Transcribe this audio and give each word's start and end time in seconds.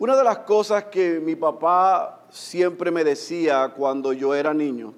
Una 0.00 0.16
de 0.16 0.24
las 0.24 0.38
cosas 0.38 0.84
que 0.84 1.20
mi 1.20 1.36
papá 1.36 2.22
siempre 2.30 2.90
me 2.90 3.04
decía 3.04 3.74
cuando 3.76 4.14
yo 4.14 4.34
era 4.34 4.54
niño 4.54 4.94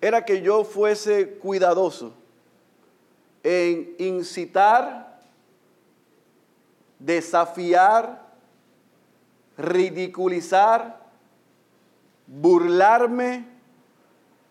era 0.00 0.24
que 0.24 0.42
yo 0.42 0.64
fuese 0.64 1.34
cuidadoso 1.34 2.12
en 3.44 3.94
incitar, 3.98 5.20
desafiar, 6.98 8.26
ridiculizar, 9.56 11.06
burlarme 12.26 13.46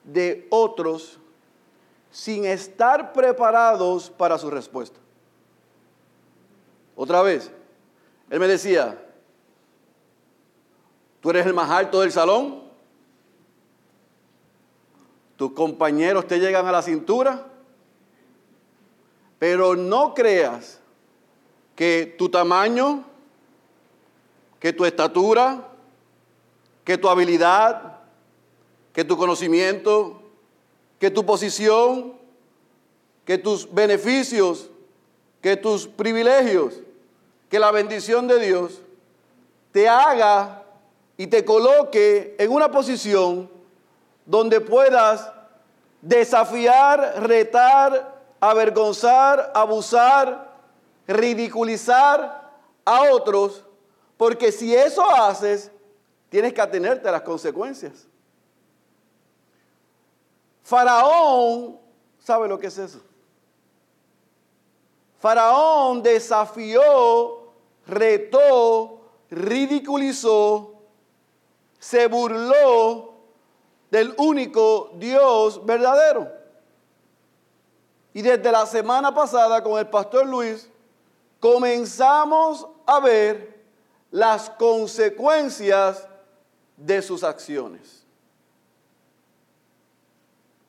de 0.05 0.47
otros 0.49 1.19
sin 2.09 2.45
estar 2.45 3.11
preparados 3.11 4.09
para 4.09 4.37
su 4.37 4.49
respuesta. 4.49 5.01
Otra 6.95 7.21
vez, 7.23 7.51
él 8.31 8.39
me 8.39 8.47
decía, 8.47 8.97
tú 11.19 11.31
eres 11.31 11.45
el 11.45 11.53
más 11.53 11.69
alto 11.69 11.99
del 11.99 12.13
salón, 12.13 12.63
tus 15.35 15.51
compañeros 15.51 16.27
te 16.27 16.39
llegan 16.39 16.65
a 16.65 16.71
la 16.71 16.81
cintura, 16.81 17.45
pero 19.37 19.75
no 19.75 20.13
creas 20.13 20.79
que 21.75 22.15
tu 22.17 22.29
tamaño, 22.29 23.03
que 24.61 24.71
tu 24.71 24.85
estatura, 24.85 25.67
que 26.85 26.97
tu 26.97 27.09
habilidad, 27.09 27.99
que 28.93 29.03
tu 29.03 29.17
conocimiento, 29.17 30.21
que 30.99 31.11
tu 31.11 31.25
posición, 31.25 32.13
que 33.25 33.37
tus 33.37 33.69
beneficios, 33.73 34.69
que 35.41 35.57
tus 35.57 35.85
privilegios 35.85 36.79
que 37.51 37.59
la 37.59 37.69
bendición 37.71 38.29
de 38.29 38.39
Dios 38.39 38.81
te 39.73 39.89
haga 39.89 40.63
y 41.17 41.27
te 41.27 41.43
coloque 41.43 42.33
en 42.39 42.49
una 42.49 42.71
posición 42.71 43.51
donde 44.25 44.61
puedas 44.61 45.29
desafiar, 46.01 47.21
retar, 47.21 48.23
avergonzar, 48.39 49.51
abusar, 49.53 50.49
ridiculizar 51.05 52.49
a 52.85 53.11
otros, 53.11 53.65
porque 54.15 54.53
si 54.53 54.73
eso 54.73 55.03
haces, 55.13 55.71
tienes 56.29 56.53
que 56.53 56.61
atenerte 56.61 57.09
a 57.09 57.11
las 57.11 57.21
consecuencias. 57.21 58.07
Faraón, 60.63 61.77
¿sabe 62.17 62.47
lo 62.47 62.57
que 62.57 62.67
es 62.67 62.77
eso? 62.77 63.01
Faraón 65.19 66.01
desafió 66.01 67.40
retó, 67.91 69.01
ridiculizó, 69.29 70.73
se 71.77 72.07
burló 72.07 73.13
del 73.91 74.13
único 74.17 74.91
Dios 74.95 75.63
verdadero. 75.65 76.31
Y 78.13 78.21
desde 78.21 78.51
la 78.51 78.65
semana 78.65 79.13
pasada 79.13 79.61
con 79.61 79.77
el 79.77 79.87
pastor 79.89 80.25
Luis 80.25 80.69
comenzamos 81.39 82.67
a 82.85 82.99
ver 82.99 83.61
las 84.09 84.49
consecuencias 84.49 86.07
de 86.77 87.01
sus 87.01 87.23
acciones. 87.23 88.05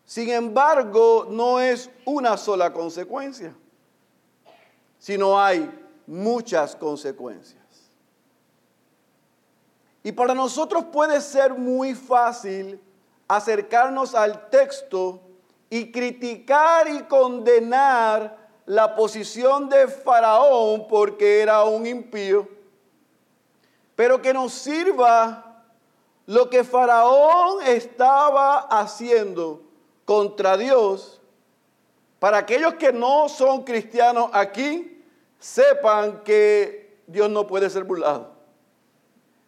Sin 0.05 0.29
embargo, 0.31 1.27
no 1.31 1.59
es 1.59 1.91
una 2.05 2.37
sola 2.37 2.73
consecuencia, 2.73 3.55
sino 4.99 5.41
hay 5.41 5.82
muchas 6.07 6.77
consecuencias. 6.77 7.63
Y 10.03 10.13
para 10.13 10.35
nosotros 10.35 10.85
puede 10.93 11.21
ser 11.21 11.55
muy 11.55 11.95
fácil 11.95 12.81
acercarnos 13.29 14.15
al 14.15 14.51
texto 14.51 15.21
y 15.71 15.91
criticar 15.93 16.89
y 16.89 17.03
condenar 17.05 18.37
la 18.67 18.95
posición 18.95 19.69
de 19.69 19.89
Faraón 19.89 20.87
porque 20.89 21.41
era 21.41 21.65
un 21.65 21.87
impío, 21.87 22.49
pero 23.95 24.21
que 24.21 24.35
nos 24.35 24.53
sirva 24.53 25.65
lo 26.27 26.51
que 26.51 26.65
Faraón 26.65 27.63
estaba 27.67 28.59
haciendo 28.59 29.63
contra 30.05 30.57
Dios 30.57 31.21
para 32.19 32.39
aquellos 32.39 32.75
que 32.75 32.93
no 32.93 33.29
son 33.29 33.65
cristianos 33.65 34.31
aquí 34.33 34.92
sepan 35.43 36.23
que 36.23 37.03
Dios 37.09 37.29
no 37.29 37.49
puede 37.49 37.69
ser 37.69 37.83
burlado. 37.83 38.31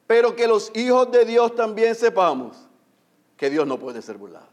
Pero 0.08 0.34
que 0.34 0.48
los 0.48 0.72
hijos 0.74 1.10
de 1.12 1.24
Dios 1.24 1.54
también 1.54 1.94
sepamos 1.94 2.56
que 3.36 3.48
Dios 3.48 3.64
no 3.64 3.78
puede 3.78 4.02
ser 4.02 4.18
burlado. 4.18 4.48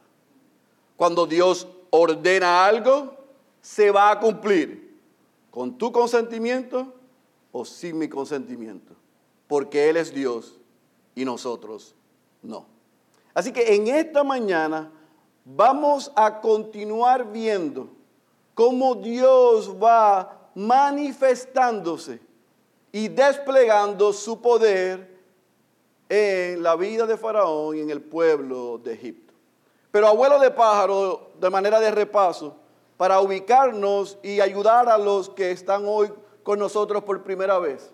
Cuando 0.96 1.26
Dios 1.26 1.68
ordena 1.90 2.64
algo, 2.64 3.18
se 3.60 3.90
va 3.90 4.12
a 4.12 4.20
cumplir 4.20 4.96
con 5.50 5.80
tu 5.80 5.92
consentimiento 5.92 6.94
o 7.52 7.66
sin 7.66 7.98
mi 7.98 8.08
consentimiento. 8.08 8.94
Porque 9.48 9.90
Él 9.90 9.98
es 9.98 10.14
Dios 10.14 10.60
y 11.16 11.26
nosotros 11.26 11.96
no. 12.44 12.68
Así 13.34 13.52
que 13.52 13.76
en 13.76 13.88
esta 13.88 14.24
mañana 14.24 14.92
vamos 15.44 16.12
a 16.16 16.40
continuar 16.40 17.32
viendo 17.32 17.90
cómo 18.54 18.94
Dios 18.94 19.76
va 19.82 20.41
manifestándose 20.56 22.20
y 22.92 23.08
desplegando 23.08 24.12
su 24.12 24.42
poder 24.42 25.12
en 26.10 26.62
la 26.62 26.76
vida 26.76 27.06
de 27.06 27.18
Faraón 27.18 27.78
y 27.78 27.80
en 27.80 27.90
el 27.90 28.02
pueblo 28.02 28.78
de 28.78 28.94
Egipto. 28.94 29.34
Pero 29.92 30.08
abuelo 30.08 30.40
de 30.40 30.52
pájaro, 30.52 31.32
de 31.40 31.50
manera 31.50 31.80
de 31.80 31.92
repaso, 31.92 32.56
para 32.98 33.20
ubicarnos 33.20 34.18
y 34.22 34.40
ayudar 34.40 34.90
a 34.90 34.98
los 34.98 35.30
que 35.30 35.52
están 35.52 35.84
hoy 35.86 36.12
con 36.44 36.60
nosotros 36.60 37.04
por 37.04 37.24
primera 37.24 37.60
vez. 37.60 37.92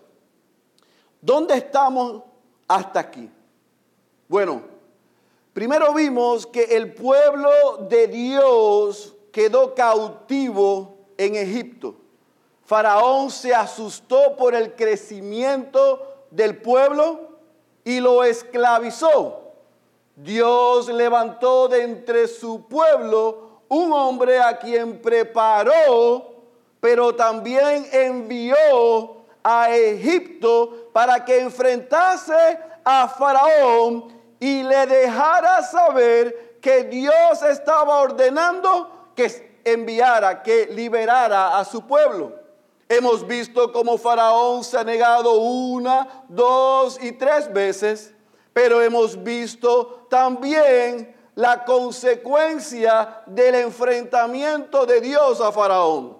¿Dónde 1.20 1.56
estamos 1.56 2.22
hasta 2.66 3.00
aquí? 3.00 3.30
Bueno, 4.28 4.62
primero 5.52 5.94
vimos 5.94 6.46
que 6.46 6.64
el 6.64 6.92
pueblo 6.92 7.86
de 7.88 8.06
Dios 8.08 9.16
quedó 9.32 9.74
cautivo 9.74 10.98
en 11.16 11.36
Egipto. 11.36 11.94
Faraón 12.68 13.30
se 13.30 13.54
asustó 13.54 14.36
por 14.36 14.54
el 14.54 14.74
crecimiento 14.74 16.26
del 16.30 16.58
pueblo 16.58 17.18
y 17.82 17.98
lo 17.98 18.22
esclavizó. 18.22 19.54
Dios 20.14 20.88
levantó 20.88 21.68
de 21.68 21.82
entre 21.82 22.28
su 22.28 22.68
pueblo 22.68 23.62
un 23.68 23.90
hombre 23.94 24.38
a 24.38 24.58
quien 24.58 25.00
preparó, 25.00 26.34
pero 26.78 27.14
también 27.14 27.88
envió 27.90 29.16
a 29.42 29.74
Egipto 29.74 30.90
para 30.92 31.24
que 31.24 31.40
enfrentase 31.40 32.58
a 32.84 33.08
Faraón 33.08 34.12
y 34.38 34.62
le 34.62 34.84
dejara 34.84 35.62
saber 35.62 36.58
que 36.60 36.84
Dios 36.84 37.42
estaba 37.48 38.02
ordenando 38.02 38.90
que 39.16 39.62
enviara, 39.64 40.42
que 40.42 40.66
liberara 40.66 41.58
a 41.58 41.64
su 41.64 41.86
pueblo. 41.86 42.46
Hemos 42.88 43.26
visto 43.26 43.70
cómo 43.70 43.98
Faraón 43.98 44.64
se 44.64 44.78
ha 44.78 44.84
negado 44.84 45.34
una, 45.34 46.24
dos 46.28 46.98
y 47.02 47.12
tres 47.12 47.52
veces, 47.52 48.14
pero 48.54 48.80
hemos 48.80 49.22
visto 49.22 50.06
también 50.08 51.14
la 51.34 51.64
consecuencia 51.64 53.22
del 53.26 53.56
enfrentamiento 53.56 54.86
de 54.86 55.02
Dios 55.02 55.40
a 55.42 55.52
Faraón. 55.52 56.16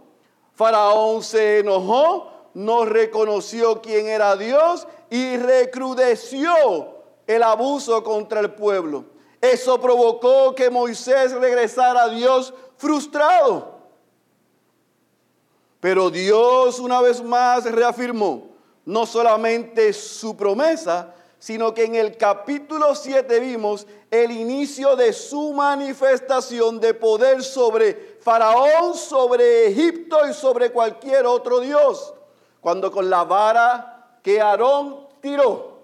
Faraón 0.53 1.23
se 1.23 1.61
enojó, 1.61 2.31
no 2.53 2.85
reconoció 2.85 3.81
quién 3.81 4.07
era 4.07 4.37
Dios 4.37 4.87
y 5.09 5.39
recrudeció 5.39 6.99
el 7.27 7.43
abuso 7.43 8.05
contra 8.05 8.41
el 8.41 8.53
pueblo. 8.53 9.07
Eso 9.41 9.81
provocó 9.81 10.55
que 10.55 10.69
Moisés 10.69 11.33
regresara 11.33 12.05
a 12.05 12.09
Dios 12.09 12.53
frustrado. 12.77 13.78
Pero 15.81 16.11
Dios 16.11 16.79
una 16.79 17.01
vez 17.01 17.23
más 17.23 17.65
reafirmó 17.65 18.49
no 18.85 19.05
solamente 19.05 19.93
su 19.93 20.37
promesa, 20.37 21.15
sino 21.39 21.73
que 21.73 21.85
en 21.85 21.95
el 21.95 22.17
capítulo 22.17 22.95
7 22.95 23.39
vimos 23.39 23.87
el 24.11 24.31
inicio 24.31 24.97
de 24.97 25.13
su 25.13 25.53
manifestación 25.53 26.81
de 26.81 26.95
poder 26.95 27.43
sobre 27.43 28.17
Faraón, 28.21 28.95
sobre 28.95 29.69
Egipto 29.69 30.27
y 30.29 30.33
sobre 30.33 30.73
cualquier 30.73 31.27
otro 31.27 31.61
Dios. 31.61 32.15
Cuando 32.61 32.91
con 32.91 33.09
la 33.09 33.25
vara 33.25 34.19
que 34.23 34.41
Aarón 34.41 35.07
tiró, 35.21 35.79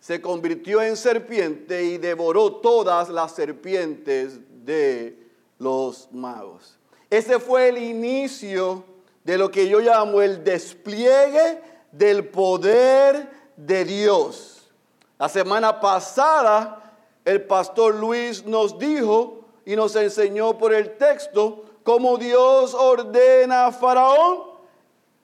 se 0.00 0.20
convirtió 0.20 0.82
en 0.82 0.96
serpiente 0.96 1.84
y 1.84 1.98
devoró 1.98 2.52
todas 2.56 3.08
las 3.10 3.32
serpientes 3.32 4.38
de 4.64 5.18
los 5.58 6.08
magos. 6.12 6.78
Ese 7.10 7.38
fue 7.38 7.68
el 7.68 7.78
inicio 7.78 8.93
de 9.24 9.38
lo 9.38 9.50
que 9.50 9.68
yo 9.68 9.80
llamo 9.80 10.20
el 10.22 10.44
despliegue 10.44 11.62
del 11.90 12.28
poder 12.28 13.30
de 13.56 13.84
Dios. 13.84 14.70
La 15.18 15.28
semana 15.28 15.80
pasada 15.80 16.84
el 17.24 17.42
pastor 17.44 17.94
Luis 17.94 18.44
nos 18.44 18.78
dijo 18.78 19.44
y 19.64 19.76
nos 19.76 19.96
enseñó 19.96 20.58
por 20.58 20.74
el 20.74 20.96
texto 20.98 21.64
cómo 21.82 22.18
Dios 22.18 22.74
ordena 22.74 23.66
a 23.66 23.72
Faraón, 23.72 24.54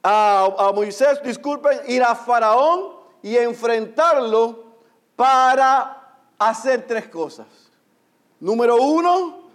a, 0.02 0.72
Moisés, 0.74 1.22
disculpen, 1.22 1.80
ir 1.88 2.02
a 2.02 2.14
Faraón 2.14 2.94
y 3.22 3.36
enfrentarlo 3.36 4.64
para 5.14 6.16
hacer 6.38 6.86
tres 6.86 7.08
cosas. 7.08 7.46
Número 8.38 8.76
uno, 8.76 9.50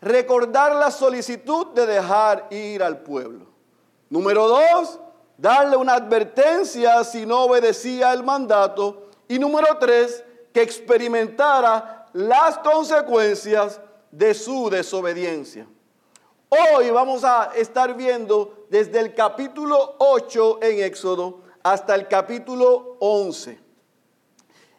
recordar 0.00 0.74
la 0.74 0.90
solicitud 0.90 1.68
de 1.68 1.86
dejar 1.86 2.48
ir 2.50 2.82
al 2.82 2.98
pueblo. 2.98 3.47
Número 4.10 4.48
dos, 4.48 4.98
darle 5.36 5.76
una 5.76 5.94
advertencia 5.94 7.04
si 7.04 7.26
no 7.26 7.44
obedecía 7.44 8.12
el 8.12 8.24
mandato. 8.24 9.08
Y 9.28 9.38
número 9.38 9.76
tres, 9.78 10.24
que 10.52 10.62
experimentara 10.62 12.06
las 12.14 12.58
consecuencias 12.58 13.80
de 14.10 14.32
su 14.32 14.70
desobediencia. 14.70 15.66
Hoy 16.48 16.90
vamos 16.90 17.24
a 17.24 17.52
estar 17.54 17.94
viendo 17.94 18.66
desde 18.70 19.00
el 19.00 19.14
capítulo 19.14 19.96
8 19.98 20.60
en 20.62 20.82
Éxodo 20.82 21.42
hasta 21.62 21.94
el 21.94 22.08
capítulo 22.08 22.96
11. 23.00 23.60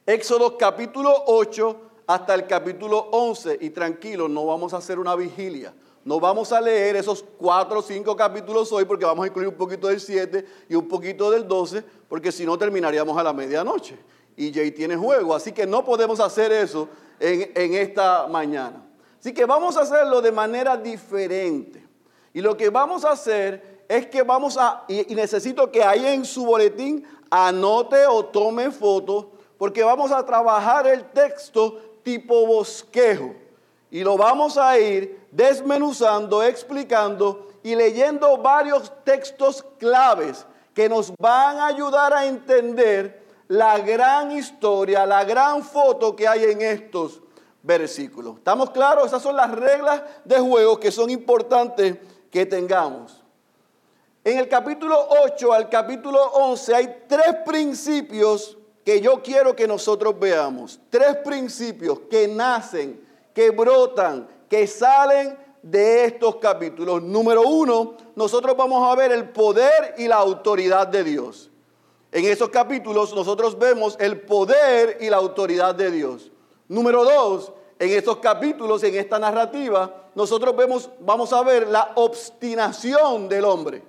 Éxodo 0.08 0.58
capítulo 0.58 1.14
8 1.28 1.81
hasta 2.08 2.34
el 2.34 2.48
capítulo 2.48 2.98
11. 3.12 3.60
Y 3.62 3.70
tranquilo, 3.70 4.28
no 4.28 4.48
vamos 4.48 4.74
a 4.74 4.78
hacer 4.78 4.98
una 4.98 5.16
vigilia. 5.16 5.72
No 6.06 6.19
vamos 6.19 6.51
a 6.51 6.62
leer 6.62 6.96
esos 6.96 7.24
cuatro 7.38 7.80
o 7.80 7.81
cinco 7.81 8.16
capítulos 8.16 8.72
hoy 8.72 8.86
porque 8.86 9.06
vamos 9.06 9.24
a 9.24 9.28
incluir 9.28 9.50
un 9.50 9.56
poquito 9.56 9.88
del 9.88 10.00
7 10.00 10.46
y 10.69 10.75
un 10.75 10.88
poquito 10.88 11.30
del 11.30 11.48
12, 11.48 11.84
porque 12.07 12.31
si 12.31 12.46
no 12.46 12.57
terminaríamos 12.57 13.18
a 13.18 13.24
la 13.24 13.34
medianoche. 13.34 13.98
Y 14.38 14.54
Jay 14.54 14.72
tiene 14.72 14.96
juego, 14.96 15.36
así 15.36 15.51
que 15.51 15.66
no 15.68 15.84
podemos 15.84 16.19
hacer 16.19 16.51
eso 16.51 16.88
en, 17.19 17.51
en 17.54 17.74
esta 17.74 18.28
mañana. 18.28 18.86
Así 19.19 19.34
que 19.34 19.46
vamos 19.46 19.75
a 19.75 19.81
hacerlo 19.81 20.22
de 20.22 20.31
manera 20.31 20.78
diferente. 20.78 21.86
Y 22.34 22.42
lo 22.42 22.56
que 22.56 22.69
vamos 22.69 23.04
a 23.04 23.12
hacer 23.12 23.80
es 23.90 24.06
que 24.07 24.22
vamos 24.22 24.56
a, 24.57 24.86
y, 24.88 25.16
necesito 25.16 25.72
que 25.72 25.84
ahí 25.84 26.06
en 26.06 26.24
su 26.24 26.45
boletín 26.45 27.04
anote 27.30 28.06
o 28.06 28.24
tome 28.25 28.72
fotos, 28.72 29.25
porque 29.57 29.84
vamos 29.84 30.12
a 30.12 30.24
trabajar 30.25 30.88
el 30.88 31.04
texto 31.12 31.98
tipo 32.04 32.45
bosquejo. 32.45 33.34
Y 33.92 34.04
lo 34.04 34.18
vamos 34.18 34.58
a 34.58 34.78
ir 34.78 35.28
desmenuzando, 35.32 36.44
explicando 36.44 37.48
y 37.64 37.76
leyendo 37.76 38.38
varios 38.38 38.92
textos 39.04 39.66
claves 39.78 40.46
que 40.74 40.88
nos 40.88 41.12
van 41.20 41.58
a 41.58 41.68
ayudar 41.68 42.14
a 42.14 42.26
entender 42.26 43.24
la 43.48 43.80
gran 43.80 44.32
historia, 44.32 45.06
la 45.06 45.24
gran 45.24 45.64
foto 45.64 46.16
que 46.16 46.28
hay 46.28 46.44
en 46.46 46.62
estos 46.62 47.22
versículos. 47.64 48.38
¿Estamos 48.38 48.70
claros? 48.70 49.08
Esas 49.08 49.22
son 49.22 49.36
las 49.36 49.52
reglas 49.52 50.04
de 50.24 50.40
juego 50.40 50.80
que 50.80 50.92
son 50.92 51.10
importantes 51.10 51.98
que 52.32 52.46
tengamos. 52.46 53.24
En 54.24 54.38
el 54.38 54.48
capítulo 54.48 55.08
8 55.24 55.54
al 55.54 55.70
capítulo 55.70 56.24
11 56.24 56.76
hay 56.76 57.04
tres 57.08 57.38
principios 57.46 58.58
que 58.86 59.02
yo 59.02 59.22
quiero 59.22 59.56
que 59.56 59.68
nosotros 59.68 60.20
veamos. 60.20 60.80
Tres 60.90 61.18
principios 61.24 62.02
que 62.10 62.28
nacen, 62.28 63.04
que 63.34 63.52
brotan, 63.52 64.28
que 64.50 64.68
salen 64.68 65.38
de 65.62 66.06
estos 66.06 66.38
capítulos. 66.38 67.02
Número 67.04 67.44
uno, 67.44 67.96
nosotros 68.16 68.56
vamos 68.56 68.92
a 68.92 68.96
ver 68.96 69.12
el 69.12 69.30
poder 69.30 69.96
y 69.98 70.08
la 70.08 70.16
autoridad 70.16 70.88
de 70.88 71.04
Dios. 71.04 71.50
En 72.12 72.26
esos 72.26 72.50
capítulos 72.50 73.14
nosotros 73.14 73.58
vemos 73.58 73.96
el 74.00 74.22
poder 74.22 74.98
y 75.00 75.10
la 75.10 75.18
autoridad 75.18 75.76
de 75.76 75.92
Dios. 75.92 76.31
Número 76.68 77.04
dos, 77.04 77.52
en 77.78 77.92
estos 77.92 78.18
capítulos, 78.18 78.84
en 78.84 78.96
esta 78.96 79.20
narrativa, 79.20 80.10
nosotros 80.16 80.56
vemos, 80.56 80.90
vamos 81.00 81.31
a 81.34 81.44
ver 81.44 81.68
la 81.68 81.92
obstinación 81.96 83.30
del 83.30 83.46
hombre. 83.46 83.84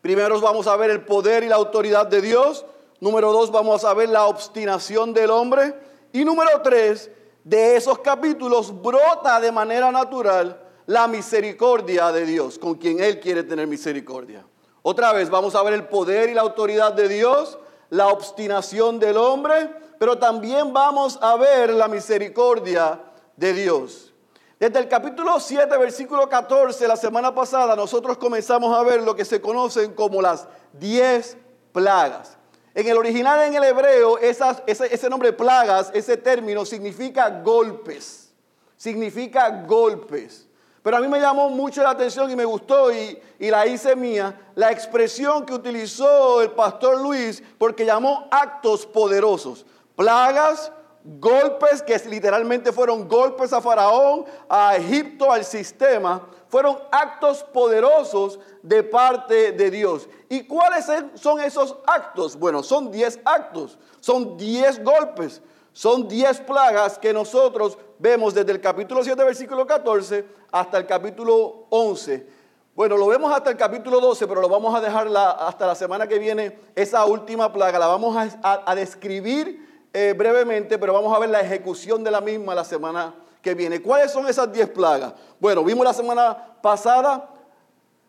Primero 0.00 0.40
vamos 0.40 0.66
a 0.66 0.76
ver 0.76 0.90
el 0.90 1.04
poder 1.04 1.44
y 1.44 1.48
la 1.48 1.56
autoridad 1.56 2.06
de 2.06 2.20
Dios. 2.20 2.64
Número 3.00 3.32
dos, 3.32 3.50
vamos 3.50 3.84
a 3.84 3.92
ver 3.92 4.08
la 4.08 4.26
obstinación 4.26 5.12
del 5.12 5.30
hombre. 5.30 5.74
Y 6.12 6.24
número 6.24 6.62
tres, 6.62 7.10
de 7.46 7.76
esos 7.76 8.00
capítulos 8.00 8.82
brota 8.82 9.38
de 9.38 9.52
manera 9.52 9.92
natural 9.92 10.60
la 10.86 11.06
misericordia 11.06 12.10
de 12.10 12.26
Dios, 12.26 12.58
con 12.58 12.74
quien 12.74 12.98
Él 12.98 13.20
quiere 13.20 13.44
tener 13.44 13.68
misericordia. 13.68 14.44
Otra 14.82 15.12
vez 15.12 15.30
vamos 15.30 15.54
a 15.54 15.62
ver 15.62 15.74
el 15.74 15.86
poder 15.86 16.28
y 16.28 16.34
la 16.34 16.40
autoridad 16.40 16.92
de 16.92 17.08
Dios, 17.08 17.56
la 17.90 18.08
obstinación 18.08 18.98
del 18.98 19.16
hombre, 19.16 19.70
pero 19.96 20.18
también 20.18 20.72
vamos 20.72 21.20
a 21.22 21.36
ver 21.36 21.70
la 21.70 21.86
misericordia 21.86 23.00
de 23.36 23.52
Dios. 23.52 24.12
Desde 24.58 24.80
el 24.80 24.88
capítulo 24.88 25.38
7, 25.38 25.76
versículo 25.78 26.28
14, 26.28 26.88
la 26.88 26.96
semana 26.96 27.32
pasada, 27.32 27.76
nosotros 27.76 28.18
comenzamos 28.18 28.76
a 28.76 28.82
ver 28.82 29.02
lo 29.02 29.14
que 29.14 29.24
se 29.24 29.40
conocen 29.40 29.94
como 29.94 30.20
las 30.20 30.48
10 30.72 31.36
plagas. 31.70 32.35
En 32.76 32.86
el 32.86 32.98
original, 32.98 33.40
en 33.40 33.54
el 33.54 33.64
hebreo, 33.64 34.18
ese, 34.18 34.44
ese 34.66 35.08
nombre 35.08 35.32
plagas, 35.32 35.90
ese 35.94 36.18
término 36.18 36.66
significa 36.66 37.30
golpes. 37.42 38.34
Significa 38.76 39.48
golpes. 39.66 40.46
Pero 40.82 40.98
a 40.98 41.00
mí 41.00 41.08
me 41.08 41.18
llamó 41.18 41.48
mucho 41.48 41.82
la 41.82 41.88
atención 41.88 42.30
y 42.30 42.36
me 42.36 42.44
gustó 42.44 42.92
y, 42.92 43.18
y, 43.38 43.50
la 43.50 43.66
hice 43.66 43.96
mía 43.96 44.38
la 44.54 44.70
expresión 44.70 45.46
que 45.46 45.54
utilizó 45.54 46.42
el 46.42 46.50
pastor 46.50 47.00
Luis 47.00 47.42
porque 47.56 47.86
llamó 47.86 48.28
actos 48.30 48.84
poderosos 48.84 49.64
plagas, 49.96 50.70
golpes 51.02 51.80
que 51.80 51.98
literalmente 52.10 52.72
fueron 52.72 53.08
golpes 53.08 53.54
a 53.54 53.62
Faraón, 53.62 54.26
a 54.50 54.76
Egipto, 54.76 55.32
al 55.32 55.46
sistema, 55.46 56.28
fueron 56.56 56.78
actos 56.90 57.42
poderosos 57.42 58.38
de 58.62 58.82
parte 58.82 59.52
de 59.52 59.70
Dios. 59.70 60.08
¿Y 60.30 60.44
cuáles 60.44 60.86
son 61.16 61.38
esos 61.38 61.76
actos? 61.86 62.34
Bueno, 62.34 62.62
son 62.62 62.90
10 62.90 63.20
actos, 63.26 63.78
son 64.00 64.38
10 64.38 64.82
golpes, 64.82 65.42
son 65.74 66.08
10 66.08 66.40
plagas 66.40 66.98
que 66.98 67.12
nosotros 67.12 67.76
vemos 67.98 68.32
desde 68.32 68.52
el 68.52 68.62
capítulo 68.62 69.04
7, 69.04 69.22
versículo 69.22 69.66
14 69.66 70.24
hasta 70.50 70.78
el 70.78 70.86
capítulo 70.86 71.66
11. 71.68 72.26
Bueno, 72.74 72.96
lo 72.96 73.08
vemos 73.08 73.30
hasta 73.30 73.50
el 73.50 73.58
capítulo 73.58 74.00
12, 74.00 74.26
pero 74.26 74.40
lo 74.40 74.48
vamos 74.48 74.74
a 74.74 74.80
dejar 74.80 75.08
hasta 75.14 75.66
la 75.66 75.74
semana 75.74 76.06
que 76.06 76.18
viene, 76.18 76.58
esa 76.74 77.04
última 77.04 77.52
plaga, 77.52 77.78
la 77.78 77.86
vamos 77.86 78.16
a 78.42 78.74
describir 78.74 79.88
eh, 79.92 80.14
brevemente, 80.16 80.78
pero 80.78 80.94
vamos 80.94 81.14
a 81.14 81.18
ver 81.18 81.28
la 81.28 81.42
ejecución 81.42 82.02
de 82.02 82.10
la 82.10 82.22
misma 82.22 82.54
la 82.54 82.64
semana 82.64 83.25
que 83.46 83.54
viene. 83.54 83.80
¿Cuáles 83.80 84.10
son 84.10 84.26
esas 84.26 84.52
diez 84.52 84.68
plagas? 84.68 85.14
Bueno, 85.38 85.62
vimos 85.62 85.84
la 85.84 85.94
semana 85.94 86.58
pasada 86.60 87.30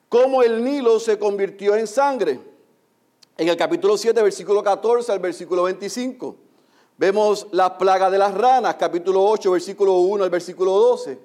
cómo 0.09 0.41
el 0.41 0.63
Nilo 0.63 0.99
se 0.99 1.19
convirtió 1.19 1.75
en 1.75 1.85
sangre. 1.85 2.39
En 3.37 3.47
el 3.47 3.55
capítulo 3.55 3.99
7, 3.99 4.19
versículo 4.23 4.63
14 4.63 5.11
al 5.11 5.19
versículo 5.19 5.61
25. 5.63 6.35
Vemos 6.97 7.45
la 7.51 7.77
plaga 7.77 8.09
de 8.09 8.17
las 8.17 8.33
ranas, 8.33 8.77
capítulo 8.79 9.23
8, 9.25 9.51
versículo 9.51 9.93
1 9.97 10.23
al 10.23 10.31
versículo 10.31 10.71
12. 10.71 11.19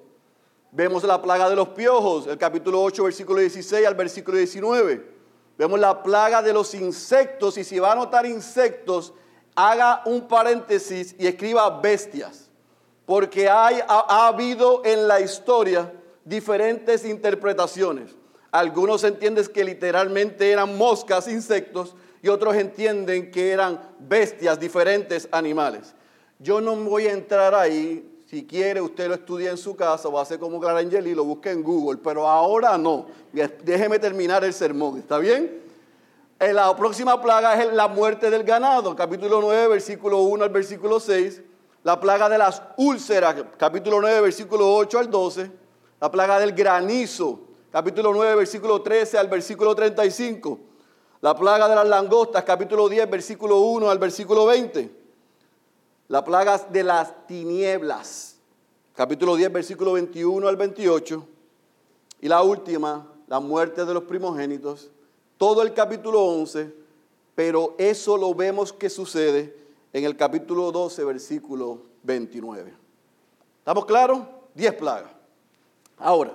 Vemos 0.73 1.05
la 1.05 1.23
plaga 1.23 1.49
de 1.49 1.57
los 1.57 1.69
piojos, 1.69 2.27
el 2.27 2.37
capítulo 2.37 2.83
8, 2.83 3.05
versículo 3.05 3.41
16 3.41 3.87
al 3.87 3.95
versículo 3.95 4.37
19. 4.37 5.11
Vemos 5.57 5.81
la 5.81 6.03
plaga 6.03 6.43
de 6.43 6.53
los 6.53 6.75
insectos, 6.75 7.57
y 7.57 7.65
si 7.65 7.79
va 7.79 7.93
a 7.93 7.95
notar 7.95 8.27
insectos, 8.27 9.15
haga 9.55 10.03
un 10.05 10.29
paréntesis 10.29 11.17
y 11.19 11.27
escriba 11.27 11.81
bestias, 11.81 12.51
porque 13.13 13.47
ha, 13.47 14.27
habido 14.27 14.81
en 14.87 15.07
la 15.07 15.21
historia 15.21 15.93
diferentes 16.25 17.05
interpretaciones. 17.05 18.17
Algunos 18.51 19.05
entienden 19.05 19.47
que 19.49 19.65
literalmente 19.65 20.51
eran 20.51 20.79
moscas, 20.79 21.29
insectos, 21.29 21.95
y 22.23 22.29
otros 22.29 22.57
entienden 22.57 23.31
que 23.31 23.51
eran 23.51 23.79
bestias, 23.99 24.59
diferentes 24.59 25.29
animales. 25.31 25.95
Yo 26.39 26.63
no 26.63 26.75
voy 26.75 27.07
a 27.07 27.13
entrar 27.13 27.55
ahí. 27.55 28.25
Si 28.25 28.47
quiere, 28.47 28.81
usted 28.81 29.09
lo 29.09 29.15
estudia 29.17 29.51
en 29.51 29.59
su 29.59 29.77
casa 29.77 30.09
o 30.09 30.19
hace 30.19 30.39
como 30.39 30.59
Clara 30.59 30.81
y 30.81 31.15
lo 31.15 31.25
busque 31.25 31.51
en 31.51 31.63
Google, 31.63 32.01
pero 32.03 32.27
ahora 32.27 32.79
no. 32.79 33.09
Déjeme 33.63 33.99
terminar 33.99 34.43
el 34.43 34.55
sermón, 34.55 35.01
¿está 35.01 35.19
bien? 35.19 35.61
Eh, 36.41 36.55
la 36.55 36.75
próxima 36.75 37.21
plaga 37.21 37.63
es 37.63 37.75
la 37.75 37.89
muerte 37.89 38.31
del 38.31 38.43
ganado, 38.43 38.97
capítulo 38.97 39.43
9, 39.43 39.69
versículo 39.69 40.23
1 40.23 40.45
al 40.45 40.51
versículo 40.51 40.99
6. 40.99 41.43
La 41.85 41.99
plaga 41.99 42.29
de 42.29 42.39
las 42.39 42.63
úlceras, 42.77 43.45
capítulo 43.57 44.01
9, 44.01 44.21
versículo 44.21 44.75
8 44.75 44.99
al 44.99 45.11
12. 45.11 45.51
La 46.01 46.11
plaga 46.11 46.39
del 46.39 46.53
granizo, 46.53 47.41
capítulo 47.71 48.13
9, 48.13 48.37
versículo 48.37 48.83
13 48.83 49.19
al 49.19 49.29
versículo 49.29 49.75
35. 49.75 50.61
La 51.21 51.37
plaga 51.37 51.69
de 51.69 51.75
las 51.75 51.89
langostas, 51.89 52.45
capítulo 52.45 52.89
10, 52.89 53.11
versículo 53.11 53.59
1 53.61 53.91
al 53.91 53.99
versículo 53.99 54.47
20. 54.47 54.91
La 56.09 56.25
plaga 56.25 56.59
de 56.59 56.85
las 56.85 57.27
tinieblas, 57.27 58.37
capítulo 58.95 59.35
10, 59.37 59.53
versículo 59.53 59.93
21 59.95 60.47
al 60.47 60.57
28. 60.57 61.27
Y 62.21 62.29
la 62.29 62.43
última, 62.43 63.09
la 63.27 63.41
muerte 63.41 63.85
de 63.85 63.95
los 63.95 64.05
primogénitos, 64.05 64.91
todo 65.37 65.63
el 65.63 65.73
capítulo 65.75 66.21
11 66.23 66.83
pero 67.35 67.75
eso 67.79 68.17
lo 68.17 68.35
vemos 68.35 68.73
que 68.73 68.91
sucede 68.91 69.57
en 69.93 70.05
el 70.05 70.17
capítulo 70.17 70.73
12, 70.73 71.05
versículo 71.05 71.83
29. 72.03 72.75
¿Estamos 73.59 73.85
claros? 73.85 74.21
Diez 74.55 74.75
plagas. 74.75 75.13
Ahora, 75.99 76.33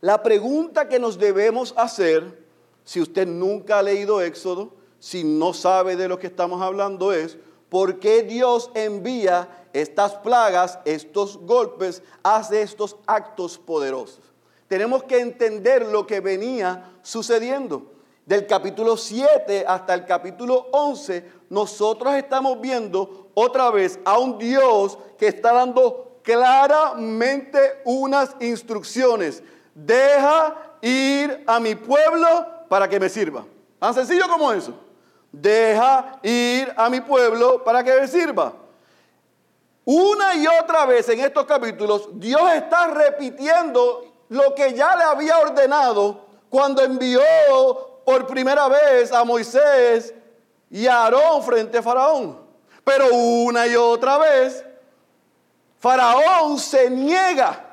la 0.00 0.22
pregunta 0.22 0.88
que 0.88 0.98
nos 0.98 1.18
debemos 1.18 1.74
hacer, 1.76 2.44
si 2.84 3.00
usted 3.00 3.26
nunca 3.26 3.78
ha 3.78 3.82
leído 3.82 4.20
Éxodo, 4.20 4.72
si 4.98 5.24
no 5.24 5.52
sabe 5.52 5.96
de 5.96 6.08
lo 6.08 6.18
que 6.18 6.28
estamos 6.28 6.62
hablando, 6.62 7.12
es 7.12 7.36
por 7.68 7.98
qué 7.98 8.22
Dios 8.22 8.70
envía 8.74 9.66
estas 9.72 10.14
plagas, 10.14 10.78
estos 10.84 11.38
golpes, 11.38 12.02
hace 12.22 12.62
estos 12.62 12.96
actos 13.06 13.58
poderosos. 13.58 14.20
Tenemos 14.68 15.02
que 15.04 15.20
entender 15.20 15.86
lo 15.86 16.06
que 16.06 16.20
venía 16.20 16.92
sucediendo. 17.02 17.91
Del 18.24 18.46
capítulo 18.46 18.96
7 18.96 19.64
hasta 19.66 19.94
el 19.94 20.04
capítulo 20.04 20.68
11, 20.70 21.28
nosotros 21.50 22.14
estamos 22.14 22.60
viendo 22.60 23.30
otra 23.34 23.70
vez 23.70 23.98
a 24.04 24.18
un 24.18 24.38
Dios 24.38 24.96
que 25.18 25.26
está 25.26 25.52
dando 25.52 26.20
claramente 26.22 27.80
unas 27.84 28.36
instrucciones. 28.40 29.42
Deja 29.74 30.56
ir 30.80 31.42
a 31.48 31.58
mi 31.58 31.74
pueblo 31.74 32.46
para 32.68 32.88
que 32.88 33.00
me 33.00 33.08
sirva. 33.08 33.44
Tan 33.80 33.92
sencillo 33.92 34.28
como 34.28 34.52
eso. 34.52 34.72
Deja 35.32 36.20
ir 36.22 36.72
a 36.76 36.88
mi 36.88 37.00
pueblo 37.00 37.64
para 37.64 37.82
que 37.82 38.00
me 38.00 38.06
sirva. 38.06 38.52
Una 39.84 40.36
y 40.36 40.46
otra 40.46 40.86
vez 40.86 41.08
en 41.08 41.18
estos 41.18 41.44
capítulos, 41.44 42.08
Dios 42.12 42.52
está 42.54 42.86
repitiendo 42.86 44.04
lo 44.28 44.54
que 44.54 44.74
ya 44.74 44.94
le 44.94 45.02
había 45.02 45.38
ordenado 45.38 46.24
cuando 46.48 46.82
envió 46.82 47.20
por 48.04 48.26
primera 48.26 48.68
vez 48.68 49.12
a 49.12 49.24
Moisés 49.24 50.14
y 50.70 50.86
a 50.86 51.04
Aarón 51.04 51.42
frente 51.42 51.78
a 51.78 51.82
Faraón. 51.82 52.40
Pero 52.84 53.06
una 53.14 53.66
y 53.66 53.76
otra 53.76 54.18
vez, 54.18 54.64
Faraón 55.78 56.58
se 56.58 56.90
niega 56.90 57.64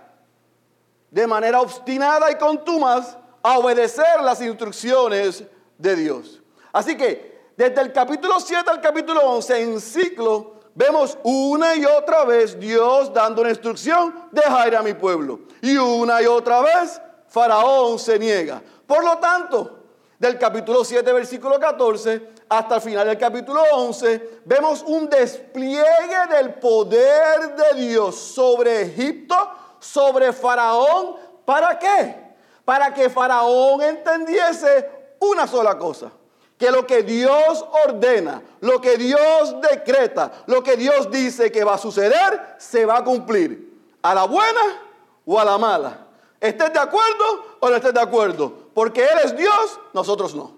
de 1.10 1.26
manera 1.26 1.62
obstinada 1.62 2.32
y 2.32 2.36
contumaz 2.36 3.18
a 3.42 3.58
obedecer 3.58 4.22
las 4.22 4.42
instrucciones 4.42 5.44
de 5.78 5.96
Dios. 5.96 6.42
Así 6.72 6.96
que 6.96 7.52
desde 7.56 7.82
el 7.82 7.92
capítulo 7.92 8.40
7 8.40 8.70
al 8.70 8.82
capítulo 8.82 9.22
11 9.22 9.62
en 9.62 9.82
ciclo 9.82 10.60
vemos 10.76 11.18
una 11.24 11.76
y 11.76 11.84
otra 11.86 12.24
vez 12.26 12.60
Dios 12.60 13.14
dando 13.14 13.42
una 13.42 13.50
instrucción, 13.50 14.30
deja 14.32 14.68
ir 14.68 14.76
a 14.76 14.84
mi 14.84 14.94
pueblo. 14.94 15.42
Y 15.62 15.78
una 15.78 16.22
y 16.22 16.26
otra 16.26 16.62
vez 16.62 17.02
Faraón 17.28 17.98
se 18.00 18.20
niega. 18.20 18.62
Por 18.86 19.04
lo 19.04 19.18
tanto, 19.18 19.79
del 20.20 20.38
capítulo 20.38 20.84
7, 20.84 21.14
versículo 21.14 21.58
14, 21.58 22.34
hasta 22.50 22.76
el 22.76 22.82
final 22.82 23.08
del 23.08 23.18
capítulo 23.18 23.64
11, 23.74 24.42
vemos 24.44 24.84
un 24.86 25.10
despliegue 25.10 26.28
del 26.30 26.56
poder 26.56 27.56
de 27.56 27.82
Dios 27.82 28.16
sobre 28.16 28.82
Egipto, 28.82 29.36
sobre 29.80 30.34
Faraón. 30.34 31.16
¿Para 31.46 31.80
qué? 31.80 32.36
Para 32.66 32.94
que 32.94 33.10
Faraón 33.10 33.82
entendiese 33.82 34.90
una 35.20 35.48
sola 35.48 35.78
cosa. 35.78 36.12
Que 36.58 36.70
lo 36.70 36.86
que 36.86 37.04
Dios 37.04 37.66
ordena, 37.86 38.42
lo 38.60 38.82
que 38.82 38.98
Dios 38.98 39.56
decreta, 39.62 40.30
lo 40.48 40.62
que 40.62 40.76
Dios 40.76 41.10
dice 41.10 41.50
que 41.50 41.64
va 41.64 41.76
a 41.76 41.78
suceder, 41.78 42.58
se 42.58 42.86
va 42.86 42.98
a 42.98 43.04
cumplir. 43.06 43.70
A 44.02 44.14
la 44.14 44.26
buena 44.26 44.82
o 45.26 45.40
a 45.40 45.46
la 45.46 45.58
mala. 45.58 46.08
¿Estés 46.42 46.74
de 46.74 46.80
acuerdo 46.80 47.58
o 47.62 47.70
no 47.70 47.76
estés 47.78 47.94
de 47.94 48.02
acuerdo? 48.02 48.69
Porque 48.80 49.04
Él 49.04 49.20
es 49.26 49.36
Dios, 49.36 49.78
nosotros 49.92 50.34
no. 50.34 50.56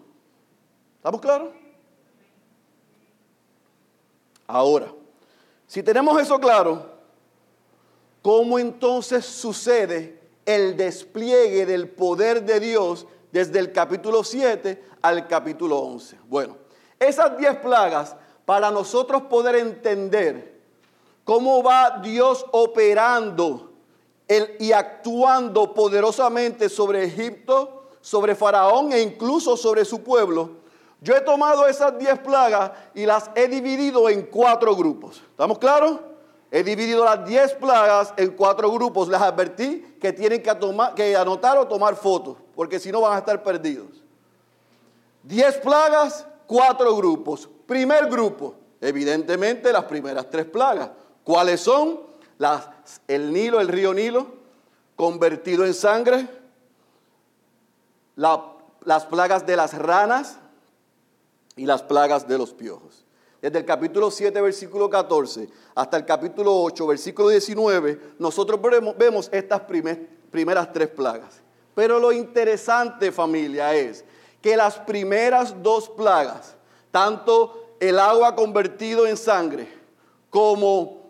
¿Estamos 0.97 1.19
claros? 1.21 1.49
Ahora, 4.45 4.93
si 5.65 5.81
tenemos 5.81 6.21
eso 6.21 6.39
claro, 6.39 6.85
¿cómo 8.21 8.59
entonces 8.59 9.25
sucede 9.25 10.21
el 10.45 10.77
despliegue 10.77 11.65
del 11.65 11.89
poder 11.89 12.43
de 12.45 12.59
Dios 12.59 13.07
desde 13.31 13.57
el 13.57 13.71
capítulo 13.71 14.23
7 14.23 14.83
al 15.01 15.27
capítulo 15.27 15.79
11? 15.79 16.19
Bueno, 16.27 16.57
esas 16.99 17.35
10 17.35 17.55
plagas, 17.57 18.15
para 18.45 18.69
nosotros 18.69 19.23
poder 19.23 19.55
entender 19.55 20.61
cómo 21.23 21.63
va 21.63 21.97
Dios 22.03 22.45
operando 22.51 23.71
y 24.59 24.73
actuando 24.73 25.73
poderosamente 25.73 26.69
sobre 26.69 27.05
Egipto, 27.05 27.79
sobre 28.01 28.35
Faraón 28.35 28.91
e 28.91 29.01
incluso 29.01 29.55
sobre 29.55 29.85
su 29.85 30.03
pueblo, 30.03 30.61
yo 30.99 31.15
he 31.15 31.21
tomado 31.21 31.65
esas 31.67 31.97
diez 31.97 32.19
plagas 32.19 32.71
y 32.93 33.05
las 33.05 33.31
he 33.35 33.47
dividido 33.47 34.07
en 34.09 34.23
cuatro 34.23 34.75
grupos. 34.75 35.23
¿Estamos 35.31 35.57
claros? 35.57 35.99
He 36.51 36.63
dividido 36.63 37.05
las 37.05 37.25
diez 37.25 37.53
plagas 37.53 38.13
en 38.17 38.31
cuatro 38.31 38.69
grupos. 38.71 39.07
Les 39.07 39.19
advertí 39.19 39.95
que 39.99 40.13
tienen 40.13 40.43
que, 40.43 40.51
que 40.95 41.15
anotar 41.15 41.57
o 41.57 41.67
tomar 41.67 41.95
fotos, 41.95 42.37
porque 42.53 42.79
si 42.79 42.91
no 42.91 43.01
van 43.01 43.15
a 43.15 43.19
estar 43.19 43.41
perdidos. 43.41 44.03
Diez 45.23 45.57
plagas, 45.57 46.27
cuatro 46.45 46.95
grupos. 46.95 47.49
Primer 47.65 48.07
grupo, 48.07 48.55
evidentemente 48.79 49.71
las 49.71 49.85
primeras 49.85 50.29
tres 50.29 50.45
plagas. 50.45 50.91
¿Cuáles 51.23 51.61
son? 51.61 52.01
Las, 52.37 52.69
el 53.07 53.31
Nilo, 53.31 53.59
el 53.59 53.69
río 53.69 53.93
Nilo, 53.93 54.27
convertido 54.95 55.65
en 55.65 55.73
sangre, 55.73 56.27
las 58.21 59.05
plagas 59.05 59.45
de 59.45 59.55
las 59.55 59.73
ranas 59.77 60.37
y 61.55 61.65
las 61.65 61.81
plagas 61.81 62.27
de 62.27 62.37
los 62.37 62.53
piojos. 62.53 63.03
Desde 63.41 63.57
el 63.57 63.65
capítulo 63.65 64.11
7, 64.11 64.39
versículo 64.39 64.89
14, 64.89 65.49
hasta 65.73 65.97
el 65.97 66.05
capítulo 66.05 66.61
8, 66.61 66.85
versículo 66.87 67.29
19, 67.29 68.15
nosotros 68.19 68.59
vemos, 68.97 69.29
estas 69.31 69.61
primeras 69.61 70.71
tres 70.71 70.89
plagas. 70.89 71.41
Pero 71.73 71.99
lo 71.99 72.11
interesante, 72.11 73.11
familia, 73.11 73.73
es 73.73 74.05
que 74.41 74.55
las 74.55 74.77
primeras 74.77 75.55
dos 75.63 75.89
plagas, 75.89 76.55
tanto 76.91 77.75
el 77.79 77.97
agua 77.97 78.35
convertido 78.35 79.07
en 79.07 79.17
sangre 79.17 79.67
como 80.29 81.01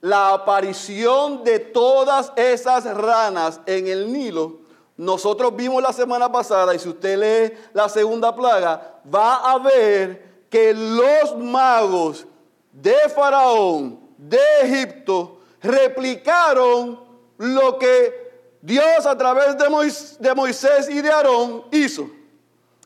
la 0.00 0.34
aparición 0.34 1.44
de 1.44 1.60
todas 1.60 2.32
esas 2.34 2.84
ranas 2.96 3.60
en 3.66 3.86
el 3.86 4.12
Nilo, 4.12 4.65
nosotros 4.96 5.54
vimos 5.54 5.82
la 5.82 5.92
semana 5.92 6.30
pasada, 6.32 6.74
y 6.74 6.78
si 6.78 6.88
usted 6.88 7.18
lee 7.18 7.56
la 7.72 7.88
segunda 7.88 8.34
plaga, 8.34 9.00
va 9.12 9.50
a 9.50 9.58
ver 9.58 10.46
que 10.48 10.72
los 10.72 11.36
magos 11.36 12.26
de 12.72 12.94
Faraón, 13.14 14.00
de 14.16 14.38
Egipto, 14.62 15.40
replicaron 15.60 17.00
lo 17.38 17.78
que 17.78 18.26
Dios 18.62 19.04
a 19.04 19.16
través 19.16 19.56
de 19.58 20.34
Moisés 20.34 20.88
y 20.88 21.00
de 21.02 21.10
Aarón 21.10 21.66
hizo. 21.70 22.08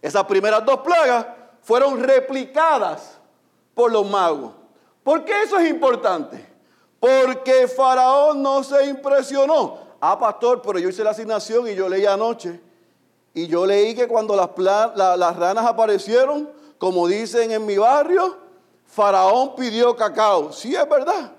Esas 0.02 0.24
primeras 0.24 0.64
dos 0.64 0.80
plagas 0.80 1.26
fueron 1.62 2.02
replicadas 2.02 3.18
por 3.74 3.92
los 3.92 4.08
magos. 4.08 4.52
¿Por 5.04 5.24
qué 5.24 5.42
eso 5.42 5.58
es 5.58 5.70
importante? 5.70 6.44
Porque 6.98 7.68
Faraón 7.68 8.42
no 8.42 8.64
se 8.64 8.86
impresionó. 8.86 9.89
Ah, 10.00 10.18
pastor, 10.18 10.62
pero 10.62 10.78
yo 10.78 10.88
hice 10.88 11.04
la 11.04 11.10
asignación 11.10 11.68
y 11.68 11.74
yo 11.74 11.88
leí 11.88 12.06
anoche. 12.06 12.60
Y 13.34 13.46
yo 13.46 13.66
leí 13.66 13.94
que 13.94 14.08
cuando 14.08 14.34
las, 14.34 14.50
las 14.96 15.36
ranas 15.36 15.66
aparecieron, 15.66 16.50
como 16.78 17.06
dicen 17.06 17.52
en 17.52 17.64
mi 17.66 17.76
barrio, 17.76 18.38
Faraón 18.86 19.54
pidió 19.54 19.94
cacao. 19.94 20.52
Sí, 20.52 20.74
es 20.74 20.88
verdad. 20.88 21.32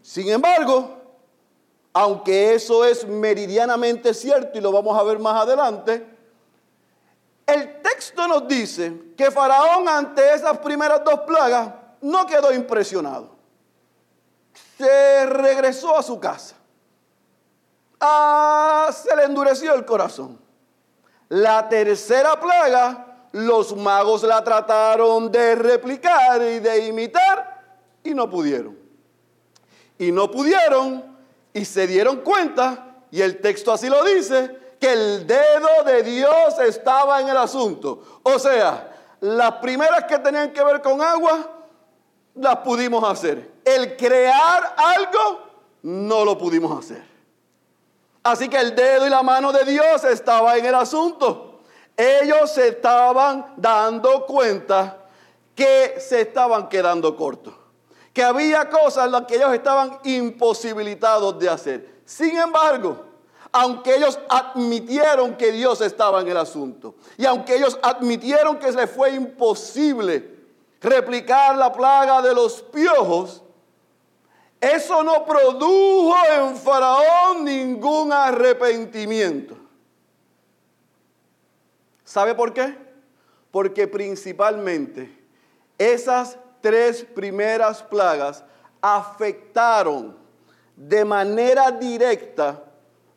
Sin 0.00 0.28
embargo, 0.30 0.96
aunque 1.92 2.54
eso 2.54 2.84
es 2.84 3.06
meridianamente 3.06 4.14
cierto 4.14 4.56
y 4.56 4.60
lo 4.60 4.72
vamos 4.72 4.98
a 4.98 5.02
ver 5.02 5.18
más 5.18 5.42
adelante, 5.42 6.06
el 7.46 7.82
texto 7.82 8.26
nos 8.28 8.48
dice 8.48 9.12
que 9.16 9.30
Faraón 9.30 9.88
ante 9.88 10.34
esas 10.34 10.58
primeras 10.58 11.04
dos 11.04 11.20
plagas 11.20 11.70
no 12.00 12.24
quedó 12.26 12.52
impresionado 12.52 13.42
se 14.82 15.26
regresó 15.26 15.96
a 15.96 16.02
su 16.02 16.18
casa. 16.18 16.56
Ah, 18.04 18.90
se 18.92 19.14
le 19.14 19.22
endureció 19.22 19.74
el 19.74 19.84
corazón. 19.84 20.36
La 21.28 21.68
tercera 21.68 22.38
plaga, 22.40 23.28
los 23.30 23.76
magos 23.76 24.24
la 24.24 24.42
trataron 24.42 25.30
de 25.30 25.54
replicar 25.54 26.42
y 26.42 26.58
de 26.58 26.88
imitar 26.88 27.62
y 28.02 28.12
no 28.12 28.28
pudieron. 28.28 28.76
Y 29.98 30.10
no 30.10 30.28
pudieron 30.28 31.16
y 31.52 31.64
se 31.64 31.86
dieron 31.86 32.22
cuenta, 32.22 32.96
y 33.12 33.22
el 33.22 33.40
texto 33.40 33.70
así 33.70 33.88
lo 33.88 34.02
dice, 34.02 34.74
que 34.80 34.92
el 34.92 35.24
dedo 35.24 35.84
de 35.86 36.02
Dios 36.02 36.58
estaba 36.58 37.20
en 37.20 37.28
el 37.28 37.36
asunto. 37.36 38.20
O 38.24 38.36
sea, 38.36 38.96
las 39.20 39.52
primeras 39.52 40.06
que 40.06 40.18
tenían 40.18 40.52
que 40.52 40.64
ver 40.64 40.82
con 40.82 41.00
agua, 41.00 41.48
las 42.34 42.56
pudimos 42.58 43.08
hacer 43.08 43.52
el 43.64 43.96
crear 43.96 44.74
algo, 44.76 45.40
no 45.82 46.24
lo 46.24 46.36
pudimos 46.36 46.76
hacer. 46.76 47.11
Así 48.22 48.48
que 48.48 48.58
el 48.58 48.74
dedo 48.74 49.06
y 49.06 49.10
la 49.10 49.22
mano 49.22 49.52
de 49.52 49.64
Dios 49.64 50.04
estaba 50.04 50.56
en 50.56 50.66
el 50.66 50.74
asunto. 50.74 51.60
Ellos 51.96 52.50
se 52.52 52.68
estaban 52.68 53.54
dando 53.56 54.26
cuenta 54.26 54.98
que 55.54 55.96
se 55.98 56.22
estaban 56.22 56.68
quedando 56.68 57.16
cortos, 57.16 57.54
que 58.12 58.22
había 58.22 58.70
cosas 58.70 59.06
en 59.06 59.12
las 59.12 59.22
que 59.26 59.36
ellos 59.36 59.52
estaban 59.52 59.98
imposibilitados 60.04 61.38
de 61.38 61.48
hacer. 61.48 62.02
Sin 62.04 62.36
embargo, 62.36 63.04
aunque 63.52 63.96
ellos 63.96 64.18
admitieron 64.28 65.36
que 65.36 65.52
Dios 65.52 65.80
estaba 65.82 66.22
en 66.22 66.28
el 66.28 66.36
asunto 66.38 66.94
y 67.18 67.26
aunque 67.26 67.56
ellos 67.56 67.78
admitieron 67.82 68.58
que 68.58 68.72
les 68.72 68.90
fue 68.90 69.10
imposible 69.10 70.32
replicar 70.80 71.56
la 71.56 71.70
plaga 71.70 72.22
de 72.22 72.34
los 72.34 72.62
piojos, 72.62 73.42
eso 74.62 75.02
no 75.02 75.24
produjo 75.24 76.14
en 76.38 76.56
Faraón 76.56 77.44
ningún 77.44 78.12
arrepentimiento. 78.12 79.56
¿Sabe 82.04 82.32
por 82.36 82.54
qué? 82.54 82.78
Porque 83.50 83.88
principalmente 83.88 85.10
esas 85.76 86.38
tres 86.60 87.02
primeras 87.02 87.82
plagas 87.82 88.44
afectaron 88.80 90.16
de 90.76 91.04
manera 91.04 91.72
directa 91.72 92.62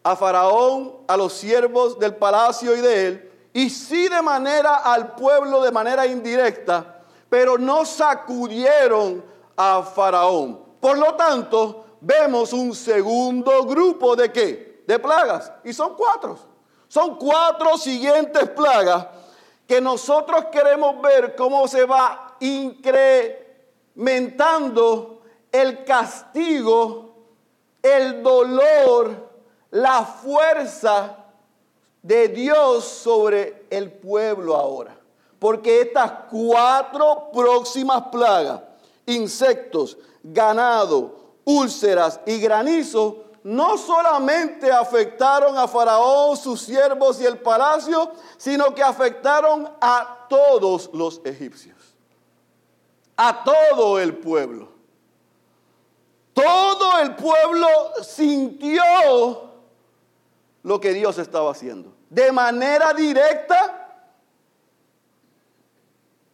a 0.01 0.15
Faraón, 0.15 0.95
a 1.07 1.15
los 1.15 1.33
siervos 1.33 1.99
del 1.99 2.15
palacio 2.15 2.75
y 2.75 2.81
de 2.81 3.07
él, 3.07 3.31
y 3.53 3.69
sí 3.69 4.07
de 4.07 4.21
manera 4.23 4.77
al 4.77 5.13
pueblo 5.13 5.61
de 5.61 5.71
manera 5.71 6.07
indirecta, 6.07 7.01
pero 7.29 7.59
no 7.59 7.85
sacudieron 7.85 9.23
a 9.55 9.83
Faraón. 9.83 10.64
Por 10.85 10.97
lo 10.99 11.15
tanto, 11.15 11.97
vemos 11.99 12.53
un 12.53 12.75
segundo 12.75 13.63
grupo 13.63 14.15
de 14.15 14.31
qué? 14.31 14.83
De 14.85 14.99
plagas. 14.99 15.51
Y 15.63 15.73
son 15.73 15.95
cuatro. 15.95 16.37
Son 16.87 17.17
cuatro 17.17 17.75
siguientes 17.75 18.47
plagas 18.49 19.07
que 19.65 19.81
nosotros 19.81 20.45
queremos 20.51 21.01
ver 21.01 21.35
cómo 21.35 21.67
se 21.67 21.85
va 21.85 22.35
incrementando 22.39 25.23
el 25.51 25.83
castigo, 25.85 27.15
el 27.81 28.21
dolor, 28.21 29.27
la 29.71 30.03
fuerza 30.03 31.17
de 32.03 32.27
Dios 32.27 32.83
sobre 32.83 33.65
el 33.71 33.91
pueblo 33.91 34.55
ahora. 34.55 34.95
Porque 35.39 35.81
estas 35.81 36.11
cuatro 36.29 37.31
próximas 37.33 38.03
plagas, 38.11 38.61
insectos, 39.05 39.97
ganado, 40.23 41.35
úlceras 41.45 42.19
y 42.25 42.39
granizo, 42.39 43.25
no 43.43 43.77
solamente 43.77 44.71
afectaron 44.71 45.55
a 45.57 45.67
Faraón, 45.67 46.35
sus 46.35 46.61
siervos 46.61 47.21
y 47.21 47.25
el 47.25 47.37
palacio, 47.37 48.11
sino 48.37 48.73
que 48.73 48.81
afectaron 48.81 49.69
a 49.79 50.25
todos 50.27 50.89
los 50.93 51.21
egipcios, 51.23 51.77
a 53.15 53.43
todo 53.43 53.99
el 53.99 54.17
pueblo. 54.17 54.69
Todo 56.33 56.97
el 56.99 57.15
pueblo 57.15 57.67
sintió 58.01 58.81
lo 60.63 60.81
que 60.81 60.93
Dios 60.93 61.19
estaba 61.19 61.51
haciendo. 61.51 61.93
De 62.09 62.31
manera 62.31 62.93
directa, 62.93 63.84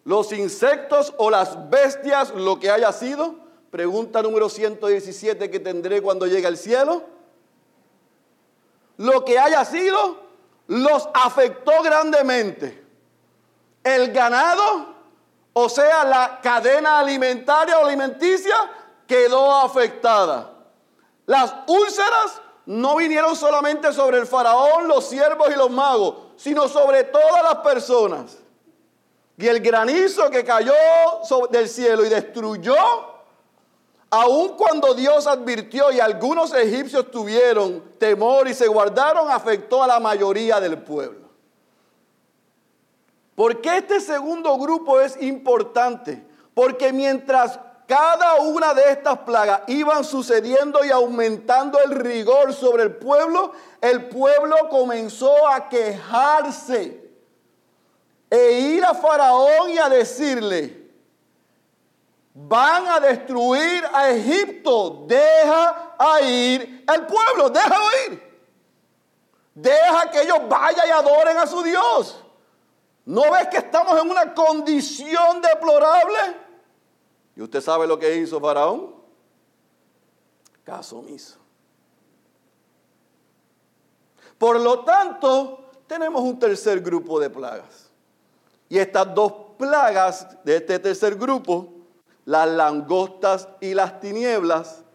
los 0.03 0.31
insectos 0.31 1.13
o 1.17 1.29
las 1.29 1.69
bestias, 1.69 2.31
lo 2.31 2.59
que 2.59 2.71
haya 2.71 2.91
sido, 2.91 3.35
pregunta 3.69 4.21
número 4.21 4.49
117 4.49 5.49
que 5.49 5.59
tendré 5.59 6.01
cuando 6.01 6.25
llegue 6.27 6.47
al 6.47 6.57
cielo, 6.57 7.03
lo 8.97 9.23
que 9.25 9.39
haya 9.39 9.63
sido, 9.65 10.17
los 10.67 11.09
afectó 11.13 11.81
grandemente. 11.83 12.83
El 13.83 14.11
ganado, 14.11 14.93
o 15.53 15.69
sea, 15.69 16.03
la 16.03 16.39
cadena 16.41 16.99
alimentaria 16.99 17.79
o 17.79 17.85
alimenticia, 17.85 18.55
quedó 19.07 19.55
afectada. 19.55 20.51
Las 21.25 21.53
úlceras 21.67 22.41
no 22.65 22.95
vinieron 22.95 23.35
solamente 23.35 23.91
sobre 23.91 24.17
el 24.17 24.27
faraón, 24.27 24.87
los 24.87 25.07
siervos 25.07 25.49
y 25.49 25.57
los 25.57 25.71
magos, 25.71 26.15
sino 26.35 26.67
sobre 26.67 27.05
todas 27.05 27.43
las 27.43 27.55
personas. 27.57 28.37
Y 29.41 29.47
el 29.47 29.59
granizo 29.59 30.29
que 30.29 30.43
cayó 30.43 30.71
del 31.49 31.67
cielo 31.67 32.05
y 32.05 32.09
destruyó, 32.09 32.75
aun 34.11 34.49
cuando 34.49 34.93
Dios 34.93 35.25
advirtió 35.25 35.91
y 35.91 35.99
algunos 35.99 36.53
egipcios 36.53 37.09
tuvieron 37.09 37.83
temor 37.97 38.47
y 38.47 38.53
se 38.53 38.67
guardaron, 38.67 39.31
afectó 39.31 39.81
a 39.81 39.87
la 39.87 39.99
mayoría 39.99 40.59
del 40.59 40.77
pueblo. 40.77 41.27
¿Por 43.33 43.61
qué 43.61 43.77
este 43.77 43.99
segundo 43.99 44.55
grupo 44.59 45.01
es 45.01 45.19
importante? 45.19 46.23
Porque 46.53 46.93
mientras 46.93 47.59
cada 47.87 48.35
una 48.35 48.75
de 48.75 48.91
estas 48.91 49.17
plagas 49.19 49.61
iban 49.65 50.03
sucediendo 50.03 50.85
y 50.85 50.91
aumentando 50.91 51.79
el 51.79 51.95
rigor 51.95 52.53
sobre 52.53 52.83
el 52.83 52.95
pueblo, 52.95 53.53
el 53.81 54.07
pueblo 54.07 54.69
comenzó 54.69 55.47
a 55.47 55.67
quejarse 55.67 57.00
e 58.31 58.51
ir 58.77 58.85
a 58.85 58.93
Faraón 58.93 59.71
y 59.71 59.77
a 59.77 59.89
decirle, 59.89 60.89
van 62.33 62.87
a 62.87 62.99
destruir 63.01 63.83
a 63.93 64.09
Egipto, 64.09 65.03
deja 65.05 65.95
a 65.99 66.21
ir 66.21 66.85
el 66.87 67.05
pueblo, 67.05 67.49
déjalo 67.49 67.85
ir. 68.07 68.31
Deja 69.53 70.09
que 70.09 70.21
ellos 70.21 70.39
vayan 70.47 70.87
y 70.87 70.91
adoren 70.91 71.37
a 71.37 71.45
su 71.45 71.61
Dios. 71.61 72.23
¿No 73.03 73.29
ves 73.31 73.49
que 73.49 73.57
estamos 73.57 73.99
en 73.99 74.09
una 74.09 74.33
condición 74.33 75.41
deplorable? 75.41 76.37
¿Y 77.35 77.41
usted 77.41 77.59
sabe 77.59 77.85
lo 77.85 77.99
que 77.99 78.15
hizo 78.15 78.39
Faraón? 78.39 78.95
Caso 80.63 80.99
omiso. 80.99 81.37
Por 84.37 84.57
lo 84.61 84.85
tanto, 84.85 85.69
tenemos 85.85 86.21
un 86.21 86.39
tercer 86.39 86.79
grupo 86.79 87.19
de 87.19 87.29
plagas. 87.29 87.80
Y 88.71 88.79
estas 88.79 89.13
dos 89.13 89.33
plagas 89.57 90.25
de 90.45 90.55
este 90.55 90.79
tercer 90.79 91.15
grupo, 91.15 91.73
las 92.23 92.47
langostas 92.47 93.49
y 93.59 93.73
las 93.73 93.99
tinieblas, 93.99 94.85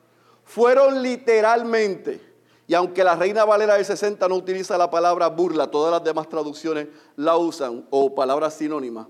fueron 0.44 1.02
literalmente, 1.02 2.18
y 2.66 2.72
aunque 2.72 3.04
la 3.04 3.16
Reina 3.16 3.44
Valera 3.44 3.74
del 3.74 3.84
60 3.84 4.26
no 4.28 4.36
utiliza 4.36 4.78
la 4.78 4.88
palabra 4.88 5.26
burla, 5.26 5.70
todas 5.70 5.92
las 5.92 6.02
demás 6.02 6.26
traducciones 6.30 6.88
la 7.16 7.36
usan, 7.36 7.86
o 7.90 8.14
palabras 8.14 8.54
sinónimas, 8.54 9.08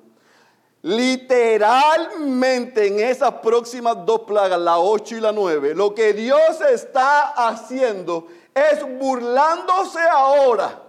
Literalmente 0.82 2.88
en 2.88 2.98
esas 2.98 3.34
próximas 3.34 4.04
dos 4.04 4.22
plagas, 4.22 4.58
la 4.58 4.80
8 4.80 5.16
y 5.16 5.20
la 5.20 5.30
9, 5.30 5.76
lo 5.76 5.94
que 5.94 6.12
Dios 6.12 6.60
está 6.72 7.48
haciendo 7.48 8.26
es 8.52 8.82
burlándose 8.98 10.00
ahora 10.00 10.82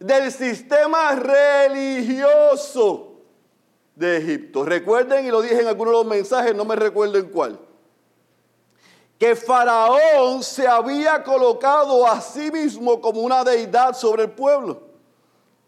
del 0.00 0.32
sistema 0.32 1.14
religioso 1.14 3.09
de 4.00 4.16
Egipto. 4.16 4.64
Recuerden, 4.64 5.26
y 5.26 5.30
lo 5.30 5.42
dije 5.42 5.60
en 5.60 5.68
algunos 5.68 5.92
de 5.92 5.98
los 5.98 6.06
mensajes, 6.06 6.54
no 6.54 6.64
me 6.64 6.74
recuerdo 6.74 7.18
en 7.18 7.26
cuál, 7.26 7.60
que 9.18 9.36
Faraón 9.36 10.42
se 10.42 10.66
había 10.66 11.22
colocado 11.22 12.06
a 12.06 12.20
sí 12.22 12.50
mismo 12.50 13.00
como 13.02 13.20
una 13.20 13.44
deidad 13.44 13.94
sobre 13.94 14.24
el 14.24 14.30
pueblo. 14.30 14.80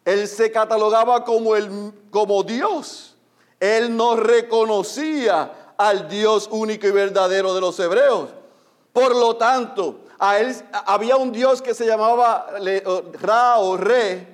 Él 0.07 0.27
se 0.27 0.51
catalogaba 0.51 1.23
como, 1.23 1.55
el, 1.55 1.93
como 2.11 2.43
Dios. 2.43 3.15
Él 3.61 3.95
no 3.95 4.17
reconocía 4.17 5.75
al 5.77 6.09
Dios 6.09 6.49
único 6.51 6.87
y 6.87 6.91
verdadero 6.91 7.55
de 7.55 7.61
los 7.61 7.79
hebreos. 7.79 8.31
Por 8.95 9.15
lo 9.15 9.37
tanto, 9.37 10.01
a 10.19 10.39
él 10.39 10.57
había 10.87 11.17
un 11.17 11.33
Dios 11.33 11.61
que 11.61 11.75
se 11.75 11.85
llamaba 11.85 12.47
Ra 13.21 13.59
o 13.59 13.77
Re, 13.77 14.32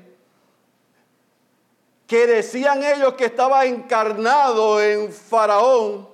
que 2.08 2.26
decían 2.26 2.82
ellos 2.82 3.12
que 3.14 3.26
estaba 3.26 3.66
encarnado 3.66 4.80
en 4.80 5.12
Faraón 5.12 6.08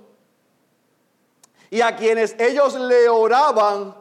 y 1.70 1.80
a 1.80 1.94
quienes 1.94 2.34
ellos 2.36 2.74
le 2.74 3.08
oraban 3.08 3.94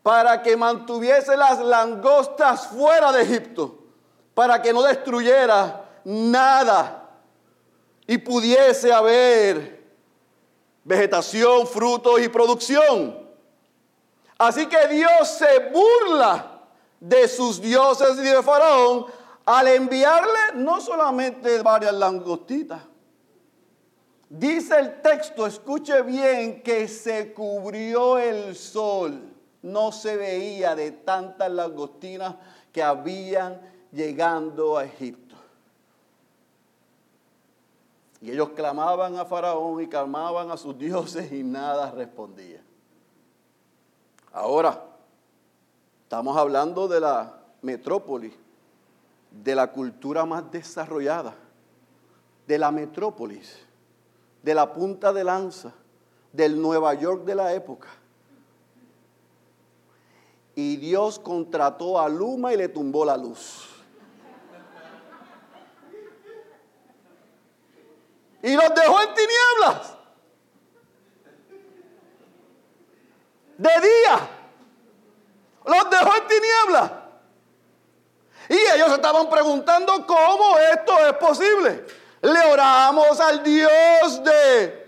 para 0.00 0.42
que 0.42 0.56
mantuviese 0.56 1.36
las 1.36 1.58
langostas 1.58 2.68
fuera 2.68 3.10
de 3.10 3.22
Egipto, 3.22 3.80
para 4.32 4.62
que 4.62 4.72
no 4.72 4.80
destruyera 4.84 5.84
nada 6.04 7.10
y 8.06 8.16
pudiese 8.18 8.92
haber 8.92 9.84
vegetación, 10.84 11.66
frutos 11.66 12.20
y 12.20 12.28
producción. 12.28 13.28
Así 14.38 14.66
que 14.66 14.86
Dios 14.86 15.28
se 15.28 15.70
burla 15.70 16.60
de 17.00 17.26
sus 17.26 17.60
dioses 17.60 18.18
y 18.18 18.22
de 18.22 18.40
Faraón 18.40 19.06
al 19.58 19.66
enviarle 19.66 20.38
no 20.54 20.80
solamente 20.80 21.60
varias 21.62 21.94
langostitas. 21.94 22.82
Dice 24.28 24.78
el 24.78 25.02
texto, 25.02 25.44
escuche 25.44 26.02
bien, 26.02 26.62
que 26.62 26.86
se 26.86 27.34
cubrió 27.34 28.16
el 28.18 28.54
sol. 28.54 29.20
No 29.62 29.90
se 29.90 30.16
veía 30.16 30.76
de 30.76 30.92
tantas 30.92 31.50
langostinas 31.50 32.36
que 32.72 32.80
habían 32.80 33.60
llegando 33.90 34.78
a 34.78 34.84
Egipto. 34.84 35.34
Y 38.20 38.30
ellos 38.30 38.50
clamaban 38.50 39.16
a 39.16 39.24
Faraón 39.24 39.82
y 39.82 39.88
clamaban 39.88 40.52
a 40.52 40.56
sus 40.56 40.78
dioses 40.78 41.32
y 41.32 41.42
nada 41.42 41.90
respondía. 41.90 42.62
Ahora, 44.32 44.80
estamos 46.04 46.36
hablando 46.36 46.86
de 46.86 47.00
la 47.00 47.34
metrópoli, 47.62 48.32
de 49.30 49.54
la 49.54 49.70
cultura 49.70 50.24
más 50.24 50.50
desarrollada, 50.50 51.34
de 52.46 52.58
la 52.58 52.70
metrópolis, 52.70 53.58
de 54.42 54.54
la 54.54 54.72
punta 54.72 55.12
de 55.12 55.24
lanza, 55.24 55.72
del 56.32 56.60
Nueva 56.60 56.94
York 56.94 57.24
de 57.24 57.34
la 57.34 57.52
época. 57.54 57.88
Y 60.54 60.76
Dios 60.76 61.18
contrató 61.18 62.00
a 62.00 62.08
Luma 62.08 62.52
y 62.52 62.56
le 62.56 62.68
tumbó 62.68 63.04
la 63.04 63.16
luz. 63.16 63.68
Y 68.42 68.54
los 68.54 68.74
dejó 68.74 69.00
en 69.02 69.14
tinieblas. 69.14 69.96
De 73.58 73.68
día. 73.68 74.28
Los 75.66 75.90
dejó 75.90 76.16
en 76.16 76.26
tinieblas. 76.26 76.92
Y 78.48 78.56
ellos 78.74 78.99
estaban 79.10 79.28
preguntando 79.28 80.06
cómo 80.06 80.56
esto 80.72 80.92
es 81.08 81.14
posible. 81.14 81.84
Le 82.22 82.52
oramos 82.52 83.18
al 83.18 83.42
Dios 83.42 84.22
de 84.22 84.80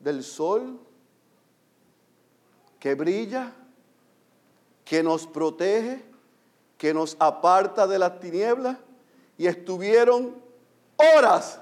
del 0.00 0.24
sol 0.24 0.80
que 2.80 2.96
brilla, 2.96 3.52
que 4.84 5.00
nos 5.04 5.28
protege, 5.28 6.04
que 6.76 6.92
nos 6.92 7.16
aparta 7.20 7.86
de 7.86 8.00
las 8.00 8.18
tinieblas 8.18 8.78
y 9.38 9.46
estuvieron 9.46 10.42
horas 10.96 11.60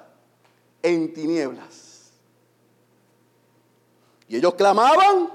en 0.83 1.13
tinieblas. 1.13 2.13
Y 4.27 4.37
ellos 4.37 4.55
clamaban 4.55 5.29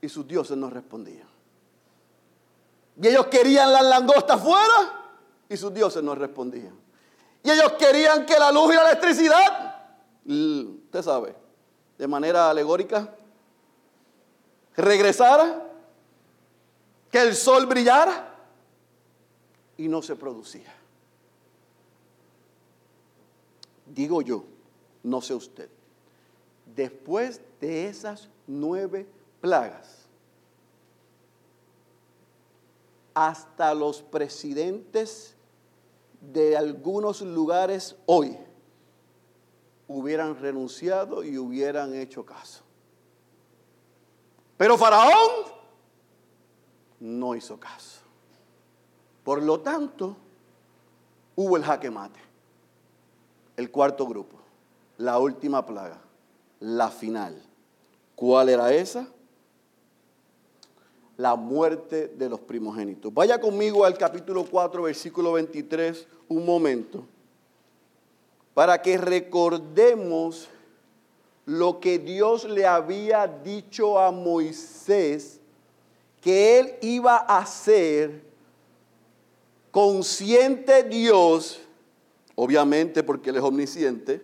y 0.00 0.08
sus 0.08 0.26
dioses 0.26 0.56
no 0.56 0.70
respondían. 0.70 1.31
Y 3.00 3.08
ellos 3.08 3.26
querían 3.26 3.72
las 3.72 3.84
langostas 3.84 4.40
fuera 4.40 5.02
y 5.48 5.56
sus 5.56 5.72
dioses 5.72 6.02
no 6.02 6.14
respondían. 6.14 6.78
Y 7.42 7.50
ellos 7.50 7.72
querían 7.72 8.24
que 8.24 8.38
la 8.38 8.52
luz 8.52 8.72
y 8.72 8.76
la 8.76 8.90
electricidad, 8.90 9.76
usted 10.24 11.02
sabe, 11.02 11.34
de 11.98 12.06
manera 12.06 12.50
alegórica, 12.50 13.14
regresara, 14.76 15.68
que 17.10 17.20
el 17.20 17.34
sol 17.34 17.66
brillara 17.66 18.34
y 19.76 19.88
no 19.88 20.00
se 20.00 20.16
producía. 20.16 20.72
Digo 23.86 24.22
yo, 24.22 24.44
no 25.02 25.20
sé 25.20 25.34
usted, 25.34 25.68
después 26.74 27.40
de 27.60 27.88
esas 27.88 28.28
nueve 28.46 29.06
plagas, 29.40 30.01
hasta 33.14 33.74
los 33.74 34.02
presidentes 34.02 35.34
de 36.20 36.56
algunos 36.56 37.20
lugares 37.20 37.96
hoy 38.06 38.38
hubieran 39.88 40.38
renunciado 40.40 41.24
y 41.24 41.36
hubieran 41.38 41.94
hecho 41.94 42.24
caso. 42.24 42.62
Pero 44.56 44.78
Faraón 44.78 45.46
no 47.00 47.34
hizo 47.34 47.58
caso. 47.58 48.00
Por 49.24 49.42
lo 49.42 49.60
tanto, 49.60 50.16
hubo 51.36 51.56
el 51.56 51.64
jaque 51.64 51.90
mate. 51.90 52.20
El 53.56 53.70
cuarto 53.70 54.06
grupo, 54.06 54.38
la 54.98 55.18
última 55.18 55.66
plaga, 55.66 56.00
la 56.60 56.90
final. 56.90 57.42
¿Cuál 58.14 58.48
era 58.48 58.72
esa? 58.72 59.08
La 61.16 61.36
muerte 61.36 62.08
de 62.08 62.28
los 62.28 62.40
primogénitos. 62.40 63.12
Vaya 63.12 63.40
conmigo 63.40 63.84
al 63.84 63.96
capítulo 63.96 64.44
4, 64.44 64.82
versículo 64.82 65.32
23, 65.32 66.06
un 66.28 66.44
momento, 66.44 67.04
para 68.54 68.80
que 68.80 68.96
recordemos 68.96 70.48
lo 71.44 71.80
que 71.80 71.98
Dios 71.98 72.44
le 72.44 72.66
había 72.66 73.26
dicho 73.26 73.98
a 73.98 74.10
Moisés 74.10 75.40
que 76.20 76.58
él 76.58 76.74
iba 76.80 77.16
a 77.16 77.38
hacer, 77.38 78.22
consciente 79.70 80.84
Dios 80.84 81.60
obviamente 82.34 83.02
porque 83.02 83.30
Él 83.30 83.36
es 83.36 83.42
omnisciente 83.42 84.22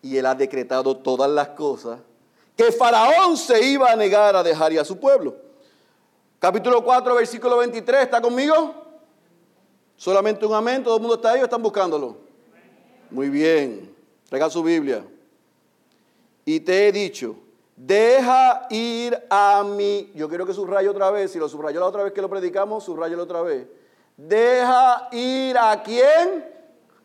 y 0.00 0.16
Él 0.16 0.26
ha 0.26 0.34
decretado 0.34 0.96
todas 0.96 1.30
las 1.30 1.48
cosas, 1.48 2.00
que 2.56 2.72
Faraón 2.72 3.36
se 3.36 3.64
iba 3.64 3.90
a 3.90 3.96
negar 3.96 4.36
a 4.36 4.42
dejar 4.42 4.76
a 4.78 4.84
su 4.84 4.98
pueblo. 4.98 5.36
Capítulo 6.42 6.82
4, 6.82 7.14
versículo 7.14 7.58
23, 7.58 8.02
¿está 8.02 8.20
conmigo? 8.20 8.74
Solamente 9.94 10.44
un 10.44 10.52
amén, 10.52 10.82
todo 10.82 10.96
el 10.96 11.00
mundo 11.00 11.14
está 11.14 11.30
ahí 11.30 11.40
o 11.40 11.44
están 11.44 11.62
buscándolo. 11.62 12.16
Muy 13.12 13.28
bien, 13.28 13.94
traiga 14.28 14.50
su 14.50 14.60
Biblia. 14.60 15.04
Y 16.44 16.58
te 16.58 16.88
he 16.88 16.90
dicho, 16.90 17.36
deja 17.76 18.66
ir 18.70 19.16
a 19.30 19.62
mí. 19.62 20.10
Yo 20.16 20.28
quiero 20.28 20.44
que 20.44 20.52
subraye 20.52 20.88
otra 20.88 21.12
vez, 21.12 21.30
si 21.30 21.38
lo 21.38 21.48
subrayó 21.48 21.78
la 21.78 21.86
otra 21.86 22.02
vez 22.02 22.12
que 22.12 22.20
lo 22.20 22.28
predicamos, 22.28 22.82
subrayelo 22.82 23.22
otra 23.22 23.42
vez. 23.42 23.68
Deja 24.16 25.10
ir 25.12 25.56
a 25.56 25.80
quién? 25.80 26.50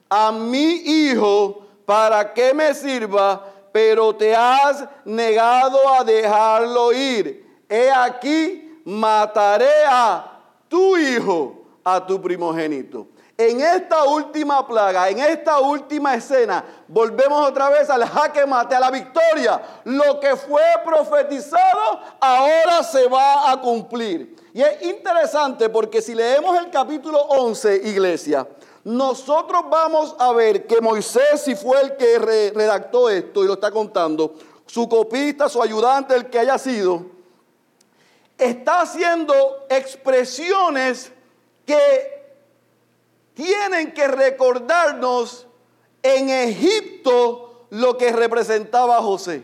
a 0.10 0.32
mi 0.32 0.82
hijo 0.86 1.66
para 1.86 2.34
que 2.34 2.54
me 2.54 2.74
sirva, 2.74 3.46
pero 3.72 4.16
te 4.16 4.36
has 4.36 4.88
negado 5.06 5.78
a 5.94 6.04
dejarlo 6.04 6.92
ir. 6.94 7.46
He 7.70 7.92
aquí, 7.92 8.67
mataré 8.88 9.84
a 9.86 10.40
tu 10.70 10.96
hijo, 10.96 11.66
a 11.84 12.06
tu 12.06 12.22
primogénito. 12.22 13.08
En 13.38 13.60
esta 13.60 14.06
última 14.06 14.66
plaga, 14.66 15.10
en 15.10 15.20
esta 15.20 15.60
última 15.60 16.16
escena, 16.16 16.64
volvemos 16.88 17.50
otra 17.50 17.70
vez 17.70 17.90
al 17.90 18.06
jaque 18.06 18.46
mate, 18.46 18.76
a 18.76 18.80
la 18.80 18.90
victoria. 18.90 19.62
Lo 19.84 20.22
que 20.22 20.38
fue 20.38 20.62
profetizado 20.86 22.00
ahora 22.20 22.82
se 22.82 23.08
va 23.10 23.52
a 23.52 23.60
cumplir. 23.60 24.36
Y 24.54 24.62
es 24.62 24.82
interesante 24.84 25.70
porque 25.70 26.02
si 26.02 26.16
leemos 26.16 26.58
el 26.58 26.72
capítulo 26.72 27.20
11, 27.20 27.82
iglesia, 27.90 28.48
nosotros 28.86 29.64
vamos 29.70 30.16
a 30.18 30.32
ver 30.32 30.66
que 30.66 30.80
Moisés, 30.80 31.42
si 31.44 31.56
fue 31.56 31.82
el 31.82 31.98
que 31.98 32.18
redactó 32.56 33.10
esto 33.10 33.44
y 33.44 33.48
lo 33.48 33.54
está 33.54 33.70
contando, 33.70 34.34
su 34.66 34.88
copista, 34.88 35.50
su 35.50 35.62
ayudante, 35.62 36.16
el 36.16 36.30
que 36.30 36.40
haya 36.40 36.58
sido, 36.58 37.17
está 38.38 38.82
haciendo 38.82 39.66
expresiones 39.70 41.12
que 41.66 42.18
tienen 43.34 43.94
que 43.94 44.08
recordarnos 44.08 45.48
en 46.02 46.30
Egipto 46.30 47.68
lo 47.70 47.98
que 47.98 48.12
representaba 48.12 49.02
José. 49.02 49.44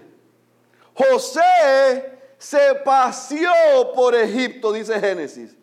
José 0.93 2.19
se 2.37 2.75
paseó 2.83 3.93
por 3.93 4.15
Egipto, 4.15 4.71
dice 4.71 4.99
Génesis. 4.99 5.55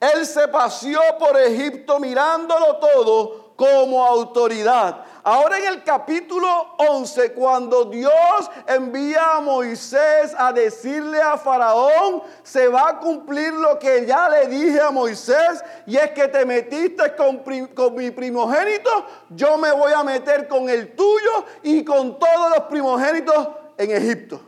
Él 0.00 0.24
se 0.26 0.48
paseó 0.48 1.00
por 1.18 1.36
Egipto 1.38 1.98
mirándolo 1.98 2.76
todo 2.76 3.54
como 3.56 4.04
autoridad. 4.04 5.04
Ahora 5.30 5.58
en 5.58 5.66
el 5.66 5.84
capítulo 5.84 6.48
11, 6.78 7.34
cuando 7.34 7.84
Dios 7.84 8.50
envía 8.66 9.36
a 9.36 9.40
Moisés 9.42 10.34
a 10.34 10.54
decirle 10.54 11.20
a 11.20 11.36
Faraón, 11.36 12.22
se 12.42 12.66
va 12.66 12.88
a 12.88 12.98
cumplir 12.98 13.52
lo 13.52 13.78
que 13.78 14.06
ya 14.06 14.26
le 14.30 14.46
dije 14.46 14.80
a 14.80 14.90
Moisés, 14.90 15.62
y 15.84 15.98
es 15.98 16.12
que 16.12 16.28
te 16.28 16.46
metiste 16.46 17.14
con, 17.14 17.44
con 17.74 17.94
mi 17.94 18.10
primogénito, 18.10 19.04
yo 19.28 19.58
me 19.58 19.70
voy 19.70 19.92
a 19.92 20.02
meter 20.02 20.48
con 20.48 20.66
el 20.70 20.96
tuyo 20.96 21.44
y 21.62 21.84
con 21.84 22.18
todos 22.18 22.48
los 22.56 22.60
primogénitos 22.60 23.48
en 23.76 23.90
Egipto. 23.90 24.47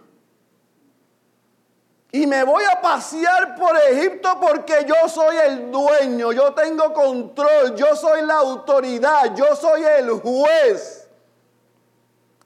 Y 2.13 2.27
me 2.27 2.43
voy 2.43 2.65
a 2.65 2.81
pasear 2.81 3.55
por 3.55 3.77
Egipto 3.77 4.39
porque 4.41 4.85
yo 4.87 5.09
soy 5.09 5.37
el 5.37 5.71
dueño, 5.71 6.33
yo 6.33 6.53
tengo 6.55 6.93
control, 6.93 7.77
yo 7.77 7.95
soy 7.95 8.23
la 8.23 8.35
autoridad, 8.35 9.35
yo 9.37 9.55
soy 9.55 9.85
el 9.85 10.11
juez. 10.11 11.09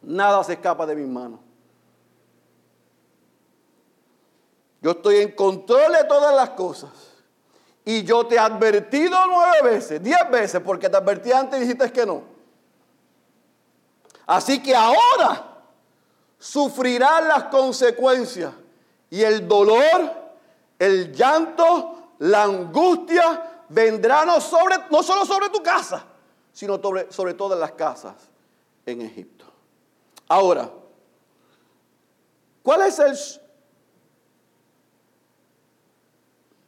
Nada 0.03 0.45
se 0.45 0.53
escapa 0.53 0.85
de 0.85 0.95
mis 0.95 1.09
manos. 1.09 1.41
Yo 4.83 4.91
estoy 4.91 5.17
en 5.17 5.33
control 5.33 5.93
de 5.93 6.05
todas 6.05 6.35
las 6.37 6.51
cosas. 6.51 6.91
Y 7.87 8.03
yo 8.03 8.27
te 8.27 8.35
he 8.35 8.39
advertido 8.39 9.17
nueve 9.27 9.77
veces, 9.77 10.03
diez 10.03 10.31
veces, 10.31 10.61
porque 10.61 10.91
te 10.91 10.97
advertí 10.99 11.33
antes 11.33 11.59
y 11.59 11.63
dijiste 11.63 11.91
que 11.91 12.05
no. 12.05 12.23
Así 14.27 14.63
que 14.63 14.77
ahora 14.77 15.63
sufrirás 16.39 17.25
las 17.25 17.45
consecuencias 17.45 18.53
y 19.15 19.23
el 19.23 19.47
dolor, 19.47 20.13
el 20.77 21.13
llanto, 21.13 22.15
la 22.19 22.43
angustia 22.43 23.63
vendrá 23.69 24.25
no, 24.25 24.41
sobre, 24.41 24.75
solo 25.05 25.25
sobre 25.25 25.51
tu 25.51 25.63
casa, 25.63 26.05
sino 26.53 26.81
sobre, 27.11 27.35
todas 27.35 27.57
las 27.57 27.71
casas 27.71 28.17
en 28.85 29.03
Egipto. 29.03 29.45
Ahora, 30.27 30.69
¿cuál 32.65 32.83
es 32.83 32.99
el, 32.99 33.17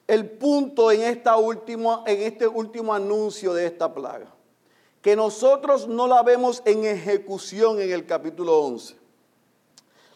el 0.06 0.30
punto 0.30 0.92
en, 0.92 1.02
esta 1.02 1.38
última, 1.38 2.04
en 2.06 2.22
este 2.22 2.46
último 2.46 2.94
anuncio 2.94 3.54
de 3.54 3.66
esta 3.66 3.92
plaga? 3.92 4.32
Que 5.02 5.16
nosotros 5.16 5.88
no 5.88 6.06
la 6.06 6.22
vemos 6.22 6.62
en 6.64 6.84
ejecución 6.84 7.80
en 7.80 7.90
el 7.90 8.06
capítulo 8.06 8.60
11. 8.60 8.94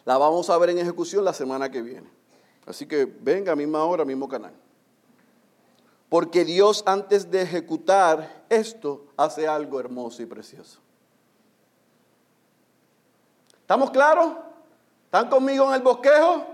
La 0.05 0.17
vamos 0.17 0.49
a 0.49 0.57
ver 0.59 0.71
en 0.71 0.79
ejecución 0.79 1.25
la 1.25 1.33
semana 1.33 1.69
que 1.69 1.83
viene. 1.83 2.20
Así 2.67 2.87
que 2.87 3.05
venga, 3.05 3.57
misma 3.57 3.85
hora, 3.85 4.05
mismo 4.05 4.29
canal. 4.29 4.53
Porque 6.09 6.45
Dios 6.45 6.83
antes 6.87 7.31
de 7.31 7.43
ejecutar 7.43 8.45
esto 8.49 9.07
hace 9.17 9.47
algo 9.47 9.79
hermoso 9.79 10.23
y 10.23 10.27
precioso. 10.27 10.81
¿Estamos 13.61 13.91
claros? 13.91 14.33
¿Están 15.05 15.29
conmigo 15.29 15.69
en 15.69 15.75
el 15.75 15.83
bosquejo? 15.83 16.45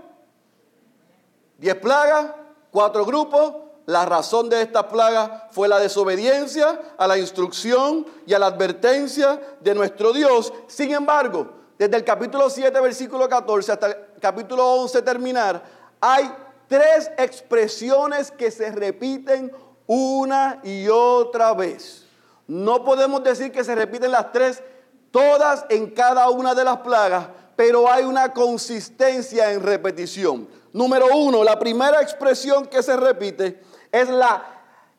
Diez 1.57 1.75
plagas, 1.75 2.31
cuatro 2.71 3.05
grupos. 3.05 3.55
La 3.87 4.05
razón 4.05 4.49
de 4.49 4.61
estas 4.61 4.83
plagas 4.83 5.43
fue 5.51 5.67
la 5.67 5.79
desobediencia 5.79 6.81
a 6.97 7.07
la 7.07 7.17
instrucción 7.17 8.05
y 8.25 8.33
a 8.33 8.39
la 8.39 8.47
advertencia 8.47 9.41
de 9.61 9.73
nuestro 9.73 10.13
Dios. 10.13 10.53
Sin 10.67 10.91
embargo, 10.91 11.53
desde 11.79 11.95
el 11.95 12.03
capítulo 12.03 12.49
7, 12.49 12.79
versículo 12.81 13.29
14 13.29 13.71
hasta 13.71 13.87
el 13.87 14.19
capítulo 14.19 14.65
11 14.73 15.01
terminar, 15.03 15.63
hay 16.01 16.31
tres 16.67 17.11
expresiones 17.17 18.31
que 18.31 18.51
se 18.51 18.71
repiten 18.71 19.51
una 19.85 20.59
y 20.63 20.87
otra 20.89 21.53
vez. 21.53 22.05
No 22.47 22.83
podemos 22.83 23.23
decir 23.23 23.51
que 23.51 23.63
se 23.63 23.75
repiten 23.75 24.11
las 24.11 24.31
tres, 24.31 24.63
todas 25.11 25.65
en 25.69 25.91
cada 25.91 26.29
una 26.29 26.53
de 26.53 26.63
las 26.63 26.77
plagas, 26.77 27.27
pero 27.55 27.91
hay 27.91 28.03
una 28.03 28.33
consistencia 28.33 29.51
en 29.51 29.63
repetición. 29.63 30.47
Número 30.71 31.07
uno, 31.15 31.43
la 31.43 31.57
primera 31.57 32.01
expresión 32.01 32.67
que 32.67 32.83
se 32.83 32.95
repite 32.95 33.61
es 33.91 34.09
la, 34.09 34.43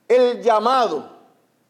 el 0.08 0.42
llamado 0.42 1.18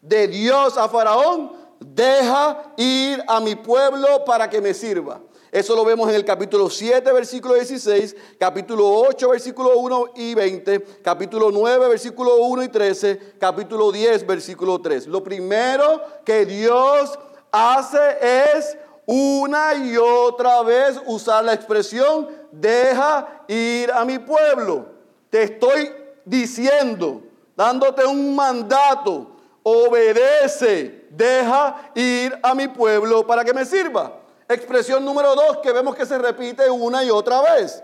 de 0.00 0.28
Dios 0.28 0.78
a 0.78 0.88
Faraón, 0.88 1.52
deja 1.80 2.72
ir 2.76 3.22
a 3.26 3.40
mi 3.40 3.54
pueblo 3.54 4.24
para 4.24 4.48
que 4.48 4.60
me 4.60 4.74
sirva. 4.74 5.20
Eso 5.50 5.74
lo 5.74 5.84
vemos 5.84 6.08
en 6.10 6.14
el 6.14 6.24
capítulo 6.26 6.68
7, 6.68 7.10
versículo 7.10 7.54
16, 7.54 8.14
capítulo 8.38 8.86
8, 8.86 9.30
versículo 9.30 9.78
1 9.78 10.04
y 10.16 10.34
20, 10.34 10.82
capítulo 11.02 11.50
9, 11.50 11.88
versículo 11.88 12.36
1 12.36 12.64
y 12.64 12.68
13, 12.68 13.34
capítulo 13.38 13.90
10, 13.90 14.26
versículo 14.26 14.78
3. 14.78 15.06
Lo 15.06 15.24
primero 15.24 16.02
que 16.22 16.44
Dios 16.44 17.18
hace 17.50 17.98
es 18.20 18.76
una 19.06 19.74
y 19.74 19.96
otra 19.96 20.62
vez 20.62 21.00
usar 21.06 21.42
la 21.42 21.54
expresión, 21.54 22.28
deja 22.52 23.44
ir 23.48 23.90
a 23.90 24.04
mi 24.04 24.18
pueblo. 24.18 24.84
Te 25.30 25.44
estoy 25.44 25.90
diciendo, 26.26 27.22
dándote 27.56 28.04
un 28.04 28.36
mandato, 28.36 29.30
obedece, 29.62 31.06
deja 31.08 31.90
ir 31.94 32.38
a 32.42 32.54
mi 32.54 32.68
pueblo 32.68 33.26
para 33.26 33.42
que 33.44 33.54
me 33.54 33.64
sirva. 33.64 34.17
Expresión 34.48 35.04
número 35.04 35.34
dos 35.34 35.58
que 35.58 35.72
vemos 35.72 35.94
que 35.94 36.06
se 36.06 36.16
repite 36.16 36.70
una 36.70 37.04
y 37.04 37.10
otra 37.10 37.42
vez. 37.42 37.82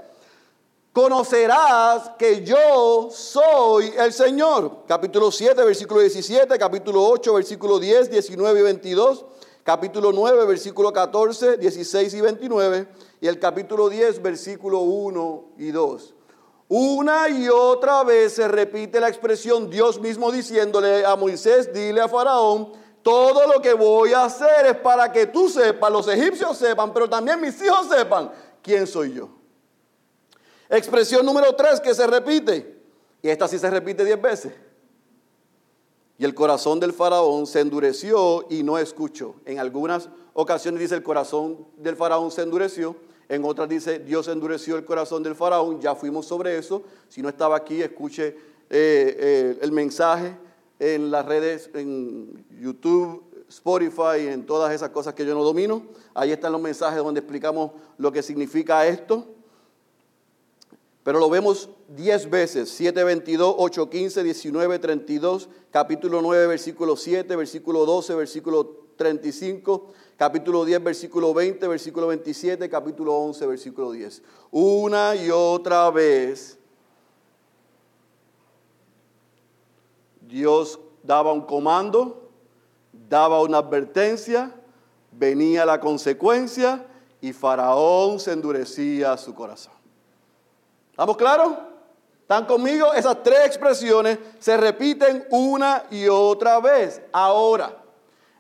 Conocerás 0.95 2.13
que 2.19 2.43
yo 2.43 3.11
soy 3.11 3.93
el 3.99 4.15
Señor. 4.15 4.85
Capítulo 4.89 5.31
7, 5.31 5.63
versículo 5.63 6.01
17, 6.01 6.57
capítulo 6.59 7.05
8, 7.05 7.35
versículo 7.35 7.79
10, 7.79 8.11
19 8.11 8.61
y 8.61 8.63
22, 8.63 9.27
capítulo 9.63 10.11
9, 10.13 10.47
versículo 10.47 10.91
14, 10.91 11.59
16 11.59 12.15
y 12.15 12.21
29, 12.23 12.89
y 13.21 13.27
el 13.27 13.39
capítulo 13.39 13.91
10, 13.91 14.23
versículo 14.23 14.79
1 14.79 15.45
y 15.59 15.71
2. 15.71 16.15
Una 16.69 17.29
y 17.29 17.47
otra 17.51 18.05
vez 18.05 18.37
se 18.37 18.49
repite 18.49 19.01
la 19.01 19.09
expresión 19.09 19.69
Dios 19.69 20.01
mismo 20.01 20.33
diciéndole 20.33 21.05
a 21.05 21.15
Moisés, 21.15 21.75
dile 21.75 22.01
a 22.01 22.09
Faraón, 22.09 22.73
todo 23.05 23.47
lo 23.47 23.61
que 23.61 23.75
voy 23.75 24.15
a 24.15 24.25
hacer 24.25 24.65
es 24.65 24.77
para 24.79 25.13
que 25.13 25.27
tú 25.27 25.51
sepas, 25.51 25.93
los 25.93 26.09
egipcios 26.09 26.57
sepan, 26.57 26.93
pero 26.93 27.09
también 27.09 27.39
mis 27.39 27.63
hijos 27.63 27.87
sepan 27.87 28.33
quién 28.63 28.87
soy 28.87 29.13
yo. 29.13 29.29
Expresión 30.71 31.25
número 31.25 31.55
tres 31.55 31.81
que 31.81 31.95
se 31.95 32.07
repite, 32.07 32.83
y 33.21 33.29
esta 33.29 33.47
sí 33.47 33.59
se 33.59 33.69
repite 33.69 34.07
diez 34.07 34.21
veces. 34.21 34.55
Y 36.17 36.25
el 36.25 36.35
corazón 36.35 36.81
del 36.81 36.95
faraón 36.95 37.47
se 37.47 37.61
endureció 37.61 38.47
y 38.49 38.63
no 38.63 38.79
escuchó. 38.79 39.35
En 39.45 39.59
algunas 39.59 40.09
ocasiones 40.33 40.81
dice 40.81 40.95
el 40.95 41.03
corazón 41.03 41.67
del 41.77 41.97
faraón 41.97 42.31
se 42.31 42.41
endureció, 42.41 42.97
en 43.29 43.45
otras 43.45 43.69
dice 43.69 43.99
Dios 43.99 44.29
endureció 44.29 44.77
el 44.77 44.87
corazón 44.87 45.23
del 45.23 45.35
faraón, 45.35 45.79
ya 45.79 45.95
fuimos 45.95 46.25
sobre 46.25 46.57
eso. 46.57 46.83
Si 47.11 47.21
no 47.21 47.29
estaba 47.29 47.55
aquí, 47.55 47.83
escuche 47.83 48.29
eh, 48.29 48.37
eh, 48.71 49.59
el 49.61 49.73
mensaje 49.73 50.39
en 50.79 51.11
las 51.11 51.25
redes, 51.25 51.71
en 51.75 52.45
YouTube, 52.61 53.23
Spotify, 53.49 54.27
en 54.29 54.47
todas 54.47 54.73
esas 54.73 54.91
cosas 54.91 55.15
que 55.15 55.25
yo 55.25 55.35
no 55.35 55.45
domino. 55.45 55.85
Ahí 56.15 56.33
están 56.33 56.53
los 56.53 56.61
mensajes 56.61 56.99
donde 56.99 57.21
explicamos 57.21 57.73
lo 57.99 58.11
que 58.13 58.23
significa 58.23 58.87
esto. 58.87 59.27
Pero 61.03 61.19
lo 61.19 61.29
vemos 61.29 61.69
10 61.89 62.31
veces, 62.31 62.71
7, 62.71 63.05
22, 63.05 63.55
8, 63.59 63.91
15, 63.91 64.23
19, 64.25 64.79
32, 64.79 65.51
capítulo 65.71 66.23
9, 66.23 66.47
versículo 66.47 66.97
7, 66.97 67.37
versículo 67.37 67.85
12, 67.85 68.15
versículo 68.15 68.85
35, 68.97 69.93
capítulo 70.17 70.65
10, 70.65 70.83
versículo 70.83 71.35
20, 71.35 71.69
versículo 71.69 72.07
27, 72.07 72.71
capítulo 72.71 73.15
11, 73.17 73.47
versículo 73.47 73.93
10. 73.93 74.23
Una 74.51 75.15
y 75.15 75.31
otra 75.31 75.91
vez 75.91 76.59
Dios 80.27 80.79
daba 81.03 81.33
un 81.33 81.43
comando, 81.43 82.31
daba 82.93 83.43
una 83.43 83.59
advertencia, 83.59 84.55
venía 85.13 85.65
la 85.65 85.81
consecuencia 85.81 86.87
y 87.21 87.33
Faraón 87.33 88.19
se 88.21 88.33
endurecía 88.33 89.17
su 89.17 89.35
corazón. 89.35 89.75
¿Estamos 90.91 91.17
claros? 91.17 91.55
¿Están 92.21 92.47
conmigo? 92.47 92.93
Esas 92.95 93.23
tres 93.23 93.41
expresiones 93.47 94.19
se 94.39 94.57
repiten 94.57 95.27
una 95.31 95.85
y 95.91 96.09
otra 96.09 96.59
vez. 96.61 97.03
Ahora, 97.13 97.83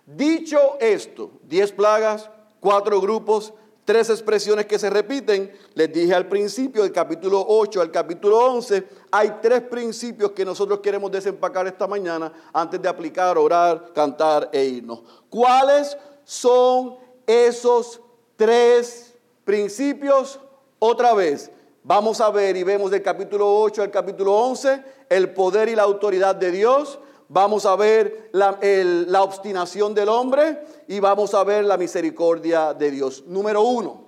dicho 0.06 0.78
esto, 0.80 1.32
diez 1.42 1.70
plagas, 1.72 2.30
cuatro 2.60 3.00
grupos, 3.00 3.52
tres 3.84 4.08
expresiones 4.08 4.66
que 4.66 4.78
se 4.78 4.88
repiten. 4.88 5.52
Les 5.74 5.92
dije 5.92 6.14
al 6.14 6.28
principio, 6.28 6.82
del 6.82 6.92
capítulo 6.92 7.44
8 7.46 7.82
al 7.82 7.90
capítulo 7.90 8.38
11, 8.38 8.88
hay 9.16 9.36
tres 9.40 9.60
principios 9.60 10.32
que 10.32 10.44
nosotros 10.44 10.80
queremos 10.80 11.08
desempacar 11.08 11.68
esta 11.68 11.86
mañana 11.86 12.32
antes 12.52 12.82
de 12.82 12.88
aplicar, 12.88 13.38
orar, 13.38 13.92
cantar 13.94 14.50
e 14.52 14.64
irnos. 14.64 15.04
¿Cuáles 15.30 15.96
son 16.24 16.96
esos 17.24 18.00
tres 18.34 19.14
principios? 19.44 20.40
Otra 20.80 21.14
vez, 21.14 21.48
vamos 21.84 22.20
a 22.20 22.28
ver 22.30 22.56
y 22.56 22.64
vemos 22.64 22.90
del 22.90 23.04
capítulo 23.04 23.60
8 23.60 23.82
al 23.82 23.92
capítulo 23.92 24.34
11 24.34 24.82
el 25.08 25.32
poder 25.32 25.68
y 25.68 25.76
la 25.76 25.84
autoridad 25.84 26.34
de 26.34 26.50
Dios 26.50 26.98
vamos 27.28 27.66
a 27.66 27.76
ver 27.76 28.30
la, 28.32 28.58
la, 28.60 29.22
obstinación 29.22 29.94
del 29.94 30.08
hombre 30.08 30.60
y 30.88 30.98
vamos 30.98 31.34
a 31.34 31.44
ver 31.44 31.64
la 31.64 31.76
misericordia 31.76 32.74
de 32.74 32.90
Dios. 32.90 33.22
Número 33.28 33.62
uno, 33.62 34.06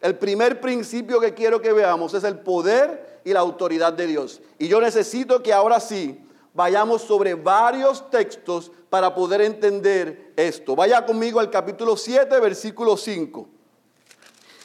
el 0.00 0.16
primer 0.16 0.58
principio 0.58 1.20
que 1.20 1.34
quiero 1.34 1.60
que 1.60 1.74
veamos 1.74 2.14
es 2.14 2.24
el 2.24 2.38
poder 2.38 3.07
y 3.24 3.32
la 3.32 3.40
autoridad 3.40 3.92
de 3.92 4.06
Dios. 4.06 4.40
Y 4.58 4.68
yo 4.68 4.80
necesito 4.80 5.42
que 5.42 5.52
ahora 5.52 5.80
sí 5.80 6.18
vayamos 6.54 7.02
sobre 7.02 7.34
varios 7.34 8.10
textos 8.10 8.70
para 8.90 9.14
poder 9.14 9.42
entender 9.42 10.32
esto. 10.36 10.74
Vaya 10.74 11.04
conmigo 11.04 11.40
al 11.40 11.50
capítulo 11.50 11.96
7, 11.96 12.40
versículo 12.40 12.96
5. 12.96 13.48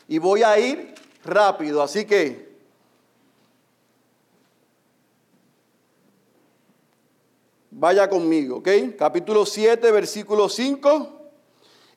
Y 0.07 0.17
voy 0.17 0.43
a 0.43 0.57
ir 0.59 0.93
rápido, 1.23 1.81
así 1.81 2.05
que 2.05 2.53
Vaya 7.75 8.07
conmigo, 8.07 8.57
¿ok? 8.57 8.69
Capítulo 8.97 9.45
7, 9.45 9.91
versículo 9.91 10.47
5. 10.47 11.21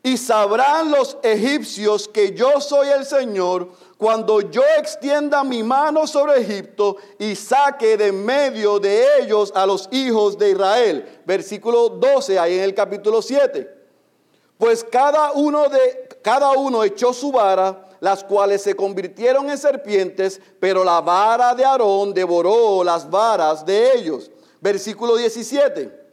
Y 0.03 0.17
sabrán 0.17 0.91
los 0.91 1.19
egipcios 1.23 2.09
que 2.09 2.33
yo 2.33 2.61
soy 2.61 2.89
el 2.89 3.05
Señor 3.05 3.71
cuando 3.97 4.43
yo 4.43 4.63
extienda 4.79 5.43
mi 5.43 5.63
mano 5.63 6.07
sobre 6.07 6.41
Egipto 6.41 6.97
y 7.19 7.35
saque 7.35 7.97
de 7.97 8.13
medio 8.13 8.79
de 8.79 9.07
ellos 9.21 9.53
a 9.55 9.65
los 9.65 9.89
hijos 9.91 10.37
de 10.37 10.51
Israel. 10.51 11.21
Versículo 11.25 11.89
12, 11.89 12.39
ahí 12.39 12.59
en 12.59 12.65
el 12.65 12.75
capítulo 12.75 13.23
7. 13.23 13.75
Pues 14.59 14.85
cada 14.85 15.33
uno 15.33 15.69
de 15.69 16.07
cada 16.27 16.51
uno 16.53 16.83
echó 16.83 17.13
su 17.13 17.31
vara, 17.31 17.89
las 18.01 18.25
cuales 18.25 18.61
se 18.61 18.75
convirtieron 18.75 19.49
en 19.49 19.57
serpientes, 19.57 20.41
pero 20.59 20.83
la 20.83 21.01
vara 21.01 21.55
de 21.55 21.65
Aarón 21.65 22.13
devoró 22.13 22.83
las 22.83 23.09
varas 23.09 23.65
de 23.65 23.93
ellos. 23.93 24.31
Versículo 24.61 25.15
17. 25.15 26.07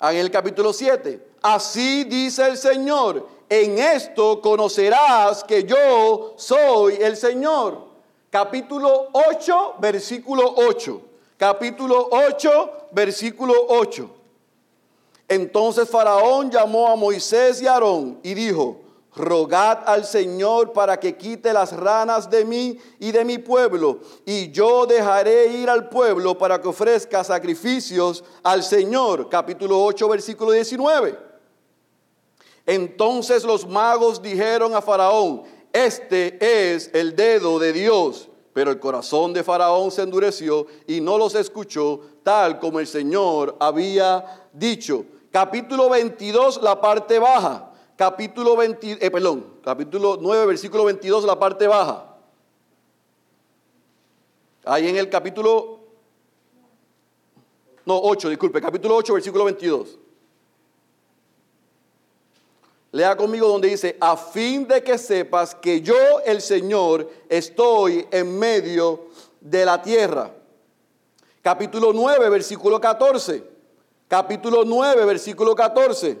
En 0.00 0.16
el 0.16 0.30
capítulo 0.30 0.72
7, 0.72 1.24
así 1.40 2.04
dice 2.04 2.46
el 2.46 2.56
Señor, 2.58 3.26
en 3.48 3.78
esto 3.78 4.40
conocerás 4.40 5.44
que 5.44 5.64
yo 5.64 6.34
soy 6.36 6.96
el 7.00 7.16
Señor. 7.16 7.86
Capítulo 8.30 9.08
8, 9.12 9.74
versículo 9.78 10.54
8. 10.56 11.00
Capítulo 11.36 12.08
8, 12.10 12.88
versículo 12.92 13.54
8. 13.68 14.10
Entonces 15.28 15.88
Faraón 15.88 16.50
llamó 16.50 16.88
a 16.88 16.96
Moisés 16.96 17.60
y 17.60 17.66
Aarón 17.66 18.18
y 18.22 18.34
dijo, 18.34 18.80
rogad 19.14 19.78
al 19.86 20.04
Señor 20.04 20.72
para 20.72 21.00
que 21.00 21.16
quite 21.16 21.52
las 21.52 21.72
ranas 21.72 22.30
de 22.30 22.44
mí 22.44 22.78
y 22.98 23.10
de 23.10 23.24
mi 23.24 23.38
pueblo, 23.38 24.00
y 24.24 24.50
yo 24.50 24.86
dejaré 24.86 25.46
ir 25.46 25.70
al 25.70 25.88
pueblo 25.88 26.36
para 26.36 26.60
que 26.60 26.68
ofrezca 26.68 27.24
sacrificios 27.24 28.22
al 28.42 28.62
Señor. 28.62 29.28
Capítulo 29.28 29.82
8, 29.82 30.08
versículo 30.08 30.52
19. 30.52 31.25
Entonces 32.66 33.44
los 33.44 33.66
magos 33.66 34.20
dijeron 34.20 34.74
a 34.74 34.82
Faraón, 34.82 35.44
este 35.72 36.36
es 36.40 36.90
el 36.92 37.14
dedo 37.14 37.58
de 37.58 37.72
Dios. 37.72 38.28
Pero 38.52 38.70
el 38.70 38.80
corazón 38.80 39.34
de 39.34 39.44
Faraón 39.44 39.90
se 39.90 40.00
endureció 40.00 40.66
y 40.86 41.00
no 41.00 41.18
los 41.18 41.34
escuchó 41.34 42.00
tal 42.22 42.58
como 42.58 42.80
el 42.80 42.86
Señor 42.86 43.54
había 43.60 44.48
dicho. 44.52 45.04
Capítulo 45.30 45.90
22, 45.90 46.62
la 46.62 46.80
parte 46.80 47.18
baja. 47.18 47.70
Capítulo 47.96 48.56
20, 48.56 49.04
eh, 49.04 49.10
perdón, 49.10 49.58
capítulo 49.62 50.18
9, 50.20 50.46
versículo 50.46 50.84
22, 50.86 51.24
la 51.24 51.38
parte 51.38 51.66
baja. 51.66 52.16
Ahí 54.64 54.88
en 54.88 54.96
el 54.96 55.10
capítulo, 55.10 55.80
no, 57.84 57.98
8, 58.02 58.30
disculpe, 58.30 58.60
capítulo 58.60 58.96
8, 58.96 59.12
versículo 59.12 59.44
22. 59.44 59.98
Lea 62.96 63.14
conmigo 63.14 63.46
donde 63.46 63.68
dice, 63.68 63.94
a 64.00 64.16
fin 64.16 64.66
de 64.66 64.82
que 64.82 64.96
sepas 64.96 65.54
que 65.54 65.82
yo, 65.82 65.94
el 66.24 66.40
Señor, 66.40 67.10
estoy 67.28 68.08
en 68.10 68.38
medio 68.38 69.08
de 69.38 69.66
la 69.66 69.82
tierra. 69.82 70.30
Capítulo 71.42 71.92
9, 71.92 72.30
versículo 72.30 72.80
14. 72.80 73.44
Capítulo 74.08 74.64
9, 74.64 75.04
versículo 75.04 75.54
14. 75.54 76.18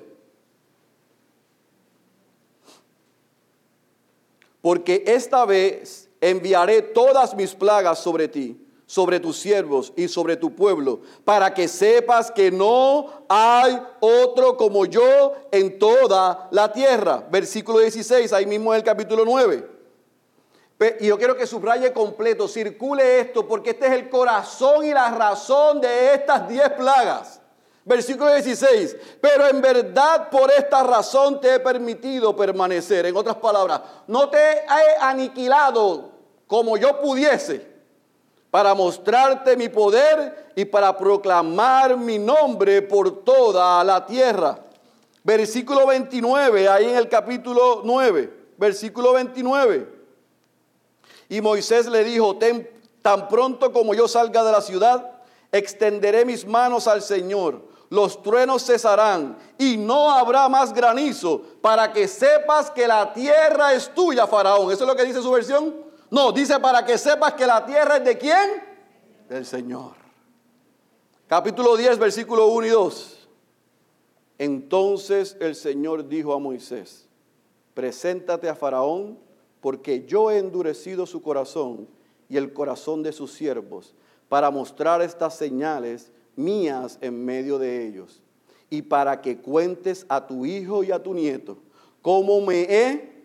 Porque 4.60 5.02
esta 5.06 5.46
vez 5.46 6.10
enviaré 6.20 6.82
todas 6.82 7.34
mis 7.34 7.54
plagas 7.54 8.00
sobre 8.00 8.28
ti 8.28 8.65
sobre 8.86 9.18
tus 9.18 9.36
siervos 9.36 9.92
y 9.96 10.06
sobre 10.06 10.36
tu 10.36 10.54
pueblo, 10.54 11.00
para 11.24 11.52
que 11.52 11.66
sepas 11.66 12.30
que 12.30 12.52
no 12.52 13.24
hay 13.28 13.82
otro 13.98 14.56
como 14.56 14.86
yo 14.86 15.34
en 15.50 15.78
toda 15.78 16.48
la 16.52 16.72
tierra. 16.72 17.26
Versículo 17.28 17.80
16, 17.80 18.32
ahí 18.32 18.46
mismo 18.46 18.72
en 18.72 18.78
el 18.78 18.84
capítulo 18.84 19.24
9. 19.24 19.76
Y 21.00 21.06
yo 21.06 21.18
quiero 21.18 21.36
que 21.36 21.46
subraye 21.46 21.92
completo, 21.92 22.46
circule 22.46 23.20
esto, 23.20 23.48
porque 23.48 23.70
este 23.70 23.86
es 23.86 23.92
el 23.92 24.08
corazón 24.08 24.84
y 24.84 24.92
la 24.92 25.10
razón 25.10 25.80
de 25.80 26.14
estas 26.14 26.48
diez 26.48 26.70
plagas. 26.70 27.40
Versículo 27.84 28.32
16, 28.32 28.96
pero 29.20 29.48
en 29.48 29.60
verdad 29.60 30.28
por 30.28 30.50
esta 30.50 30.82
razón 30.82 31.40
te 31.40 31.54
he 31.54 31.60
permitido 31.60 32.36
permanecer. 32.36 33.06
En 33.06 33.16
otras 33.16 33.36
palabras, 33.36 33.80
no 34.06 34.28
te 34.28 34.38
he 34.38 34.64
aniquilado 35.00 36.10
como 36.46 36.76
yo 36.76 37.00
pudiese 37.00 37.75
para 38.56 38.74
mostrarte 38.74 39.54
mi 39.54 39.68
poder 39.68 40.52
y 40.56 40.64
para 40.64 40.96
proclamar 40.96 41.94
mi 41.98 42.18
nombre 42.18 42.80
por 42.80 43.22
toda 43.22 43.84
la 43.84 44.06
tierra. 44.06 44.58
Versículo 45.22 45.86
29, 45.86 46.66
ahí 46.66 46.86
en 46.86 46.96
el 46.96 47.06
capítulo 47.06 47.82
9, 47.84 48.32
versículo 48.56 49.12
29. 49.12 49.86
Y 51.28 51.42
Moisés 51.42 51.86
le 51.86 52.02
dijo, 52.02 52.38
tan 53.02 53.28
pronto 53.28 53.74
como 53.74 53.92
yo 53.92 54.08
salga 54.08 54.42
de 54.42 54.52
la 54.52 54.62
ciudad, 54.62 55.20
extenderé 55.52 56.24
mis 56.24 56.46
manos 56.46 56.88
al 56.88 57.02
Señor. 57.02 57.60
Los 57.90 58.22
truenos 58.22 58.64
cesarán 58.64 59.36
y 59.58 59.76
no 59.76 60.10
habrá 60.10 60.48
más 60.48 60.72
granizo 60.72 61.42
para 61.60 61.92
que 61.92 62.08
sepas 62.08 62.70
que 62.70 62.88
la 62.88 63.12
tierra 63.12 63.74
es 63.74 63.94
tuya, 63.94 64.26
Faraón. 64.26 64.72
Eso 64.72 64.84
es 64.84 64.88
lo 64.88 64.96
que 64.96 65.04
dice 65.04 65.20
su 65.20 65.30
versión. 65.30 65.85
No, 66.10 66.32
dice 66.32 66.58
para 66.60 66.84
que 66.84 66.98
sepas 66.98 67.34
que 67.34 67.46
la 67.46 67.64
tierra 67.64 67.96
es 67.96 68.04
de 68.04 68.18
quién? 68.18 68.62
Del 69.28 69.44
Señor. 69.44 69.92
Capítulo 71.26 71.76
10, 71.76 71.98
versículo 71.98 72.46
1 72.48 72.66
y 72.66 72.70
2. 72.70 73.28
Entonces 74.38 75.36
el 75.40 75.54
Señor 75.54 76.08
dijo 76.08 76.32
a 76.32 76.38
Moisés, 76.38 77.08
preséntate 77.74 78.48
a 78.48 78.54
Faraón, 78.54 79.18
porque 79.60 80.04
yo 80.04 80.30
he 80.30 80.38
endurecido 80.38 81.06
su 81.06 81.22
corazón 81.22 81.88
y 82.28 82.36
el 82.36 82.52
corazón 82.52 83.02
de 83.02 83.12
sus 83.12 83.32
siervos, 83.32 83.94
para 84.28 84.50
mostrar 84.50 85.02
estas 85.02 85.36
señales 85.36 86.12
mías 86.36 86.98
en 87.00 87.24
medio 87.24 87.58
de 87.58 87.86
ellos, 87.86 88.22
y 88.70 88.82
para 88.82 89.20
que 89.20 89.38
cuentes 89.38 90.04
a 90.08 90.26
tu 90.26 90.44
hijo 90.44 90.84
y 90.84 90.92
a 90.92 91.02
tu 91.02 91.14
nieto 91.14 91.58
cómo 92.06 92.40
me 92.40 92.60
he 92.60 93.15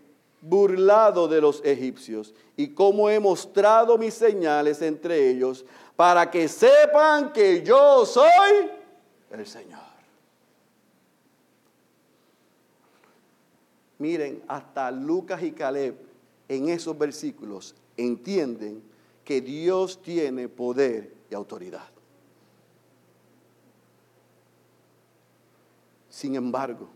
burlado 0.42 1.28
de 1.28 1.40
los 1.40 1.64
egipcios 1.64 2.34
y 2.58 2.70
cómo 2.70 3.10
he 3.10 3.20
mostrado 3.20 3.98
mis 3.98 4.16
señales 4.16 4.82
entre 4.82 5.30
ellos 5.30 5.64
para 5.96 6.30
que 6.30 6.48
sepan 6.48 7.32
que 7.32 7.62
yo 7.64 8.06
soy 8.06 8.70
el 9.32 9.46
Señor. 9.46 9.80
Miren, 14.00 14.42
hasta 14.48 14.90
Lucas 14.90 15.44
y 15.44 15.52
Caleb 15.52 15.96
en 16.50 16.70
esos 16.70 16.98
versículos 16.98 17.76
entienden 17.96 18.82
que 19.24 19.42
Dios 19.42 20.02
tiene 20.02 20.50
poder 20.50 21.14
y 21.30 21.36
autoridad. 21.36 21.88
Sin 26.10 26.36
embargo, 26.36 26.90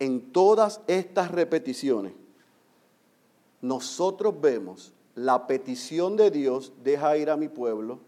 en 0.00 0.32
todas 0.32 0.80
estas 0.88 1.30
repeticiones, 1.30 2.12
nosotros 3.60 4.40
vemos 4.40 4.92
la 5.14 5.46
petición 5.46 6.16
de 6.16 6.30
Dios, 6.30 6.72
deja 6.82 7.16
ir 7.16 7.30
a 7.30 7.36
mi 7.36 7.48
pueblo, 7.48 8.00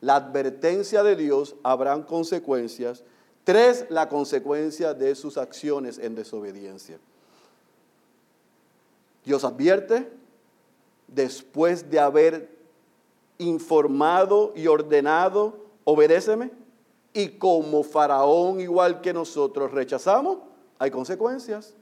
la 0.00 0.16
advertencia 0.16 1.02
de 1.02 1.16
Dios, 1.16 1.56
habrán 1.62 2.02
consecuencias. 2.02 3.02
Tres, 3.44 3.86
la 3.88 4.08
consecuencia 4.08 4.94
de 4.94 5.14
sus 5.14 5.38
acciones 5.38 5.98
en 5.98 6.14
desobediencia. 6.14 6.98
Dios 9.24 9.44
advierte, 9.44 10.10
después 11.08 11.90
de 11.90 11.98
haber 11.98 12.56
informado 13.38 14.52
y 14.54 14.66
ordenado, 14.66 15.64
obedéceme. 15.84 16.50
Y 17.12 17.30
como 17.30 17.82
Faraón, 17.82 18.60
igual 18.60 19.00
que 19.00 19.12
nosotros, 19.12 19.72
rechazamos, 19.72 20.38
hay 20.78 20.90
consecuencias. 20.90 21.74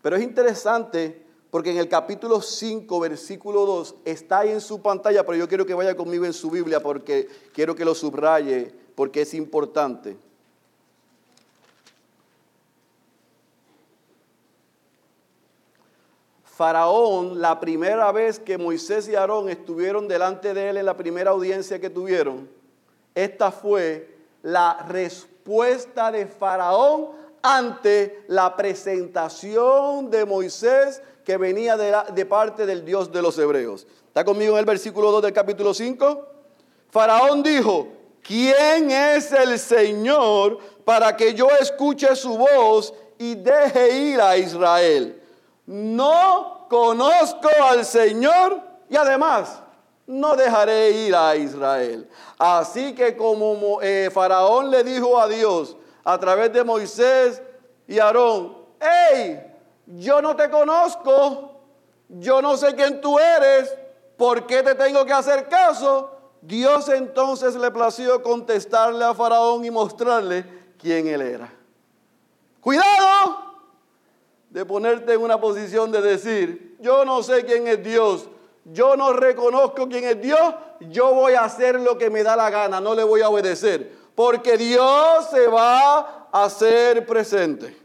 Pero 0.00 0.16
es 0.16 0.22
interesante 0.22 1.21
porque 1.52 1.70
en 1.70 1.76
el 1.76 1.86
capítulo 1.86 2.40
5, 2.40 2.98
versículo 2.98 3.66
2, 3.66 3.96
está 4.06 4.38
ahí 4.38 4.48
en 4.52 4.60
su 4.62 4.80
pantalla, 4.80 5.22
pero 5.22 5.36
yo 5.36 5.46
quiero 5.46 5.66
que 5.66 5.74
vaya 5.74 5.94
conmigo 5.94 6.24
en 6.24 6.32
su 6.32 6.50
Biblia 6.50 6.80
porque 6.80 7.28
quiero 7.52 7.74
que 7.74 7.84
lo 7.84 7.94
subraye, 7.94 8.72
porque 8.94 9.20
es 9.20 9.34
importante. 9.34 10.16
Faraón, 16.42 17.38
la 17.38 17.60
primera 17.60 18.10
vez 18.12 18.38
que 18.38 18.56
Moisés 18.56 19.06
y 19.08 19.14
Aarón 19.14 19.50
estuvieron 19.50 20.08
delante 20.08 20.54
de 20.54 20.70
él 20.70 20.78
en 20.78 20.86
la 20.86 20.96
primera 20.96 21.32
audiencia 21.32 21.78
que 21.78 21.90
tuvieron, 21.90 22.48
esta 23.14 23.52
fue 23.52 24.16
la 24.40 24.86
respuesta 24.88 26.10
de 26.10 26.24
Faraón 26.26 27.08
ante 27.42 28.24
la 28.28 28.56
presentación 28.56 30.08
de 30.08 30.24
Moisés 30.24 31.02
que 31.24 31.36
venía 31.36 31.76
de, 31.76 32.26
parte 32.26 32.66
del 32.66 32.84
Dios 32.84 33.12
de 33.12 33.22
los 33.22 33.38
hebreos. 33.38 33.86
¿Está 34.06 34.24
conmigo 34.24 34.52
en 34.54 34.60
el 34.60 34.64
versículo 34.64 35.10
2 35.10 35.22
del 35.22 35.32
capítulo 35.32 35.72
5? 35.72 36.26
Faraón 36.90 37.42
dijo, 37.42 37.88
¿quién 38.22 38.90
es 38.90 39.32
el 39.32 39.58
Señor 39.58 40.58
para 40.84 41.16
que 41.16 41.34
yo 41.34 41.48
escuche 41.60 42.14
su 42.16 42.36
voz 42.36 42.92
y 43.18 43.34
deje 43.34 43.96
ir 43.96 44.20
a 44.20 44.36
Israel? 44.36 45.22
No 45.66 46.66
conozco 46.68 47.48
al 47.62 47.84
Señor 47.84 48.60
y 48.90 48.96
además 48.96 49.62
no 50.06 50.36
dejaré 50.36 50.90
ir 50.90 51.14
a 51.14 51.36
Israel. 51.36 52.08
Así 52.38 52.94
que 52.94 53.16
como 53.16 53.80
eh, 53.80 54.10
Faraón 54.12 54.70
le 54.70 54.82
dijo 54.82 55.18
a 55.18 55.28
Dios 55.28 55.76
a 56.04 56.18
través 56.18 56.52
de 56.52 56.64
Moisés 56.64 57.40
y 57.86 57.98
Aarón, 57.98 58.62
¡Ey! 58.80 59.51
Yo 59.86 60.22
no 60.22 60.36
te 60.36 60.48
conozco, 60.50 61.60
yo 62.08 62.42
no 62.42 62.56
sé 62.56 62.74
quién 62.74 63.00
tú 63.00 63.18
eres, 63.18 63.74
¿por 64.16 64.46
qué 64.46 64.62
te 64.62 64.74
tengo 64.74 65.04
que 65.04 65.12
hacer 65.12 65.48
caso? 65.48 66.10
Dios 66.40 66.88
entonces 66.88 67.54
le 67.54 67.70
plació 67.70 68.22
contestarle 68.22 69.04
a 69.04 69.14
Faraón 69.14 69.64
y 69.64 69.70
mostrarle 69.70 70.44
quién 70.78 71.06
él 71.06 71.22
era. 71.22 71.52
Cuidado 72.60 73.52
de 74.50 74.64
ponerte 74.66 75.14
en 75.14 75.22
una 75.22 75.40
posición 75.40 75.90
de 75.90 76.02
decir, 76.02 76.76
yo 76.80 77.04
no 77.04 77.22
sé 77.22 77.44
quién 77.44 77.66
es 77.66 77.82
Dios, 77.82 78.28
yo 78.64 78.96
no 78.96 79.12
reconozco 79.12 79.88
quién 79.88 80.04
es 80.04 80.20
Dios, 80.20 80.54
yo 80.90 81.14
voy 81.14 81.34
a 81.34 81.44
hacer 81.44 81.80
lo 81.80 81.96
que 81.96 82.10
me 82.10 82.22
da 82.22 82.36
la 82.36 82.50
gana, 82.50 82.80
no 82.80 82.94
le 82.94 83.02
voy 83.02 83.22
a 83.22 83.28
obedecer, 83.28 83.92
porque 84.14 84.56
Dios 84.58 85.28
se 85.30 85.46
va 85.46 86.28
a 86.30 86.44
hacer 86.44 87.06
presente. 87.06 87.81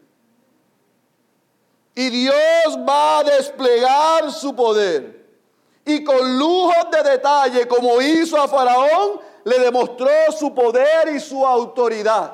Y 1.98 2.12
Dios 2.12 2.78
va 2.88 3.18
a 3.18 3.24
desplegar 3.24 4.32
su 4.32 4.56
poder. 4.56 5.26
Y 5.84 6.04
con 6.04 6.38
lujos 6.38 6.92
de 6.92 7.02
detalle, 7.02 7.68
como 7.68 8.00
hizo 8.00 8.40
a 8.40 8.48
Faraón, 8.48 9.20
le 9.44 9.58
demostró 9.58 10.08
su 10.38 10.54
poder 10.54 11.10
y 11.16 11.20
su 11.20 11.44
autoridad. 11.44 12.34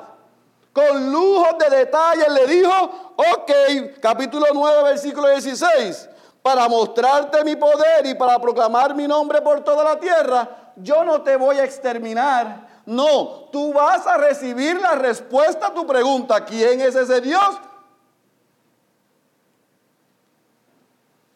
Con 0.70 1.10
lujos 1.10 1.56
de 1.58 1.76
detalle 1.78 2.28
le 2.28 2.46
dijo, 2.46 2.74
ok, 3.16 4.00
capítulo 4.02 4.48
9, 4.52 4.82
versículo 4.82 5.28
16, 5.30 6.10
para 6.42 6.68
mostrarte 6.68 7.42
mi 7.42 7.56
poder 7.56 8.04
y 8.04 8.14
para 8.14 8.38
proclamar 8.38 8.94
mi 8.94 9.08
nombre 9.08 9.40
por 9.40 9.64
toda 9.64 9.82
la 9.82 9.98
tierra, 9.98 10.72
yo 10.76 11.04
no 11.04 11.22
te 11.22 11.36
voy 11.36 11.58
a 11.58 11.64
exterminar. 11.64 12.82
No, 12.84 13.48
tú 13.50 13.72
vas 13.72 14.06
a 14.06 14.18
recibir 14.18 14.78
la 14.78 14.92
respuesta 14.92 15.68
a 15.68 15.72
tu 15.72 15.86
pregunta, 15.86 16.44
¿quién 16.44 16.82
es 16.82 16.94
ese 16.94 17.22
Dios? 17.22 17.48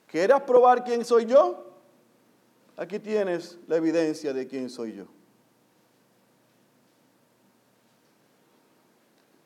¿Quieres 0.09 0.41
probar 0.43 0.83
quién 0.83 1.05
soy 1.05 1.27
yo? 1.27 1.65
Aquí 2.77 2.99
tienes 2.99 3.59
la 3.67 3.77
evidencia 3.77 4.33
de 4.33 4.47
quién 4.47 4.71
soy 4.71 4.95
yo. 4.95 5.05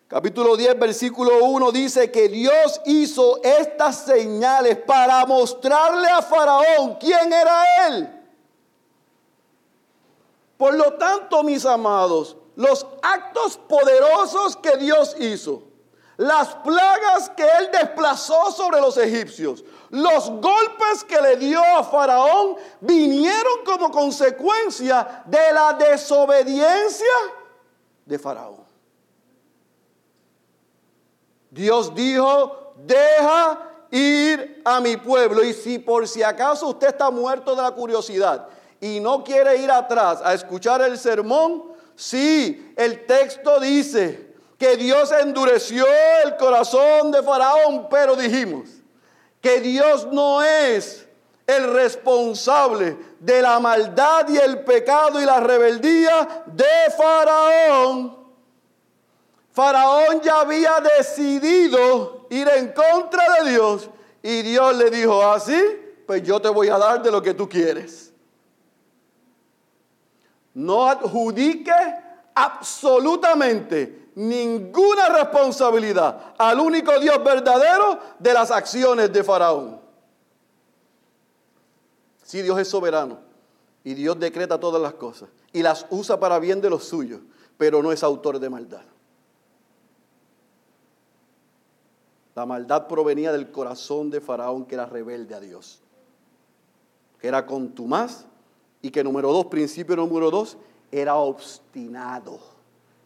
Capítulo 0.07 0.57
10, 0.59 0.79
versículo 0.79 1.43
1 1.47 1.73
dice 1.73 2.11
que 2.13 2.29
Dios 2.29 2.83
hizo 2.85 3.43
estas 3.43 4.05
señales 4.05 4.77
para 4.77 5.25
mostrarle 5.25 6.07
a 6.09 6.21
Faraón 6.21 6.97
quién 7.01 7.33
era 7.33 7.89
él. 7.89 8.23
Por 10.59 10.75
lo 10.75 10.93
tanto, 10.93 11.43
mis 11.43 11.65
amados, 11.65 12.37
los 12.55 12.87
actos 13.03 13.57
poderosos 13.57 14.55
que 14.57 14.77
Dios 14.77 15.17
hizo, 15.19 15.63
las 16.23 16.55
plagas 16.57 17.31
que 17.31 17.43
él 17.43 17.69
desplazó 17.73 18.53
sobre 18.53 18.81
los 18.81 18.97
egipcios, 18.97 19.65
los 19.91 20.31
golpes 20.31 21.03
que 21.07 21.21
le 21.21 21.37
dio 21.37 21.61
a 21.61 21.83
Faraón 21.83 22.57
vinieron 22.81 23.65
como 23.65 23.91
consecuencia 23.91 25.25
de 25.27 25.53
la 25.53 25.73
desobediencia 25.73 27.15
de 28.07 28.19
Faraón. 28.19 28.63
Dios 31.51 31.93
dijo, 31.93 32.75
deja 32.77 33.69
ir 33.91 34.63
a 34.65 34.81
mi 34.81 34.97
pueblo. 34.97 35.43
Y 35.43 35.53
si 35.53 35.81
por 35.81 36.07
si 36.07 36.23
acaso 36.23 36.69
usted 36.69 36.89
está 36.89 37.11
muerto 37.11 37.57
de 37.57 37.63
la 37.63 37.73
curiosidad 37.73 38.47
y 38.81 39.01
no 39.01 39.25
quiere 39.25 39.57
ir 39.57 39.71
atrás 39.73 40.21
a 40.23 40.35
escuchar 40.35 40.83
el 40.83 40.97
sermón, 40.99 41.65
sí, 41.97 42.73
el 42.77 43.07
texto 43.07 43.59
dice 43.59 44.32
que 44.63 44.77
Dios 44.77 45.11
endureció 45.11 45.85
el 46.25 46.37
corazón 46.37 47.11
de 47.11 47.21
Faraón, 47.21 47.89
pero 47.91 48.15
dijimos, 48.15 48.69
que 49.41 49.61
Dios 49.61 50.07
no 50.13 50.41
es 50.41 51.05
el 51.49 51.73
responsable 51.73 52.97
de 53.19 53.43
la 53.43 53.59
maldad 53.59 54.29
y 54.29 54.37
el 54.37 54.63
pecado 54.63 55.21
y 55.21 55.25
la 55.25 55.41
rebeldía 55.41 56.45
de 56.47 56.93
Faraón. 56.97 58.17
Faraón 59.51 60.21
ya 60.21 60.43
había 60.43 60.75
decidido 60.97 62.29
ir 62.31 62.49
en 62.55 62.69
contra 62.69 63.43
de 63.43 63.51
Dios 63.51 63.91
y 64.23 64.43
Dios 64.43 64.77
le 64.77 64.91
dijo 64.91 65.27
así, 65.27 65.61
pues 66.07 66.23
yo 66.23 66.41
te 66.41 66.49
voy 66.49 66.69
a 66.69 66.79
dar 66.79 67.03
de 67.03 67.11
lo 67.11 67.21
que 67.21 67.35
tú 67.35 67.49
quieres. 67.49 68.13
No 70.55 70.89
adjudique 70.89 71.73
absolutamente 72.33 74.02
ninguna 74.15 75.09
responsabilidad 75.09 76.35
al 76.39 76.61
único 76.61 76.99
Dios 76.99 77.23
verdadero 77.25 77.99
de 78.19 78.33
las 78.33 78.51
acciones 78.51 79.13
de 79.13 79.25
Faraón. 79.25 79.81
Si 82.23 82.43
Dios 82.43 82.59
es 82.59 82.69
soberano 82.69 83.19
y 83.85 83.95
Dios 83.95 84.19
decreta 84.19 84.59
todas 84.59 84.81
las 84.81 84.95
cosas 84.95 85.29
y 85.53 85.63
las 85.63 85.87
usa 85.91 86.19
para 86.19 86.39
bien 86.39 86.61
de 86.61 86.71
los 86.71 86.85
suyos, 86.85 87.21
pero 87.59 87.83
no 87.83 87.93
es 87.93 88.03
autor 88.03 88.39
de 88.39 88.51
maldad. 88.51 88.83
La 92.35 92.47
maldad 92.47 92.87
provenía 92.87 93.33
del 93.33 93.51
corazón 93.51 94.11
de 94.11 94.21
Faraón 94.21 94.65
que 94.65 94.75
era 94.75 94.87
rebelde 94.87 95.35
a 95.35 95.41
Dios, 95.41 95.81
que 97.21 97.29
era 97.29 97.45
contumaz 97.45 98.25
y 98.81 98.91
que 98.91 99.05
número 99.05 99.31
dos, 99.33 99.47
principio 99.47 99.97
número 99.97 100.31
dos, 100.31 100.57
era 100.91 101.17
obstinado. 101.17 102.52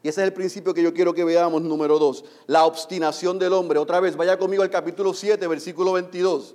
Y 0.07 0.09
ese 0.09 0.21
es 0.21 0.29
el 0.29 0.33
principio 0.33 0.73
que 0.73 0.85
yo 0.85 0.95
quiero 0.95 1.13
que 1.13 1.25
veamos, 1.25 1.63
número 1.63 1.99
dos. 1.99 2.25
La 2.47 2.65
obstinación 2.65 3.41
del 3.41 3.53
hombre. 3.53 3.81
Otra 3.81 3.99
vez, 3.99 4.17
vaya 4.17 4.39
conmigo 4.39 4.63
al 4.63 4.71
capítulo 4.71 5.13
7, 5.13 5.45
versículo 5.49 5.95
22. 5.95 6.55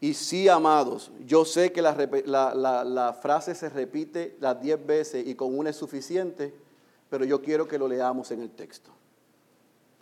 Y 0.00 0.14
sí, 0.14 0.48
amados, 0.48 1.10
yo 1.26 1.44
sé 1.44 1.70
que 1.70 1.82
la, 1.82 3.18
frase 3.20 3.54
se 3.54 3.68
repite 3.68 4.38
las 4.40 4.58
diez 4.62 4.86
veces 4.86 5.26
y 5.26 5.34
con 5.34 5.58
una 5.58 5.68
es 5.68 5.76
suficiente, 5.76 6.54
pero 7.10 7.26
yo 7.26 7.42
quiero 7.42 7.68
que 7.68 7.76
lo 7.76 7.86
leamos 7.86 8.30
en 8.30 8.40
el 8.40 8.48
texto. 8.48 8.90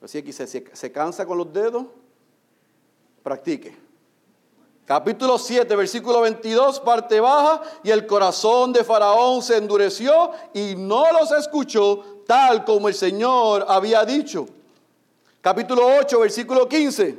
Así 0.00 0.22
que 0.22 0.32
se, 0.32 0.46
se 0.46 0.92
cansa 0.92 1.26
con 1.26 1.38
los 1.38 1.52
dedos, 1.52 1.86
practique. 3.24 3.87
Capítulo 4.88 5.36
7, 5.38 5.76
versículo 5.76 6.22
22, 6.22 6.80
parte 6.80 7.20
baja, 7.20 7.60
y 7.82 7.90
el 7.90 8.06
corazón 8.06 8.72
de 8.72 8.82
Faraón 8.82 9.42
se 9.42 9.58
endureció 9.58 10.30
y 10.54 10.76
no 10.76 11.12
los 11.12 11.30
escuchó 11.30 12.22
tal 12.26 12.64
como 12.64 12.88
el 12.88 12.94
Señor 12.94 13.66
había 13.68 14.06
dicho. 14.06 14.46
Capítulo 15.42 15.86
8, 16.00 16.20
versículo 16.20 16.66
15. 16.66 17.18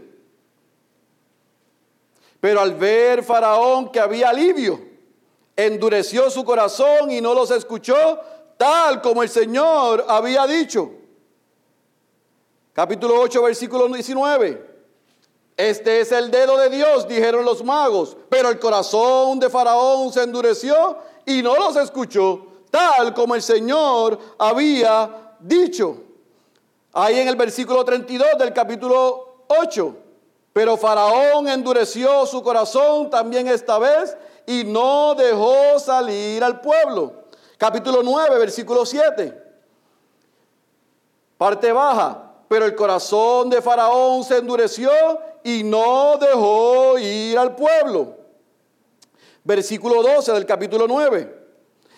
Pero 2.39 2.59
al 2.59 2.73
ver 2.73 3.23
Faraón 3.23 3.91
que 3.91 3.99
había 3.99 4.29
alivio, 4.29 4.81
endureció 5.55 6.31
su 6.31 6.43
corazón 6.43 7.11
y 7.11 7.21
no 7.21 7.35
los 7.35 7.51
escuchó 7.51 8.19
tal 8.57 8.99
como 8.99 9.21
el 9.21 9.29
Señor 9.29 10.05
había 10.07 10.47
dicho. 10.47 10.89
Capítulo 12.73 13.21
8, 13.21 13.43
versículo 13.43 13.87
19. 13.89 14.68
Este 15.59 15.99
es 15.99 16.13
el 16.13 16.31
dedo 16.31 16.55
de 16.55 16.69
Dios, 16.69 17.05
dijeron 17.05 17.43
los 17.43 17.65
magos, 17.65 18.15
pero 18.29 18.47
el 18.47 18.57
corazón 18.59 19.41
de 19.41 19.49
Faraón 19.49 20.09
se 20.13 20.23
endureció 20.23 20.97
y 21.25 21.41
no 21.41 21.53
los 21.57 21.75
escuchó, 21.75 22.47
tal 22.71 23.13
como 23.13 23.35
el 23.35 23.41
Señor 23.41 24.17
había 24.37 25.35
dicho. 25.37 25.97
Ahí 26.93 27.19
en 27.19 27.27
el 27.27 27.35
versículo 27.35 27.83
32 27.83 28.37
del 28.37 28.53
capítulo 28.53 29.43
8. 29.47 29.97
Pero 30.53 30.77
Faraón 30.77 31.49
endureció 31.49 32.25
su 32.25 32.41
corazón 32.41 33.09
también 33.09 33.49
esta 33.49 33.77
vez 33.79 34.15
y 34.47 34.63
no 34.63 35.13
dejó 35.13 35.77
salir 35.77 36.41
al 36.41 36.61
pueblo. 36.61 37.25
Capítulo 37.57 38.01
9, 38.01 38.39
versículo 38.39 38.85
7. 38.85 39.43
Parte 41.37 41.69
baja. 41.73 42.27
Pero 42.47 42.65
el 42.65 42.75
corazón 42.75 43.49
de 43.49 43.61
Faraón 43.61 44.23
se 44.23 44.37
endureció 44.37 44.89
y 45.43 45.63
no 45.63 46.17
dejó 46.17 46.97
ir 46.97 47.37
al 47.37 47.55
pueblo. 47.55 48.15
Versículo 49.43 50.03
12 50.03 50.33
del 50.33 50.45
capítulo 50.45 50.87
9. 50.87 51.37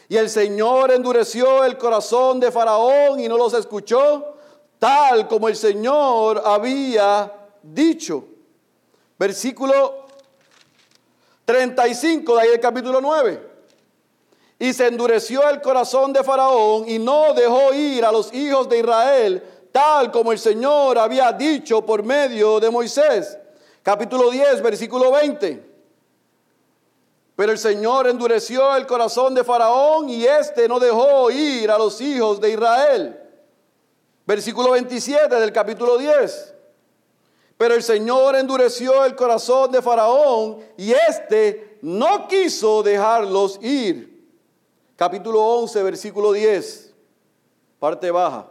Y 0.10 0.18
el 0.18 0.30
Señor 0.30 0.92
endureció 0.92 1.64
el 1.64 1.78
corazón 1.78 2.40
de 2.40 2.52
Faraón 2.52 3.20
y 3.20 3.28
no 3.28 3.38
los 3.38 3.54
escuchó, 3.54 4.36
tal 4.78 5.28
como 5.28 5.48
el 5.48 5.56
Señor 5.56 6.42
había 6.46 7.32
dicho. 7.64 8.26
Versículo 9.18 10.06
35 11.46 12.36
de 12.36 12.42
ahí 12.42 12.50
el 12.54 12.60
capítulo 12.60 13.02
9. 13.02 13.50
Y 14.60 14.74
se 14.74 14.88
endureció 14.88 15.50
el 15.50 15.62
corazón 15.62 16.14
de 16.14 16.24
Faraón 16.24 16.88
y 16.88 17.00
no 17.00 17.34
dejó 17.34 17.74
ir 17.74 18.06
a 18.06 18.12
los 18.12 18.34
hijos 18.34 18.70
de 18.70 18.80
Israel 18.80 19.44
tal 19.72 20.12
como 20.12 20.32
el 20.32 20.40
Señor 20.40 20.98
había 20.98 21.32
dicho 21.32 21.86
por 21.86 22.04
medio 22.04 22.60
de 22.60 22.70
Moisés. 22.70 23.38
Capítulo 23.84 24.30
10, 24.30 24.62
versículo 24.62 25.12
20. 25.12 25.72
Pero 27.36 27.52
el 27.52 27.58
Señor 27.58 28.08
endureció 28.08 28.76
el 28.76 28.86
corazón 28.86 29.34
de 29.34 29.44
Faraón 29.44 30.10
y 30.10 30.26
éste 30.26 30.68
no 30.68 30.80
dejó 30.80 31.32
ir 31.32 31.72
a 31.72 31.78
los 31.78 32.00
hijos 32.00 32.40
de 32.40 32.52
Israel. 32.52 33.20
Versículo 34.28 34.72
27 34.72 35.34
del 35.36 35.52
capítulo 35.52 35.98
10. 35.98 36.54
Pero 37.58 37.74
el 37.74 37.84
Señor 37.84 38.36
endureció 38.36 39.06
el 39.06 39.16
corazón 39.16 39.72
de 39.72 39.82
Faraón 39.82 40.60
y 40.78 40.92
éste 40.92 41.80
no 41.82 42.28
quiso 42.28 42.84
dejarlos 42.84 43.58
ir. 43.62 44.12
Capítulo 44.96 45.44
11, 45.44 45.82
versículo 45.84 46.32
10. 46.34 46.94
Parte 47.80 48.12
baja. 48.12 48.48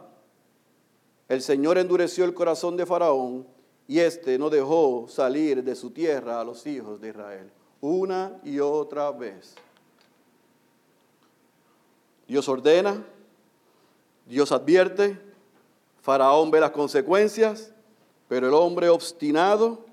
El 1.31 1.41
Señor 1.41 1.77
endureció 1.77 2.25
el 2.25 2.33
corazón 2.33 2.75
de 2.75 2.85
Faraón 2.85 3.47
y 3.87 3.99
éste 3.99 4.37
no 4.37 4.49
dejó 4.49 5.05
salir 5.07 5.63
de 5.63 5.75
su 5.77 5.91
tierra 5.91 6.41
a 6.41 6.43
los 6.43 6.67
hijos 6.67 6.99
de 6.99 7.07
Israel. 7.07 7.49
Una 7.79 8.37
y 8.43 8.59
otra 8.59 9.11
vez. 9.11 9.55
Dios 12.27 12.49
ordena, 12.49 13.05
Dios 14.25 14.51
advierte, 14.51 15.21
Faraón 16.01 16.51
ve 16.51 16.59
las 16.59 16.71
consecuencias, 16.71 17.73
pero 18.27 18.49
el 18.49 18.53
hombre 18.53 18.89
obstinado 18.89 19.85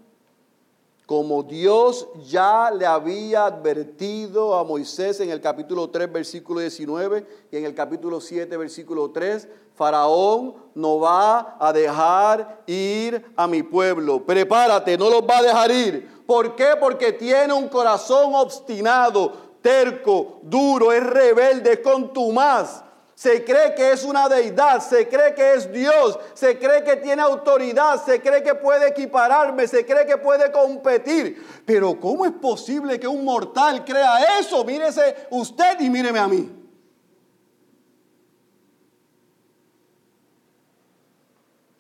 como 1.09 1.43
Dios 1.43 2.07
ya 2.29 2.71
le 2.71 2.85
había 2.85 3.47
advertido 3.47 4.55
a 4.55 4.63
Moisés 4.63 5.21
en 5.21 5.31
el 5.31 5.41
capítulo 5.41 5.89
3, 5.89 6.13
versículo 6.13 6.61
19 6.61 7.27
y 7.51 7.57
en 7.57 7.65
el 7.65 7.75
capítulo 7.75 8.21
7, 8.21 8.55
versículo 8.59 9.11
3, 9.11 9.49
Faraón 9.75 10.55
no 10.75 11.01
va 11.01 11.57
a 11.59 11.73
dejar 11.73 12.63
ir 12.67 13.25
a 13.37 13.47
mi 13.47 13.63
pueblo. 13.63 14.27
Prepárate, 14.27 14.99
no 14.99 15.09
los 15.09 15.23
va 15.23 15.39
a 15.39 15.43
dejar 15.45 15.71
ir. 15.71 16.25
¿Por 16.27 16.55
qué? 16.55 16.75
Porque 16.79 17.15
tiene 17.15 17.55
un 17.55 17.69
corazón 17.69 18.35
obstinado, 18.35 19.33
terco, 19.63 20.41
duro, 20.43 20.93
es 20.93 21.03
rebelde, 21.03 21.81
contumaz 21.81 22.85
se 23.19 23.45
cree 23.45 23.75
que 23.75 23.91
es 23.91 24.05
una 24.05 24.29
deidad, 24.29 24.81
se 24.81 25.09
cree 25.09 25.35
que 25.35 25.55
es 25.55 25.73
Dios, 25.73 26.17
se 26.35 26.57
cree 26.57 26.85
que 26.85 26.95
tiene 26.99 27.21
autoridad, 27.21 28.01
se 28.05 28.23
cree 28.23 28.45
que 28.45 28.55
puede 28.55 28.91
equipararme, 28.91 29.67
se 29.67 29.85
cree 29.85 30.07
que 30.07 30.19
puede 30.19 30.53
competir. 30.53 31.45
Pero 31.67 31.99
¿cómo 31.99 32.25
es 32.25 32.31
posible 32.31 33.01
que 33.01 33.09
un 33.09 33.25
mortal 33.25 33.85
crea 33.85 34.39
eso? 34.39 34.65
Mírese 34.65 35.27
usted 35.31 35.81
y 35.81 35.91
míreme 35.91 36.21
a 36.21 36.29
mí. 36.29 36.49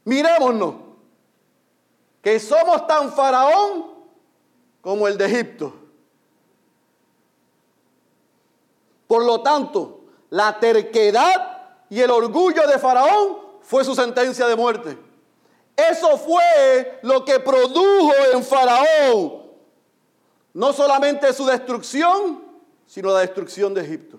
Mirémonos, 0.06 0.74
que 2.20 2.40
somos 2.40 2.84
tan 2.88 3.12
faraón 3.12 3.94
como 4.80 5.06
el 5.06 5.16
de 5.16 5.26
Egipto. 5.26 5.72
Por 9.06 9.24
lo 9.24 9.40
tanto, 9.40 9.97
la 10.30 10.58
terquedad 10.58 11.58
y 11.88 12.00
el 12.00 12.10
orgullo 12.10 12.66
de 12.66 12.78
Faraón 12.78 13.38
fue 13.62 13.84
su 13.84 13.94
sentencia 13.94 14.46
de 14.46 14.56
muerte. 14.56 14.98
Eso 15.76 16.16
fue 16.18 16.98
lo 17.02 17.24
que 17.24 17.38
produjo 17.38 18.12
en 18.32 18.42
Faraón 18.42 19.48
no 20.58 20.72
solamente 20.72 21.32
su 21.32 21.46
destrucción, 21.46 22.42
sino 22.84 23.12
la 23.12 23.20
destrucción 23.20 23.72
de 23.74 23.82
Egipto. 23.82 24.18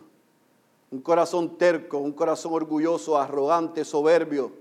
Un 0.89 1.01
corazón 1.01 1.57
terco, 1.57 1.97
un 1.97 2.13
corazón 2.13 2.53
orgulloso, 2.53 3.17
arrogante, 3.17 3.83
soberbio, 3.83 4.53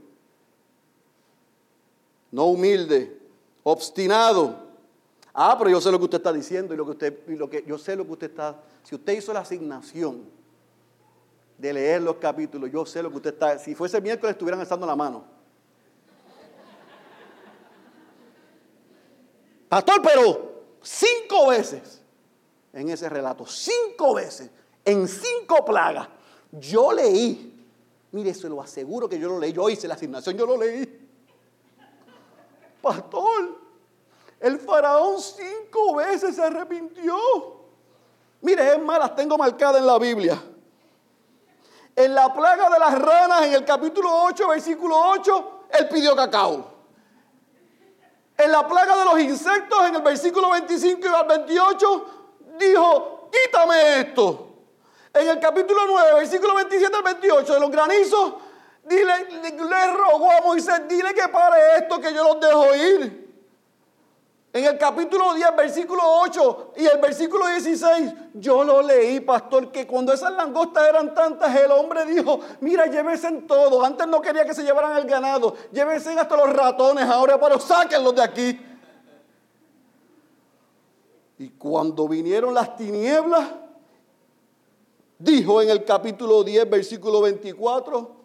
no 2.32 2.46
humilde, 2.46 3.16
obstinado. 3.62 4.56
Ah, 5.32 5.54
pero 5.56 5.70
yo 5.70 5.80
sé 5.80 5.92
lo 5.92 5.98
que 5.98 6.04
usted 6.06 6.18
está 6.18 6.32
diciendo 6.32 6.74
y 6.74 6.76
lo 6.76 6.84
que 6.84 6.90
usted, 6.90 7.28
lo 7.28 7.48
que, 7.48 7.64
yo 7.64 7.78
sé 7.78 7.94
lo 7.94 8.04
que 8.04 8.12
usted 8.12 8.30
está. 8.30 8.60
Si 8.82 8.96
usted 8.96 9.12
hizo 9.12 9.32
la 9.32 9.40
asignación 9.40 10.24
de 11.58 11.72
leer 11.72 12.00
los 12.00 12.16
capítulos. 12.16 12.70
Yo 12.70 12.86
sé 12.86 13.02
lo 13.02 13.10
que 13.10 13.16
usted 13.16 13.32
está. 13.34 13.58
Si 13.58 13.74
fuese 13.74 14.00
miércoles, 14.00 14.34
estuvieran 14.34 14.60
estando 14.60 14.86
la 14.86 14.96
mano. 14.96 15.24
Pastor, 19.68 20.00
pero 20.02 20.62
cinco 20.80 21.48
veces 21.48 22.00
en 22.72 22.88
ese 22.88 23.08
relato, 23.08 23.44
cinco 23.44 24.14
veces, 24.14 24.50
en 24.84 25.06
cinco 25.06 25.64
plagas, 25.64 26.08
yo 26.52 26.92
leí. 26.92 27.54
Mire, 28.12 28.32
se 28.32 28.48
lo 28.48 28.62
aseguro 28.62 29.08
que 29.08 29.18
yo 29.18 29.28
lo 29.28 29.38
leí. 29.38 29.52
Yo 29.52 29.68
hice 29.68 29.86
la 29.86 29.94
asignación, 29.94 30.36
yo 30.36 30.46
lo 30.46 30.56
leí. 30.56 31.06
Pastor, 32.80 33.58
el 34.40 34.58
faraón 34.58 35.20
cinco 35.20 35.96
veces 35.96 36.36
se 36.36 36.42
arrepintió. 36.42 37.18
Mire, 38.40 38.74
es 38.74 38.82
más, 38.82 38.98
las 39.00 39.14
tengo 39.14 39.36
marcadas 39.36 39.80
en 39.80 39.86
la 39.86 39.98
Biblia. 39.98 40.42
En 41.98 42.14
la 42.14 42.32
plaga 42.32 42.70
de 42.70 42.78
las 42.78 42.96
ranas, 42.96 43.46
en 43.46 43.54
el 43.54 43.64
capítulo 43.64 44.08
8, 44.26 44.46
versículo 44.46 44.96
8, 44.96 45.62
él 45.80 45.88
pidió 45.88 46.14
cacao. 46.14 46.64
En 48.36 48.52
la 48.52 48.68
plaga 48.68 48.98
de 48.98 49.04
los 49.04 49.18
insectos, 49.18 49.84
en 49.84 49.96
el 49.96 50.02
versículo 50.02 50.50
25 50.50 51.00
y 51.02 51.12
al 51.12 51.26
28, 51.26 52.06
dijo, 52.56 53.30
quítame 53.32 53.98
esto. 53.98 54.48
En 55.12 55.26
el 55.26 55.40
capítulo 55.40 55.80
9, 55.88 56.14
versículo 56.20 56.54
27 56.54 56.96
al 56.96 57.02
28, 57.02 57.54
de 57.54 57.60
los 57.60 57.70
granizos, 57.72 58.34
dile, 58.84 59.26
le 59.28 59.86
rogó 59.90 60.30
a 60.30 60.40
Moisés, 60.42 60.86
dile 60.86 61.12
que 61.12 61.26
pare 61.26 61.78
esto, 61.78 62.00
que 62.00 62.14
yo 62.14 62.22
los 62.22 62.40
dejo 62.40 62.76
ir. 62.76 63.27
En 64.50 64.64
el 64.64 64.78
capítulo 64.78 65.34
10, 65.34 65.56
versículo 65.56 66.02
8 66.22 66.72
y 66.78 66.86
el 66.86 66.98
versículo 66.98 67.46
16, 67.48 68.14
yo 68.34 68.64
lo 68.64 68.80
leí, 68.80 69.20
pastor, 69.20 69.70
que 69.70 69.86
cuando 69.86 70.12
esas 70.12 70.32
langostas 70.32 70.88
eran 70.88 71.14
tantas, 71.14 71.54
el 71.54 71.70
hombre 71.70 72.06
dijo, 72.06 72.40
mira, 72.60 72.86
llévense 72.86 73.28
en 73.28 73.46
todo. 73.46 73.84
Antes 73.84 74.06
no 74.06 74.22
quería 74.22 74.46
que 74.46 74.54
se 74.54 74.62
llevaran 74.62 74.96
el 74.96 75.04
ganado, 75.04 75.54
llévense 75.70 76.18
hasta 76.18 76.34
los 76.36 76.50
ratones 76.54 77.04
ahora, 77.04 77.38
pero 77.38 77.60
sáquenlos 77.60 78.14
de 78.14 78.22
aquí. 78.22 78.60
Y 81.38 81.50
cuando 81.50 82.08
vinieron 82.08 82.54
las 82.54 82.74
tinieblas, 82.74 83.50
dijo 85.18 85.60
en 85.60 85.68
el 85.68 85.84
capítulo 85.84 86.42
10, 86.42 86.70
versículo 86.70 87.20
24, 87.20 88.16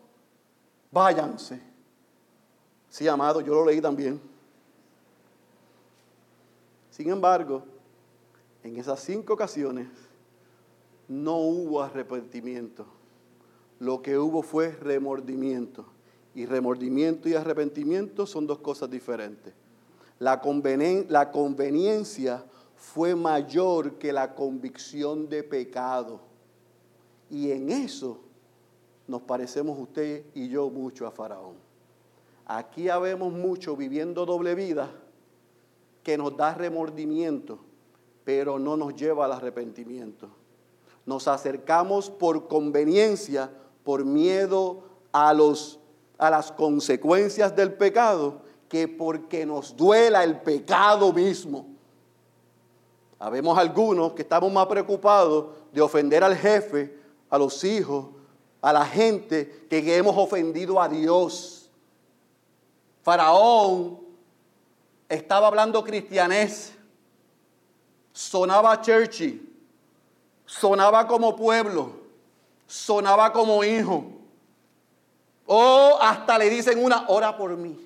váyanse. 0.90 1.62
Sí, 2.88 3.08
amado, 3.10 3.42
yo 3.42 3.54
lo 3.56 3.66
leí 3.66 3.82
también. 3.82 4.33
Sin 6.94 7.10
embargo, 7.10 7.64
en 8.62 8.78
esas 8.78 9.00
cinco 9.00 9.34
ocasiones 9.34 9.88
no 11.08 11.38
hubo 11.38 11.82
arrepentimiento. 11.82 12.86
Lo 13.80 14.04
que 14.04 14.16
hubo 14.16 14.44
fue 14.44 14.70
remordimiento. 14.74 15.88
Y 16.36 16.46
remordimiento 16.46 17.28
y 17.28 17.34
arrepentimiento 17.34 18.28
son 18.28 18.46
dos 18.46 18.60
cosas 18.60 18.92
diferentes. 18.92 19.56
La, 20.20 20.40
la 21.10 21.32
conveniencia 21.32 22.46
fue 22.76 23.16
mayor 23.16 23.94
que 23.94 24.14
la 24.14 24.36
convicción 24.36 25.28
de 25.28 25.42
pecado. 25.42 26.20
Y 27.28 27.50
en 27.50 27.72
eso 27.72 28.20
nos 29.08 29.24
parecemos 29.24 29.80
usted 29.80 30.26
y 30.36 30.48
yo 30.48 30.70
mucho 30.70 31.08
a 31.08 31.12
Faraón. 31.12 31.56
Aquí 32.46 32.88
habemos 32.88 33.34
mucho 33.34 33.76
viviendo 33.76 34.28
doble 34.28 34.54
vida 34.54 34.92
que 36.04 36.18
nos 36.18 36.36
da 36.36 36.54
remordimiento, 36.54 37.60
pero 38.24 38.60
no 38.60 38.78
nos 38.78 38.96
lleva 38.96 39.26
al 39.26 39.32
arrepentimiento. 39.32 40.28
Nos 41.06 41.28
acercamos 41.28 42.10
por 42.10 42.48
conveniencia, 42.48 43.50
por 43.84 44.06
miedo 44.06 44.84
a, 45.12 45.34
los, 45.34 45.80
a 46.18 46.30
las 46.30 46.52
consecuencias 46.52 47.56
del 47.56 47.74
pecado, 47.74 48.42
que 48.70 48.88
porque 48.88 49.46
nos 49.46 49.76
duela 49.76 50.24
el 50.24 50.42
pecado 50.42 51.12
mismo. 51.14 51.68
Habemos 53.20 53.58
algunos 53.58 54.14
que 54.14 54.24
estamos 54.24 54.52
más 54.52 54.68
preocupados 54.68 55.48
de 55.72 55.82
ofender 55.82 56.24
al 56.24 56.36
jefe, 56.36 56.98
a 57.30 57.38
los 57.38 57.64
hijos, 57.64 58.08
a 58.62 58.74
la 58.74 58.86
gente, 58.86 59.68
que 59.70 59.96
hemos 59.96 60.18
ofendido 60.18 60.82
a 60.82 60.90
Dios. 60.90 61.70
Faraón 63.02 64.03
estaba 65.10 65.48
hablando 65.48 65.84
cristianés, 65.84 66.74
sonaba 68.12 68.82
churchy, 68.82 69.42
sonaba 70.46 71.08
como 71.08 71.36
pueblo, 71.36 71.92
sonaba 72.68 73.32
como 73.32 73.64
hijo. 73.64 74.06
O 75.46 75.98
hasta 76.02 76.38
le 76.38 76.50
dicen 76.50 76.84
una 76.84 77.08
hora 77.10 77.36
por 77.36 77.56
mí. 77.58 77.78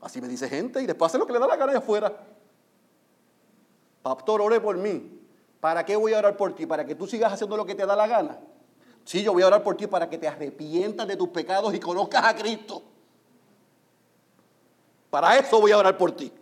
Así 0.00 0.20
me 0.20 0.28
dice 0.28 0.48
gente 0.48 0.82
y 0.82 0.86
después 0.86 1.10
hace 1.10 1.18
lo 1.18 1.26
que 1.26 1.32
le 1.32 1.38
da 1.38 1.46
la 1.46 1.56
gana 1.56 1.72
de 1.72 1.78
afuera. 1.78 2.14
Pastor, 4.02 4.40
ore 4.40 4.60
por 4.60 4.76
mí. 4.76 5.20
¿Para 5.60 5.84
qué 5.84 5.96
voy 5.96 6.12
a 6.12 6.18
orar 6.18 6.36
por 6.36 6.54
ti? 6.54 6.66
¿Para 6.66 6.84
que 6.84 6.94
tú 6.94 7.06
sigas 7.06 7.32
haciendo 7.32 7.56
lo 7.56 7.64
que 7.64 7.74
te 7.74 7.86
da 7.86 7.96
la 7.96 8.06
gana? 8.06 8.38
Sí, 9.04 9.22
yo 9.22 9.32
voy 9.32 9.42
a 9.42 9.46
orar 9.46 9.62
por 9.62 9.76
ti 9.76 9.86
para 9.86 10.08
que 10.08 10.18
te 10.18 10.28
arrepientas 10.28 11.08
de 11.08 11.16
tus 11.16 11.30
pecados 11.30 11.74
y 11.74 11.80
conozcas 11.80 12.24
a 12.24 12.36
Cristo. 12.36 12.82
Para 15.14 15.38
eso 15.38 15.60
voy 15.60 15.70
a 15.70 15.78
orar 15.78 15.96
por 15.96 16.10
ti. 16.10 16.32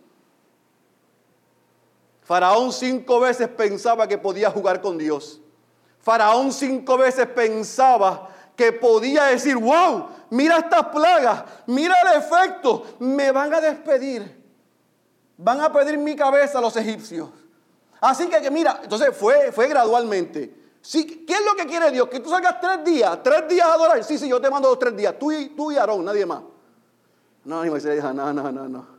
Faraón 2.23 2.73
cinco 2.73 3.19
veces 3.19 3.47
pensaba 3.47 4.07
que 4.07 4.17
podía 4.17 4.49
jugar 4.49 4.81
con 4.81 4.97
Dios. 4.97 5.39
Faraón 5.99 6.51
cinco 6.51 6.97
veces 6.97 7.27
pensaba 7.27 8.29
que 8.55 8.71
podía 8.71 9.25
decir, 9.25 9.57
wow, 9.57 10.07
mira 10.31 10.57
estas 10.57 10.87
plagas, 10.87 11.43
mira 11.67 11.93
el 12.01 12.19
efecto, 12.19 12.95
me 12.97 13.31
van 13.31 13.53
a 13.53 13.61
despedir. 13.61 14.43
Van 15.37 15.61
a 15.61 15.71
pedir 15.71 15.99
mi 15.99 16.15
cabeza 16.15 16.59
los 16.59 16.75
egipcios. 16.75 17.29
Así 18.01 18.27
que, 18.27 18.49
mira, 18.49 18.79
entonces 18.81 19.15
fue, 19.15 19.51
fue 19.51 19.67
gradualmente. 19.67 20.51
Sí, 20.81 21.23
¿Qué 21.27 21.33
es 21.33 21.45
lo 21.45 21.53
que 21.53 21.67
quiere 21.67 21.91
Dios? 21.91 22.09
Que 22.09 22.19
tú 22.19 22.31
salgas 22.31 22.59
tres 22.59 22.83
días, 22.83 23.21
tres 23.21 23.47
días 23.47 23.67
a 23.67 23.73
adorar. 23.75 24.03
Sí, 24.03 24.17
sí, 24.17 24.27
yo 24.27 24.41
te 24.41 24.49
mando 24.49 24.69
los 24.69 24.79
tres 24.79 24.97
días. 24.97 25.13
Tú 25.19 25.31
y, 25.31 25.49
tú 25.49 25.71
y 25.71 25.77
Aarón, 25.77 26.03
nadie 26.03 26.25
más. 26.25 26.41
No, 27.45 27.65
y 27.65 27.69
Moisés 27.69 27.95
dijo, 27.95 28.13
no, 28.13 28.31
no, 28.31 28.51
no, 28.51 28.67
no. 28.67 28.93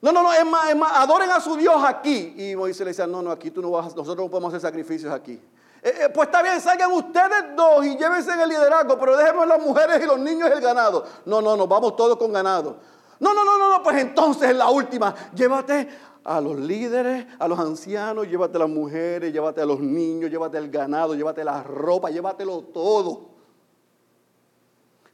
No, 0.00 0.10
no, 0.10 0.22
no, 0.22 0.32
es 0.32 0.44
más, 0.44 0.70
es 0.70 0.76
más, 0.76 0.92
adoren 0.96 1.30
a 1.30 1.40
su 1.40 1.56
Dios 1.56 1.76
aquí. 1.84 2.34
Y 2.36 2.56
Moisés 2.56 2.80
le 2.80 2.86
decía, 2.86 3.06
no, 3.06 3.22
no, 3.22 3.30
aquí 3.30 3.50
tú 3.50 3.62
no 3.62 3.70
vas, 3.70 3.94
nosotros 3.94 4.26
no 4.26 4.30
podemos 4.30 4.52
hacer 4.52 4.60
sacrificios 4.60 5.12
aquí. 5.12 5.40
Eh, 5.82 5.94
eh, 6.02 6.08
pues 6.14 6.28
está 6.28 6.42
bien, 6.42 6.60
salgan 6.60 6.92
ustedes 6.92 7.56
dos 7.56 7.84
y 7.84 7.96
llévense 7.96 8.32
en 8.32 8.40
el 8.40 8.48
liderazgo, 8.48 8.98
pero 8.98 9.16
déjenme 9.16 9.46
las 9.46 9.60
mujeres 9.60 10.00
y 10.02 10.06
los 10.06 10.18
niños 10.18 10.48
y 10.48 10.52
el 10.52 10.60
ganado. 10.60 11.04
No, 11.24 11.42
no, 11.42 11.56
no, 11.56 11.66
vamos 11.66 11.96
todos 11.96 12.16
con 12.16 12.32
ganado. 12.32 12.76
No, 13.18 13.34
no, 13.34 13.44
no, 13.44 13.58
no, 13.58 13.70
no, 13.70 13.82
pues 13.82 13.96
entonces 13.96 14.50
en 14.50 14.58
la 14.58 14.68
última, 14.70 15.14
llévate 15.34 15.88
a 16.24 16.40
los 16.40 16.58
líderes, 16.58 17.26
a 17.38 17.48
los 17.48 17.58
ancianos, 17.58 18.28
llévate 18.28 18.56
a 18.56 18.60
las 18.60 18.68
mujeres, 18.68 19.32
llévate 19.32 19.60
a 19.60 19.66
los 19.66 19.80
niños, 19.80 20.30
llévate 20.30 20.56
al 20.58 20.68
ganado, 20.68 21.14
llévate 21.14 21.44
la 21.44 21.62
ropa, 21.62 22.10
llévatelo 22.10 22.60
todo. 22.62 23.30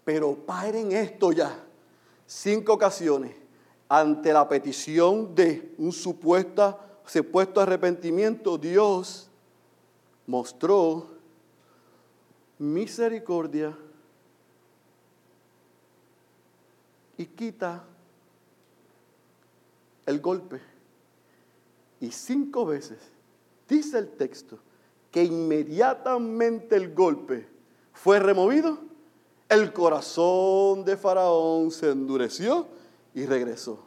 Pero 0.05 0.35
paren 0.35 0.93
esto 0.93 1.33
ya. 1.33 1.65
Cinco 2.31 2.75
ocasiones 2.75 3.35
ante 3.89 4.35
la 4.35 4.47
petición 4.47 5.35
de 5.35 5.75
un 5.79 5.93
supuesto, 5.93 6.79
supuesto 7.07 7.59
arrepentimiento, 7.59 8.59
Dios 8.59 9.31
mostró 10.27 11.07
misericordia 12.59 13.75
y 17.17 17.25
quita 17.25 17.83
el 20.05 20.21
golpe. 20.21 20.61
Y 21.99 22.11
cinco 22.11 22.67
veces 22.67 22.99
dice 23.67 23.97
el 23.97 24.11
texto 24.11 24.59
que 25.11 25.25
inmediatamente 25.25 26.77
el 26.77 26.93
golpe 26.93 27.49
fue 27.95 28.19
removido, 28.19 28.88
el 29.49 29.73
corazón 29.73 30.85
de 30.85 30.97
Faraón 30.97 31.71
se 31.71 31.91
endureció 31.91 32.67
y 33.15 33.25
regresó. 33.27 33.79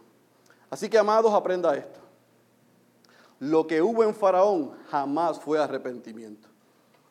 Así 0.70 0.89
que 0.89 0.97
amados, 0.97 1.34
aprenda 1.34 1.76
esto. 1.76 1.99
Lo 3.39 3.68
que 3.68 3.82
hubo 3.82 4.03
en 4.03 4.14
Faraón 4.14 4.72
jamás 4.89 5.39
fue 5.39 5.59
arrepentimiento, 5.59 6.47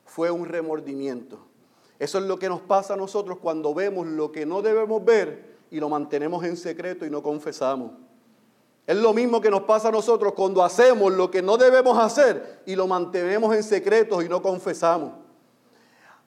fue 0.05 0.31
un 0.31 0.47
remordimiento. 0.47 1.39
Eso 1.99 2.19
es 2.19 2.25
lo 2.25 2.39
que 2.39 2.49
nos 2.49 2.61
pasa 2.61 2.95
a 2.95 2.97
nosotros 2.97 3.39
cuando 3.43 3.75
vemos 3.75 4.07
lo 4.07 4.33
que 4.33 4.47
no 4.47 4.63
debemos 4.63 5.05
ver 5.05 5.59
y 5.71 5.79
lo 5.79 5.89
mantenemos 5.89 6.45
en 6.45 6.57
secreto 6.57 7.05
y 7.05 7.11
no 7.11 7.23
confesamos. 7.23 7.93
Es 8.87 8.97
lo 8.97 9.13
mismo 9.13 9.41
que 9.41 9.51
nos 9.51 9.63
pasa 9.63 9.89
a 9.89 9.93
nosotros 9.93 10.33
cuando 10.33 10.65
hacemos 10.65 11.13
lo 11.13 11.31
que 11.31 11.43
no 11.43 11.57
debemos 11.57 11.99
hacer 11.99 12.63
y 12.67 12.75
lo 12.75 12.87
mantenemos 12.87 13.55
en 13.55 13.63
secreto 13.63 14.23
y 14.23 14.29
no 14.29 14.41
confesamos. 14.41 15.13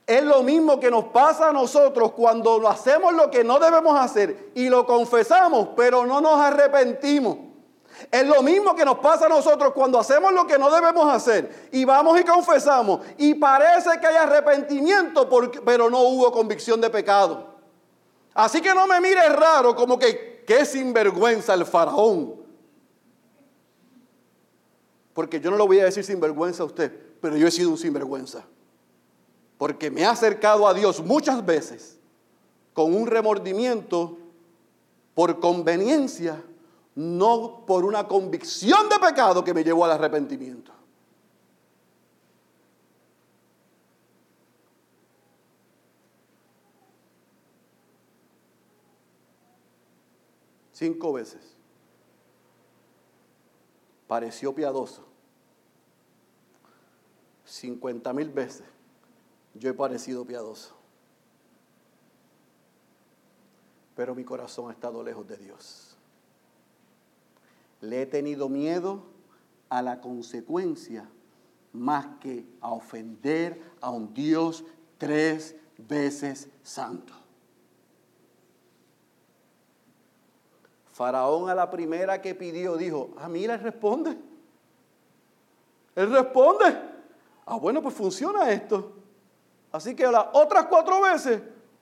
Es 0.05 0.23
lo 0.23 0.43
mismo 0.43 0.79
que 0.79 0.91
nos 0.91 1.05
pasa 1.05 1.49
a 1.49 1.53
nosotros 1.53 2.11
cuando 2.11 2.67
hacemos 2.67 3.13
lo 3.13 3.31
que 3.31 3.43
no 3.43 3.59
debemos 3.59 3.97
hacer 3.97 4.51
y 4.53 4.67
lo 4.67 4.85
confesamos, 4.85 5.69
pero 5.75 6.05
no 6.05 6.19
nos 6.19 6.39
arrepentimos. 6.39 7.37
Es 8.11 8.27
lo 8.27 8.41
mismo 8.41 8.75
que 8.75 8.83
nos 8.83 8.97
pasa 8.99 9.27
a 9.27 9.29
nosotros 9.29 9.71
cuando 9.73 9.99
hacemos 9.99 10.33
lo 10.33 10.45
que 10.45 10.57
no 10.57 10.69
debemos 10.69 11.07
hacer 11.11 11.69
y 11.71 11.85
vamos 11.85 12.19
y 12.19 12.23
confesamos 12.23 12.99
y 13.17 13.35
parece 13.35 13.99
que 14.01 14.07
hay 14.07 14.15
arrepentimiento, 14.15 15.29
pero 15.63 15.89
no 15.89 15.99
hubo 16.01 16.31
convicción 16.31 16.81
de 16.81 16.89
pecado. 16.89 17.53
Así 18.33 18.61
que 18.61 18.73
no 18.73 18.87
me 18.87 18.99
mires 18.99 19.33
raro 19.33 19.75
como 19.75 19.97
que 19.97 20.43
qué 20.45 20.65
sinvergüenza 20.65 21.53
el 21.53 21.65
faraón 21.65 22.43
porque 25.13 25.39
yo 25.39 25.51
no 25.51 25.57
lo 25.57 25.67
voy 25.67 25.79
a 25.79 25.85
decir 25.85 26.03
sinvergüenza 26.03 26.63
a 26.63 26.65
usted, 26.65 26.91
pero 27.21 27.37
yo 27.37 27.47
he 27.47 27.51
sido 27.51 27.69
un 27.69 27.77
sinvergüenza. 27.77 28.43
Porque 29.63 29.89
me 29.89 30.01
he 30.01 30.05
acercado 30.05 30.67
a 30.67 30.73
Dios 30.73 31.01
muchas 31.01 31.45
veces 31.45 31.97
con 32.73 32.93
un 32.93 33.07
remordimiento 33.07 34.17
por 35.13 35.39
conveniencia, 35.39 36.43
no 36.95 37.63
por 37.65 37.85
una 37.85 38.05
convicción 38.05 38.89
de 38.89 38.99
pecado 38.99 39.41
que 39.41 39.53
me 39.53 39.63
llevó 39.63 39.85
al 39.85 39.91
arrepentimiento. 39.91 40.73
Cinco 50.73 51.13
veces 51.13 51.55
pareció 54.07 54.53
piadoso. 54.53 55.05
50 57.45 58.11
mil 58.11 58.29
veces 58.29 58.72
yo 59.53 59.69
he 59.69 59.73
parecido 59.73 60.25
piadoso. 60.25 60.75
Pero 63.95 64.15
mi 64.15 64.23
corazón 64.23 64.69
ha 64.69 64.73
estado 64.73 65.03
lejos 65.03 65.27
de 65.27 65.37
Dios. 65.37 65.95
Le 67.81 68.01
he 68.01 68.05
tenido 68.05 68.49
miedo 68.49 69.03
a 69.69 69.81
la 69.81 70.01
consecuencia 70.01 71.09
más 71.73 72.07
que 72.19 72.45
a 72.61 72.71
ofender 72.71 73.61
a 73.81 73.89
un 73.89 74.13
Dios 74.13 74.63
tres 74.97 75.55
veces 75.77 76.49
santo. 76.61 77.13
Faraón 80.91 81.49
a 81.49 81.55
la 81.55 81.69
primera 81.71 82.21
que 82.21 82.35
pidió 82.35 82.77
dijo, 82.77 83.15
a 83.17 83.27
mí 83.27 83.47
le 83.47 83.57
responde. 83.57 84.15
Él 85.95 86.11
responde. 86.11 86.65
Ah, 87.45 87.57
bueno, 87.57 87.81
pues 87.81 87.95
funciona 87.95 88.51
esto. 88.51 89.02
Así 89.73 89.95
que 89.95 90.05
las 90.05 90.27
otras 90.33 90.67
cuatro 90.67 91.01
veces 91.01 91.41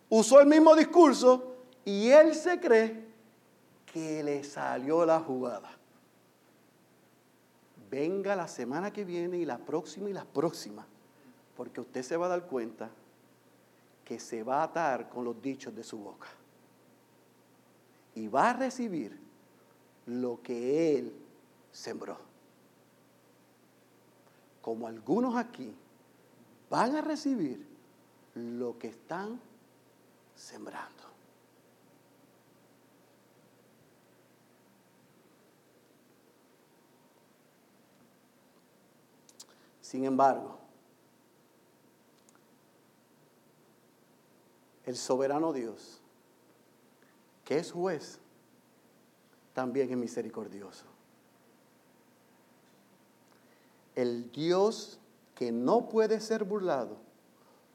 usó 0.10 0.40
el 0.40 0.48
mismo 0.48 0.74
discurso 0.76 1.58
y 1.84 2.08
él 2.10 2.34
se 2.34 2.58
cree 2.58 3.06
que 3.86 4.24
le 4.24 4.46
salió 4.46 5.06
la 5.06 5.20
jugada. 5.20 5.70
Venga 7.90 8.34
la 8.34 8.48
semana 8.48 8.94
que 8.94 9.04
viene 9.04 9.38
y 9.38 9.46
la 9.46 9.58
próxima 9.58 10.10
y 10.10 10.14
la 10.14 10.24
próxima, 10.24 10.88
porque 11.58 11.82
usted 11.82 12.02
se 12.02 12.16
va 12.16 12.28
a 12.28 12.30
dar 12.30 12.46
cuenta 12.46 12.90
que 14.06 14.18
se 14.18 14.42
va 14.42 14.62
a 14.62 14.64
atar 14.64 15.10
con 15.10 15.26
los 15.26 15.42
dichos 15.42 15.76
de 15.76 15.84
su 15.84 15.98
boca 15.98 16.28
y 18.16 18.30
va 18.30 18.52
a 18.52 18.54
recibir 18.54 19.20
lo 20.06 20.42
que 20.42 20.98
Él 20.98 21.14
sembró. 21.74 22.18
Como 24.62 24.88
algunos 24.88 25.36
aquí 25.36 25.76
van 26.70 26.96
a 26.96 27.02
recibir 27.02 27.71
lo 28.36 28.78
que 28.78 28.88
están 28.88 29.40
sembrando. 30.36 31.04
Sin 39.82 40.06
embargo, 40.06 40.58
el 44.86 44.96
soberano 44.96 45.52
Dios 45.52 46.02
que 47.52 47.58
es 47.58 47.74
juez, 47.74 48.18
también 49.54 49.90
es 49.90 49.98
misericordioso. 49.98 50.86
El 53.94 54.32
Dios 54.32 55.00
que 55.36 55.52
no 55.52 55.90
puede 55.90 56.22
ser 56.22 56.46
burlado 56.46 56.96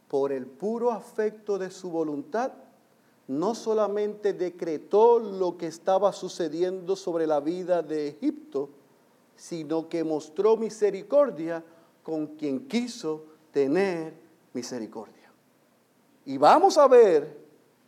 por 0.08 0.32
el 0.32 0.46
puro 0.46 0.90
afecto 0.90 1.58
de 1.58 1.70
su 1.70 1.90
voluntad, 1.90 2.52
no 3.28 3.54
solamente 3.54 4.32
decretó 4.32 5.18
lo 5.18 5.56
que 5.56 5.66
estaba 5.66 6.12
sucediendo 6.12 6.94
sobre 6.94 7.26
la 7.26 7.40
vida 7.40 7.82
de 7.82 8.08
Egipto, 8.08 8.70
sino 9.34 9.88
que 9.88 10.04
mostró 10.04 10.56
misericordia 10.56 11.62
con 12.02 12.28
quien 12.36 12.68
quiso 12.68 13.24
tener 13.50 14.14
misericordia. 14.52 15.32
Y 16.24 16.38
vamos 16.38 16.78
a 16.78 16.86
ver 16.86 17.36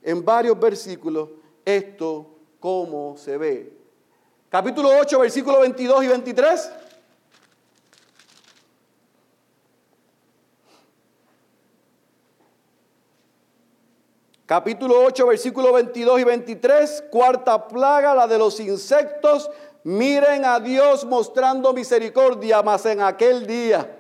en 0.03 0.25
varios 0.25 0.59
versículos 0.59 1.31
esto 1.65 2.27
cómo 2.59 3.17
se 3.17 3.39
ve. 3.39 3.73
Capítulo 4.49 4.91
8, 5.01 5.21
versículos 5.21 5.61
22 5.61 6.05
y 6.05 6.07
23. 6.09 6.71
Capítulo 14.49 15.05
8, 15.05 15.27
versículos 15.27 15.75
22 15.75 16.21
y 16.21 16.25
23, 16.25 17.05
cuarta 17.11 17.69
plaga, 17.69 18.15
la 18.15 18.27
de 18.27 18.39
los 18.39 18.59
insectos. 18.61 19.51
Miren 19.85 20.47
a 20.47 20.59
Dios 20.59 21.05
mostrando 21.05 21.75
misericordia, 21.75 22.63
mas 22.63 22.87
en 22.87 23.03
aquel 23.03 23.47
día, 23.47 23.95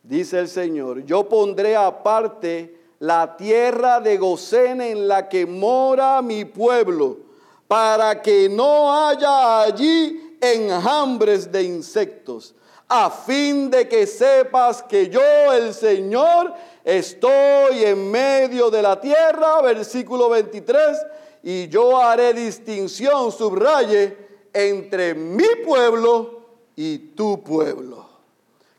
dice 0.00 0.38
el 0.38 0.46
Señor, 0.46 1.04
yo 1.04 1.28
pondré 1.28 1.74
aparte 1.74 2.78
la 3.00 3.36
tierra 3.36 3.98
de 3.98 4.16
Gosén 4.16 4.80
en 4.80 5.08
la 5.08 5.28
que 5.28 5.44
mora 5.44 6.22
mi 6.22 6.44
pueblo, 6.44 7.18
para 7.66 8.22
que 8.22 8.48
no 8.48 9.08
haya 9.08 9.62
allí 9.62 10.38
enjambres 10.40 11.50
de 11.50 11.64
insectos. 11.64 12.54
a 12.86 13.10
fin 13.10 13.70
de 13.70 13.88
que 13.88 14.06
sepas 14.06 14.82
que 14.82 15.08
yo, 15.08 15.20
el 15.52 15.74
Señor, 15.74 16.54
estoy 16.84 17.84
en 17.84 18.10
medio 18.10 18.70
de 18.70 18.82
la 18.82 19.00
tierra, 19.00 19.60
versículo 19.62 20.28
23, 20.28 20.98
y 21.42 21.68
yo 21.68 21.98
haré 21.98 22.32
distinción, 22.34 23.32
subraye, 23.32 24.16
entre 24.52 25.14
mi 25.14 25.48
pueblo 25.64 26.42
y 26.76 26.98
tu 26.98 27.42
pueblo. 27.42 28.06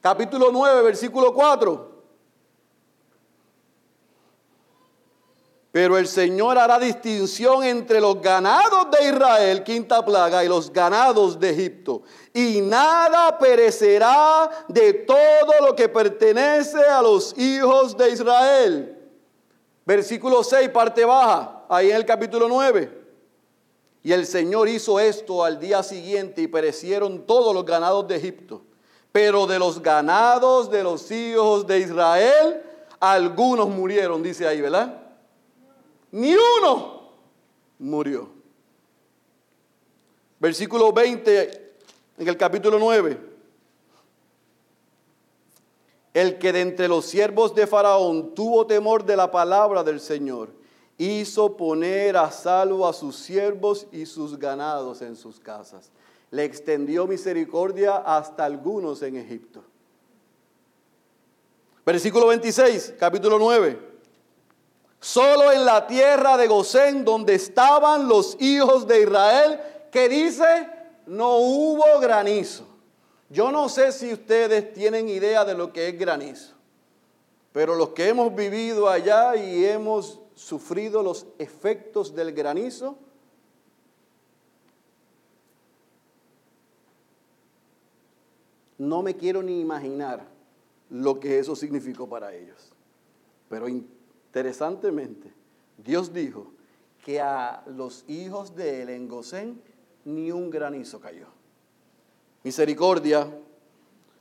Capítulo 0.01 0.49
9, 0.51 0.83
versículo 0.83 1.33
4. 1.33 1.94
Pero 5.75 5.97
el 5.97 6.07
Señor 6.07 6.57
hará 6.57 6.79
distinción 6.79 7.61
entre 7.61 7.99
los 7.99 8.21
ganados 8.21 8.87
de 8.91 9.09
Israel, 9.09 9.61
quinta 9.61 10.05
plaga, 10.05 10.41
y 10.41 10.47
los 10.47 10.71
ganados 10.71 11.37
de 11.37 11.49
Egipto. 11.49 12.03
Y 12.33 12.61
nada 12.61 13.37
perecerá 13.37 14.49
de 14.69 14.93
todo 14.93 15.51
lo 15.59 15.75
que 15.75 15.89
pertenece 15.89 16.79
a 16.79 17.01
los 17.01 17.37
hijos 17.37 17.97
de 17.97 18.09
Israel. 18.09 18.97
Versículo 19.85 20.45
6, 20.45 20.69
parte 20.69 21.03
baja, 21.03 21.65
ahí 21.67 21.89
en 21.89 21.97
el 21.97 22.05
capítulo 22.05 22.47
9. 22.47 22.89
Y 24.01 24.13
el 24.13 24.25
Señor 24.25 24.69
hizo 24.69 24.97
esto 24.97 25.43
al 25.43 25.59
día 25.59 25.83
siguiente 25.83 26.43
y 26.43 26.47
perecieron 26.47 27.25
todos 27.25 27.53
los 27.53 27.65
ganados 27.65 28.07
de 28.07 28.15
Egipto. 28.15 28.61
Pero 29.11 29.45
de 29.45 29.59
los 29.59 29.81
ganados 29.81 30.71
de 30.71 30.83
los 30.83 31.11
hijos 31.11 31.67
de 31.67 31.79
Israel, 31.79 32.63
algunos 32.97 33.67
murieron, 33.67 34.23
dice 34.23 34.47
ahí, 34.47 34.61
¿verdad? 34.61 35.01
Ni 36.15 36.33
uno 36.33 37.09
murió. 37.77 38.29
Versículo 40.39 40.93
20 40.93 41.73
en 42.17 42.27
el 42.27 42.37
capítulo 42.37 42.79
9. 42.79 43.19
El 46.13 46.37
que 46.37 46.53
de 46.53 46.61
entre 46.61 46.87
los 46.87 47.05
siervos 47.05 47.53
de 47.53 47.67
Faraón 47.67 48.33
tuvo 48.33 48.65
temor 48.65 49.03
de 49.03 49.17
la 49.17 49.29
palabra 49.29 49.83
del 49.83 49.99
Señor, 49.99 50.53
hizo 50.97 51.57
poner 51.57 52.15
a 52.15 52.31
salvo 52.31 52.87
a 52.87 52.93
sus 52.93 53.17
siervos 53.17 53.85
y 53.91 54.05
sus 54.05 54.39
ganados 54.39 55.01
en 55.01 55.17
sus 55.17 55.41
casas. 55.41 55.91
Le 56.31 56.45
extendió 56.45 57.07
misericordia 57.07 57.97
hasta 57.97 58.45
algunos 58.45 59.01
en 59.01 59.17
Egipto. 59.17 59.65
Versículo 61.85 62.27
26, 62.27 62.93
capítulo 62.97 63.37
9. 63.37 63.94
Solo 65.05 65.51
en 65.51 65.65
la 65.65 65.85
tierra 65.85 66.35
de 66.35 66.47
Gosén, 66.47 67.05
donde 67.05 67.35
estaban 67.35 68.07
los 68.07 68.41
hijos 68.41 68.87
de 68.87 69.03
Israel, 69.03 69.59
que 69.91 70.09
dice, 70.09 70.67
no 71.05 71.37
hubo 71.37 71.99
granizo. 72.01 72.65
Yo 73.29 73.51
no 73.51 73.69
sé 73.69 73.91
si 73.91 74.11
ustedes 74.11 74.73
tienen 74.73 75.07
idea 75.07 75.45
de 75.45 75.53
lo 75.53 75.71
que 75.71 75.89
es 75.89 75.99
granizo, 75.99 76.55
pero 77.53 77.75
los 77.75 77.89
que 77.89 78.07
hemos 78.09 78.33
vivido 78.33 78.89
allá 78.89 79.35
y 79.35 79.63
hemos 79.63 80.21
sufrido 80.33 81.03
los 81.03 81.27
efectos 81.37 82.15
del 82.15 82.33
granizo, 82.33 82.97
no 88.79 89.03
me 89.03 89.15
quiero 89.15 89.43
ni 89.43 89.61
imaginar 89.61 90.25
lo 90.89 91.19
que 91.19 91.37
eso 91.37 91.55
significó 91.55 92.09
para 92.09 92.33
ellos. 92.33 92.71
Pero 93.47 93.67
Interesantemente, 94.35 95.31
Dios 95.77 96.11
dijo 96.11 96.51
que 97.05 97.21
a 97.21 97.63
los 97.67 98.03
hijos 98.09 98.53
de 98.53 98.81
él 98.81 99.07
Gosén 99.07 99.61
ni 100.03 100.29
un 100.29 100.49
granizo 100.49 100.99
cayó. 100.99 101.27
Misericordia. 102.43 103.33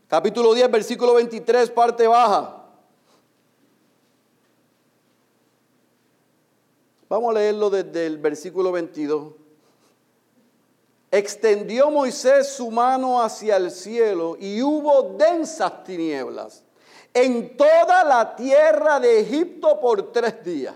Capítulo 0.07 0.55
10, 0.55 0.71
versículo 0.71 1.15
23, 1.15 1.69
parte 1.73 2.07
baja. 2.07 2.65
Vamos 7.09 7.31
a 7.31 7.39
leerlo 7.41 7.69
desde 7.69 8.07
el 8.07 8.19
versículo 8.19 8.71
22. 8.71 9.33
Extendió 11.11 11.91
Moisés 11.91 12.55
su 12.55 12.71
mano 12.71 13.21
hacia 13.21 13.57
el 13.57 13.73
cielo 13.73 14.37
y 14.39 14.63
hubo 14.63 15.17
densas 15.19 15.83
tinieblas 15.83 16.63
en 17.15 17.57
toda 17.57 18.03
la 18.03 18.35
tierra 18.35 18.99
de 18.99 19.21
Egipto 19.21 19.81
por 19.81 20.13
tres 20.13 20.45
días. 20.45 20.75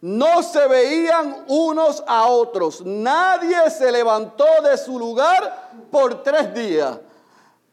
No 0.00 0.44
se 0.44 0.66
veían 0.68 1.44
unos 1.48 2.04
a 2.06 2.28
otros. 2.28 2.84
Nadie 2.86 3.68
se 3.70 3.90
levantó 3.90 4.46
de 4.62 4.78
su 4.78 4.96
lugar 4.96 5.72
por 5.90 6.22
tres 6.22 6.54
días. 6.54 7.00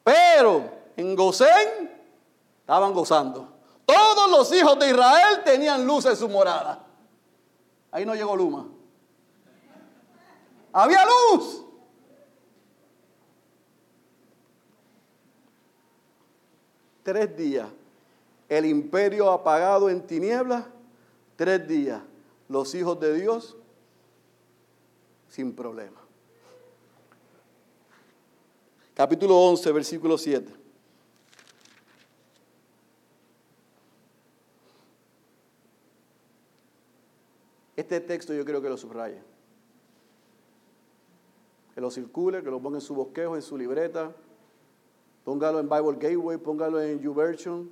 Pero 0.04 0.64
en 0.98 1.16
Gosén 1.16 1.92
estaban 2.62 2.94
gozando. 2.94 3.48
Todos 3.86 4.32
los 4.32 4.52
hijos 4.52 4.80
de 4.80 4.90
Israel 4.90 5.44
tenían 5.44 5.86
luz 5.86 6.06
en 6.06 6.16
su 6.16 6.28
morada. 6.28 6.84
Ahí 7.92 8.06
no 8.06 8.16
llegó 8.16 8.36
Luma. 8.36 8.68
Había 10.74 11.06
luz. 11.06 11.64
Tres 17.04 17.38
días. 17.38 17.68
El 18.50 18.66
imperio 18.66 19.32
apagado 19.32 19.90
en 19.90 20.06
tinieblas. 20.06 20.66
Tres 21.36 21.68
días. 21.68 22.02
Los 22.48 22.74
hijos 22.76 23.00
de 23.00 23.14
Dios 23.14 23.58
sin 25.28 25.54
problema. 25.54 26.00
Capítulo 28.94 29.38
11, 29.38 29.72
versículo 29.72 30.18
7. 30.18 30.54
Este 37.76 38.00
texto 38.00 38.34
yo 38.34 38.46
creo 38.46 38.62
que 38.62 38.70
lo 38.70 38.78
subraya. 38.78 39.22
Que 41.74 41.82
lo 41.82 41.92
circule, 41.92 42.42
que 42.42 42.50
lo 42.50 42.62
ponga 42.62 42.78
en 42.78 42.82
su 42.82 42.96
bosquejo, 42.96 43.36
en 43.36 43.42
su 43.42 43.58
libreta, 43.58 44.16
Póngalo 45.26 45.60
en 45.60 45.68
Bible 45.68 45.98
Gateway, 46.00 46.38
póngalo 46.38 46.80
en 46.80 47.00
YouVersion, 47.00 47.68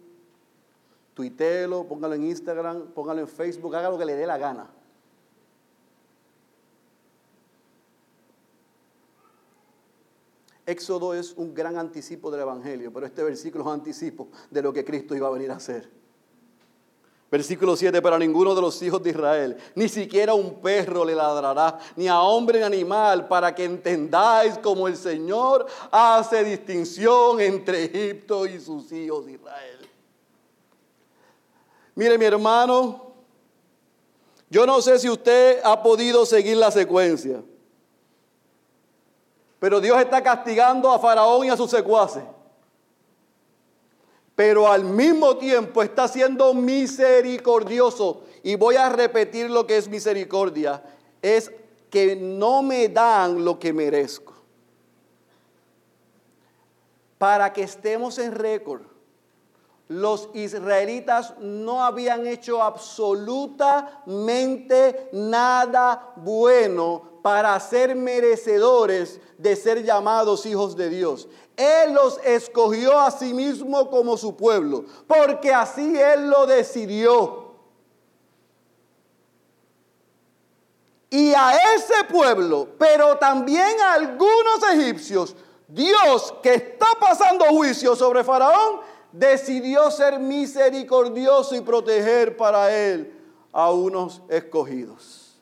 tuitelo, 1.14 1.88
póngalo 1.88 2.16
en 2.16 2.26
Instagram, 2.26 2.88
póngalo 2.93 3.22
en 3.22 3.28
Facebook, 3.28 3.76
haga 3.76 3.89
lo 3.89 3.97
que 3.97 4.05
le 4.05 4.16
dé 4.16 4.26
la 4.26 4.38
gana. 4.38 4.70
Éxodo 10.66 11.14
es 11.14 11.34
un 11.34 11.53
gran 11.53 11.78
anticipo 11.78 12.32
del 12.32 12.41
Evangelio, 12.41 12.91
pero 12.93 13.05
este 13.05 13.22
versículo 13.24 13.66
es 13.66 13.72
anticipo 13.72 14.30
de 14.49 14.61
lo 14.61 14.72
que 14.72 14.86
Cristo 14.86 15.16
iba 15.16 15.28
a 15.28 15.32
venir 15.32 15.51
a 15.51 15.55
hacer. 15.55 15.89
Versículo 17.30 17.76
7, 17.76 17.99
para 18.01 18.20
ninguno 18.20 18.53
de 18.53 18.61
los 18.61 18.80
hijos 18.84 19.01
de 19.01 19.09
Israel, 19.09 19.57
ni 19.74 19.89
siquiera 19.89 20.36
un 20.36 20.61
perro 20.61 21.03
le 21.03 21.16
ladrará, 21.16 21.80
ni 21.95 22.07
a 22.07 22.22
hombre 22.22 22.59
ni 22.59 22.66
animal, 22.66 23.28
para 23.28 23.55
que 23.55 23.66
entendáis 23.66 24.57
como 24.59 24.88
el 24.88 24.95
Señor 24.95 25.66
hace 25.89 26.43
distinción 26.43 27.41
entre 27.41 27.86
Egipto 27.86 28.45
y 28.45 28.59
sus 28.59 28.91
hijos 28.91 29.26
de 29.26 29.32
Israel. 29.32 29.82
Mire 31.96 32.18
mi 32.18 32.26
hermano, 32.26 33.14
yo 34.50 34.66
no 34.66 34.82
sé 34.82 35.00
si 35.00 35.10
usted 35.10 35.62
ha 35.64 35.82
podido 35.82 36.26
seguir 36.26 36.58
la 36.58 36.72
secuencia, 36.72 37.41
pero 39.60 39.80
Dios 39.80 40.00
está 40.00 40.22
castigando 40.22 40.91
a 40.91 41.00
Faraón 41.00 41.46
y 41.46 41.50
a 41.50 41.58
sus 41.58 41.70
secuaces 41.70 42.24
pero 44.36 44.68
al 44.68 44.84
mismo 44.84 45.38
tiempo 45.38 45.84
está 45.84 46.08
siendo 46.08 46.54
misericordioso. 46.54 48.24
Y 48.41 48.56
voy 48.56 48.76
a 48.76 48.89
repetir 48.89 49.50
lo 49.50 49.68
que 49.68 49.78
es 49.78 49.88
misericordia. 49.88 50.84
Es 51.22 51.52
que 51.89 52.16
no 52.16 52.64
me 52.64 52.89
dan 52.89 53.46
lo 53.46 53.60
que 53.60 53.72
merezco. 53.72 54.34
Para 57.18 57.54
que 57.54 57.64
estemos 57.64 58.18
en 58.18 58.34
récord, 58.34 58.82
los 59.88 60.29
israelitas 60.34 61.34
no 61.39 61.84
habían 61.84 62.25
hecho 62.25 62.63
absolutamente 62.63 65.09
nada 65.11 66.13
bueno 66.15 67.19
para 67.21 67.59
ser 67.59 67.95
merecedores 67.95 69.19
de 69.38 69.55
ser 69.55 69.84
llamados 69.84 70.45
hijos 70.45 70.75
de 70.75 70.89
Dios. 70.89 71.27
Él 71.55 71.93
los 71.93 72.19
escogió 72.23 72.99
a 72.99 73.11
sí 73.11 73.34
mismo 73.34 73.89
como 73.89 74.17
su 74.17 74.36
pueblo, 74.36 74.86
porque 75.07 75.53
así 75.53 75.97
Él 75.97 76.29
lo 76.29 76.45
decidió. 76.45 77.43
Y 81.09 81.34
a 81.34 81.55
ese 81.75 82.03
pueblo, 82.11 82.69
pero 82.79 83.17
también 83.17 83.79
a 83.81 83.93
algunos 83.93 84.63
egipcios, 84.73 85.36
Dios 85.67 86.34
que 86.41 86.55
está 86.55 86.88
pasando 86.99 87.45
juicio 87.45 87.95
sobre 87.95 88.23
Faraón, 88.23 88.81
decidió 89.14 89.89
ser 89.91 90.20
misericordioso 90.20 91.55
y 91.55 91.61
proteger 91.61 92.36
para 92.36 92.76
Él 92.76 93.14
a 93.51 93.72
unos 93.72 94.22
escogidos. 94.28 95.38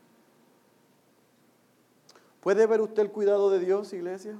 ¿Puede 2.41 2.65
ver 2.67 2.81
usted 2.81 3.03
el 3.03 3.11
cuidado 3.11 3.49
de 3.49 3.59
Dios, 3.59 3.93
iglesia? 3.93 4.37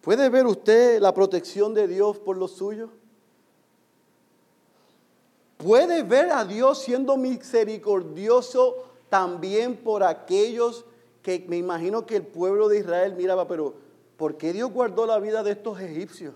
¿Puede 0.00 0.28
ver 0.28 0.46
usted 0.46 1.00
la 1.00 1.14
protección 1.14 1.72
de 1.72 1.86
Dios 1.86 2.18
por 2.18 2.36
los 2.36 2.52
suyos? 2.52 2.90
¿Puede 5.56 6.02
ver 6.02 6.30
a 6.32 6.44
Dios 6.44 6.82
siendo 6.82 7.16
misericordioso 7.16 8.84
también 9.08 9.76
por 9.76 10.02
aquellos 10.02 10.84
que 11.22 11.44
me 11.48 11.56
imagino 11.56 12.04
que 12.04 12.16
el 12.16 12.26
pueblo 12.26 12.68
de 12.68 12.80
Israel 12.80 13.14
miraba, 13.14 13.46
pero 13.46 13.74
¿por 14.16 14.36
qué 14.36 14.52
Dios 14.52 14.70
guardó 14.72 15.06
la 15.06 15.18
vida 15.20 15.42
de 15.42 15.52
estos 15.52 15.80
egipcios? 15.80 16.34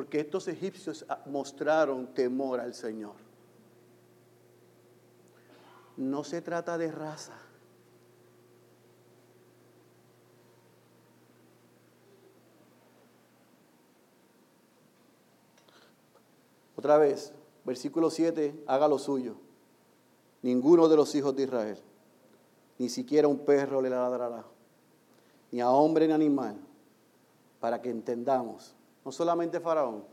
Porque 0.00 0.20
estos 0.20 0.48
egipcios 0.48 1.04
mostraron 1.26 2.14
temor 2.14 2.58
al 2.58 2.72
Señor. 2.72 3.16
No 5.98 6.24
se 6.24 6.40
trata 6.40 6.78
de 6.78 6.90
raza. 6.90 7.34
Otra 16.76 16.96
vez, 16.96 17.34
versículo 17.66 18.08
7, 18.08 18.64
haga 18.66 18.88
lo 18.88 18.98
suyo. 18.98 19.36
Ninguno 20.40 20.88
de 20.88 20.96
los 20.96 21.14
hijos 21.14 21.36
de 21.36 21.42
Israel, 21.42 21.78
ni 22.78 22.88
siquiera 22.88 23.28
un 23.28 23.40
perro 23.40 23.82
le 23.82 23.90
ladrará, 23.90 24.46
ni 25.52 25.60
a 25.60 25.68
hombre 25.68 26.06
ni 26.06 26.14
animal, 26.14 26.56
para 27.60 27.82
que 27.82 27.90
entendamos, 27.90 28.74
no 29.04 29.12
solamente 29.12 29.60
Faraón, 29.60 30.04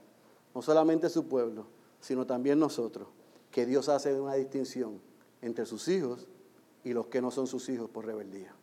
no 0.54 0.62
solamente 0.62 1.10
su 1.10 1.28
pueblo, 1.28 1.66
sino 2.00 2.26
también 2.26 2.60
nosotros, 2.60 3.08
que 3.52 3.66
Dios 3.66 3.90
hace 3.90 4.20
una 4.20 4.36
distinción 4.36 5.00
entre 5.42 5.66
sus 5.66 5.88
hijos 5.88 6.28
y 6.84 6.94
los 6.94 7.08
que 7.08 7.22
no 7.22 7.32
son 7.32 7.48
sus 7.48 7.68
hijos 7.70 7.90
por 7.90 8.06
rebeldía. 8.06 8.54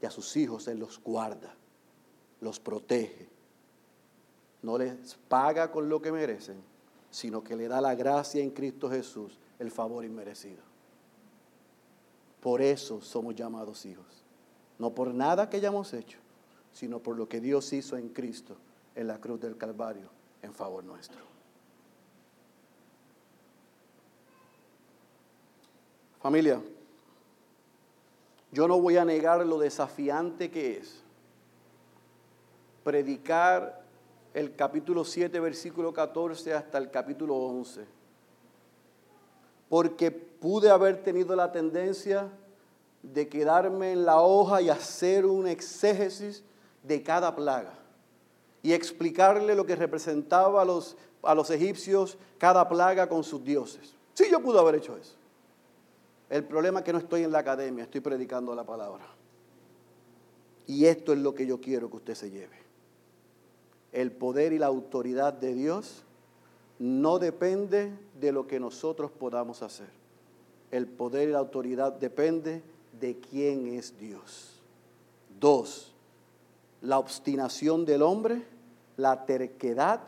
Y 0.00 0.06
a 0.06 0.10
sus 0.10 0.36
hijos 0.36 0.66
Él 0.68 0.78
los 0.78 1.00
guarda, 1.02 1.54
los 2.40 2.58
protege, 2.58 3.28
no 4.62 4.78
les 4.78 5.16
paga 5.28 5.70
con 5.70 5.88
lo 5.88 6.00
que 6.00 6.12
merecen, 6.12 6.56
sino 7.10 7.42
que 7.42 7.56
le 7.56 7.68
da 7.68 7.80
la 7.80 7.94
gracia 7.94 8.42
en 8.42 8.50
Cristo 8.50 8.88
Jesús, 8.88 9.38
el 9.58 9.70
favor 9.70 10.04
inmerecido. 10.04 10.62
Por 12.40 12.62
eso 12.62 13.00
somos 13.00 13.34
llamados 13.34 13.84
hijos. 13.84 14.06
No 14.78 14.94
por 14.94 15.12
nada 15.12 15.50
que 15.50 15.58
hayamos 15.58 15.92
hecho, 15.92 16.18
sino 16.72 17.00
por 17.00 17.16
lo 17.16 17.28
que 17.28 17.40
Dios 17.40 17.72
hizo 17.72 17.96
en 17.96 18.08
Cristo 18.08 18.56
en 18.94 19.06
la 19.06 19.18
cruz 19.18 19.40
del 19.40 19.56
Calvario 19.56 20.08
en 20.42 20.54
favor 20.54 20.84
nuestro. 20.84 21.20
Familia, 26.20 26.60
yo 28.52 28.68
no 28.68 28.80
voy 28.80 28.96
a 28.96 29.04
negar 29.04 29.44
lo 29.46 29.58
desafiante 29.58 30.50
que 30.50 30.78
es 30.78 31.02
predicar 32.84 33.82
el 34.34 34.54
capítulo 34.54 35.04
7, 35.04 35.40
versículo 35.40 35.92
14 35.92 36.54
hasta 36.54 36.78
el 36.78 36.90
capítulo 36.90 37.36
11. 37.36 37.86
Porque 39.68 40.10
pude 40.10 40.68
haber 40.68 41.02
tenido 41.02 41.34
la 41.36 41.52
tendencia 41.52 42.28
de 43.02 43.28
quedarme 43.28 43.92
en 43.92 44.04
la 44.04 44.20
hoja 44.20 44.60
y 44.60 44.68
hacer 44.68 45.24
un 45.24 45.46
exégesis 45.46 46.42
de 46.82 47.02
cada 47.02 47.34
plaga 47.34 47.79
y 48.62 48.72
explicarle 48.72 49.54
lo 49.54 49.64
que 49.64 49.76
representaba 49.76 50.62
a 50.62 50.64
los, 50.64 50.96
a 51.22 51.34
los 51.34 51.50
egipcios 51.50 52.18
cada 52.38 52.68
plaga 52.68 53.08
con 53.08 53.24
sus 53.24 53.44
dioses. 53.44 53.94
Sí, 54.14 54.26
yo 54.30 54.40
pude 54.40 54.58
haber 54.58 54.76
hecho 54.76 54.96
eso. 54.96 55.14
El 56.28 56.44
problema 56.44 56.80
es 56.80 56.84
que 56.84 56.92
no 56.92 56.98
estoy 56.98 57.24
en 57.24 57.32
la 57.32 57.40
academia, 57.40 57.84
estoy 57.84 58.00
predicando 58.00 58.54
la 58.54 58.64
palabra. 58.64 59.04
Y 60.66 60.84
esto 60.84 61.12
es 61.12 61.18
lo 61.18 61.34
que 61.34 61.46
yo 61.46 61.60
quiero 61.60 61.90
que 61.90 61.96
usted 61.96 62.14
se 62.14 62.30
lleve 62.30 62.60
el 63.92 64.12
poder 64.12 64.52
y 64.52 64.58
la 64.58 64.66
autoridad 64.66 65.32
de 65.32 65.54
Dios 65.54 66.02
no 66.78 67.18
depende 67.18 67.92
de 68.20 68.32
lo 68.32 68.46
que 68.46 68.60
nosotros 68.60 69.10
podamos 69.10 69.62
hacer. 69.62 69.88
El 70.70 70.86
poder 70.86 71.28
y 71.28 71.32
la 71.32 71.38
autoridad 71.38 71.92
depende 71.92 72.62
de 72.98 73.18
quién 73.18 73.74
es 73.74 73.98
Dios. 73.98 74.60
Dos, 75.40 75.92
la 76.80 76.98
obstinación 76.98 77.84
del 77.84 78.02
hombre, 78.02 78.42
la 79.00 79.24
terquedad, 79.26 80.02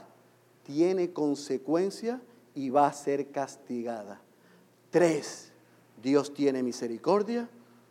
tiene 0.62 1.12
consecuencia 1.12 2.20
y 2.54 2.70
va 2.70 2.86
a 2.86 2.92
ser 2.92 3.30
castigada. 3.30 4.20
Tres, 4.90 5.52
Dios 6.02 6.34
tiene 6.34 6.62
misericordia 6.62 7.48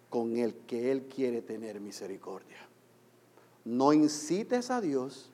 con 0.10 0.38
el 0.38 0.56
que 0.68 0.92
Él 0.92 1.04
quiere 1.04 1.42
tener 1.42 1.80
misericordia. 1.80 2.58
No 3.64 3.94
incites 3.94 4.72
a 4.72 4.82
Dios 4.82 5.32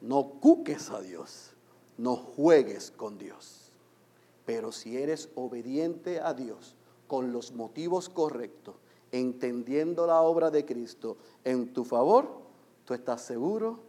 no 0.00 0.30
cuques 0.40 0.90
a 0.90 1.00
Dios, 1.00 1.52
no 1.96 2.16
juegues 2.16 2.90
con 2.90 3.18
Dios. 3.18 3.72
Pero 4.44 4.72
si 4.72 4.96
eres 4.96 5.30
obediente 5.34 6.20
a 6.20 6.34
Dios 6.34 6.76
con 7.06 7.32
los 7.32 7.52
motivos 7.52 8.08
correctos, 8.08 8.76
entendiendo 9.10 10.06
la 10.06 10.20
obra 10.20 10.50
de 10.50 10.64
Cristo 10.64 11.16
en 11.44 11.72
tu 11.72 11.84
favor, 11.84 12.42
tú 12.84 12.94
estás 12.94 13.22
seguro 13.22 13.80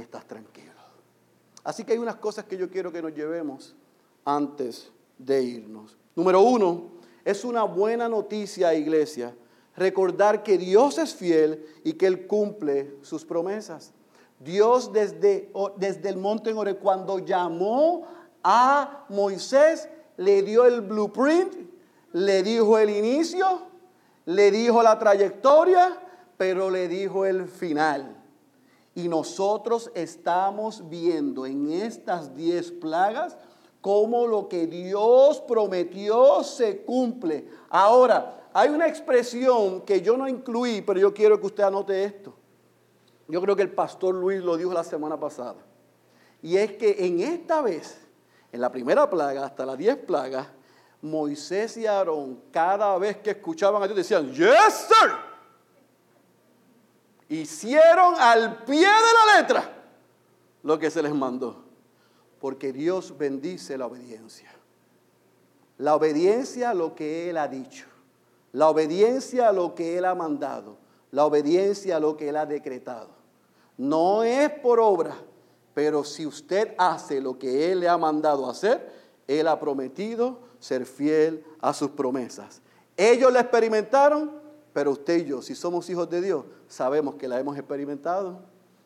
estás 0.00 0.26
tranquilo. 0.26 0.72
Así 1.64 1.84
que 1.84 1.92
hay 1.92 1.98
unas 1.98 2.16
cosas 2.16 2.44
que 2.44 2.56
yo 2.56 2.70
quiero 2.70 2.92
que 2.92 3.02
nos 3.02 3.14
llevemos 3.14 3.74
antes 4.24 4.90
de 5.18 5.42
irnos. 5.42 5.96
Número 6.14 6.40
uno, 6.40 6.92
es 7.24 7.44
una 7.44 7.64
buena 7.64 8.08
noticia, 8.08 8.74
iglesia, 8.74 9.34
recordar 9.76 10.42
que 10.42 10.58
Dios 10.58 10.98
es 10.98 11.14
fiel 11.14 11.64
y 11.84 11.94
que 11.94 12.06
Él 12.06 12.26
cumple 12.26 12.96
sus 13.02 13.24
promesas. 13.24 13.92
Dios 14.40 14.92
desde, 14.92 15.52
desde 15.76 16.08
el 16.08 16.16
monte 16.16 16.52
Ore, 16.52 16.76
cuando 16.76 17.18
llamó 17.18 18.06
a 18.42 19.04
Moisés, 19.08 19.88
le 20.16 20.42
dio 20.42 20.64
el 20.64 20.80
blueprint, 20.80 21.52
le 22.12 22.42
dijo 22.42 22.78
el 22.78 22.90
inicio, 22.90 23.62
le 24.26 24.50
dijo 24.50 24.82
la 24.82 24.98
trayectoria, 24.98 26.00
pero 26.36 26.70
le 26.70 26.88
dijo 26.88 27.26
el 27.26 27.48
final. 27.48 28.17
Y 28.98 29.06
nosotros 29.06 29.92
estamos 29.94 30.88
viendo 30.88 31.46
en 31.46 31.70
estas 31.70 32.34
diez 32.34 32.72
plagas 32.72 33.36
cómo 33.80 34.26
lo 34.26 34.48
que 34.48 34.66
Dios 34.66 35.40
prometió 35.46 36.42
se 36.42 36.82
cumple. 36.82 37.46
Ahora, 37.70 38.48
hay 38.52 38.70
una 38.70 38.88
expresión 38.88 39.82
que 39.82 40.02
yo 40.02 40.16
no 40.16 40.26
incluí, 40.26 40.82
pero 40.82 40.98
yo 40.98 41.14
quiero 41.14 41.38
que 41.38 41.46
usted 41.46 41.62
anote 41.62 42.02
esto. 42.02 42.34
Yo 43.28 43.40
creo 43.40 43.54
que 43.54 43.62
el 43.62 43.70
pastor 43.70 44.16
Luis 44.16 44.42
lo 44.42 44.56
dijo 44.56 44.72
la 44.72 44.82
semana 44.82 45.16
pasada. 45.16 45.58
Y 46.42 46.56
es 46.56 46.72
que 46.72 46.96
en 47.06 47.20
esta 47.20 47.62
vez, 47.62 48.00
en 48.50 48.60
la 48.60 48.72
primera 48.72 49.08
plaga, 49.08 49.44
hasta 49.44 49.64
las 49.64 49.78
diez 49.78 49.96
plagas, 49.96 50.48
Moisés 51.02 51.76
y 51.76 51.86
Aarón, 51.86 52.40
cada 52.50 52.98
vez 52.98 53.18
que 53.18 53.30
escuchaban 53.30 53.80
a 53.80 53.86
Dios, 53.86 53.96
decían, 53.96 54.32
Yes, 54.32 54.88
sir. 54.88 55.27
Hicieron 57.28 58.14
al 58.18 58.64
pie 58.64 58.86
de 58.86 58.86
la 58.86 59.40
letra 59.40 59.70
lo 60.62 60.78
que 60.78 60.90
se 60.90 61.02
les 61.02 61.14
mandó. 61.14 61.64
Porque 62.40 62.72
Dios 62.72 63.16
bendice 63.18 63.76
la 63.76 63.86
obediencia. 63.86 64.50
La 65.76 65.94
obediencia 65.94 66.70
a 66.70 66.74
lo 66.74 66.94
que 66.94 67.30
Él 67.30 67.36
ha 67.36 67.48
dicho. 67.48 67.86
La 68.52 68.68
obediencia 68.68 69.48
a 69.48 69.52
lo 69.52 69.74
que 69.74 69.98
Él 69.98 70.04
ha 70.04 70.14
mandado. 70.14 70.78
La 71.10 71.24
obediencia 71.24 71.96
a 71.96 72.00
lo 72.00 72.16
que 72.16 72.28
Él 72.28 72.36
ha 72.36 72.46
decretado. 72.46 73.10
No 73.76 74.24
es 74.24 74.50
por 74.50 74.80
obra, 74.80 75.16
pero 75.74 76.02
si 76.04 76.26
usted 76.26 76.74
hace 76.78 77.20
lo 77.20 77.38
que 77.38 77.70
Él 77.70 77.80
le 77.80 77.88
ha 77.88 77.96
mandado 77.96 78.48
hacer, 78.50 78.92
Él 79.26 79.46
ha 79.46 79.58
prometido 79.60 80.40
ser 80.58 80.84
fiel 80.86 81.44
a 81.60 81.72
sus 81.72 81.90
promesas. 81.90 82.60
Ellos 82.96 83.32
la 83.32 83.40
experimentaron, 83.40 84.32
pero 84.72 84.92
usted 84.92 85.18
y 85.18 85.24
yo, 85.26 85.42
si 85.42 85.54
somos 85.54 85.88
hijos 85.90 86.08
de 86.10 86.20
Dios, 86.20 86.44
sabemos 86.68 87.14
que 87.16 87.28
la 87.28 87.38
hemos 87.38 87.56
experimentado. 87.56 88.40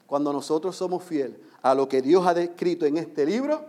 Cuando 0.07 0.33
nosotros 0.33 0.77
somos 0.77 1.03
fieles 1.03 1.39
a 1.63 1.75
lo 1.75 1.89
que 1.89 2.03
Dios 2.03 2.27
ha 2.27 2.35
descrito 2.35 2.87
en 2.87 2.99
este 2.99 3.25
libro 3.25 3.65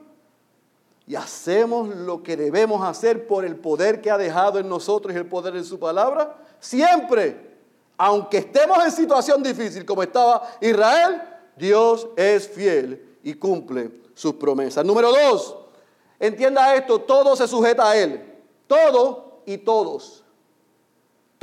y 1.07 1.15
hacemos 1.15 1.93
lo 1.95 2.23
que 2.23 2.35
debemos 2.37 2.85
hacer 2.85 3.27
por 3.27 3.45
el 3.45 3.55
poder 3.55 4.01
que 4.01 4.11
ha 4.11 4.17
dejado 4.17 4.59
en 4.59 4.67
nosotros 4.67 5.13
y 5.13 5.17
el 5.17 5.25
poder 5.25 5.55
en 5.55 5.63
su 5.63 5.79
palabra, 5.79 6.37
siempre 6.59 7.53
aunque 7.97 8.37
estemos 8.37 8.83
en 8.83 8.91
situación 8.91 9.43
difícil 9.43 9.85
como 9.85 10.03
estaba 10.03 10.49
Israel, 10.61 11.21
Dios 11.55 12.07
es 12.15 12.47
fiel 12.47 13.17
y 13.23 13.35
cumple 13.35 13.91
sus 14.13 14.33
promesas. 14.33 14.83
Número 14.85 15.11
dos, 15.11 15.55
entienda 16.19 16.75
esto, 16.75 16.99
todo 16.99 17.35
se 17.35 17.47
sujeta 17.47 17.89
a 17.89 17.97
Él. 17.97 18.21
Todo 18.67 19.41
y 19.45 19.57
todos. 19.57 20.22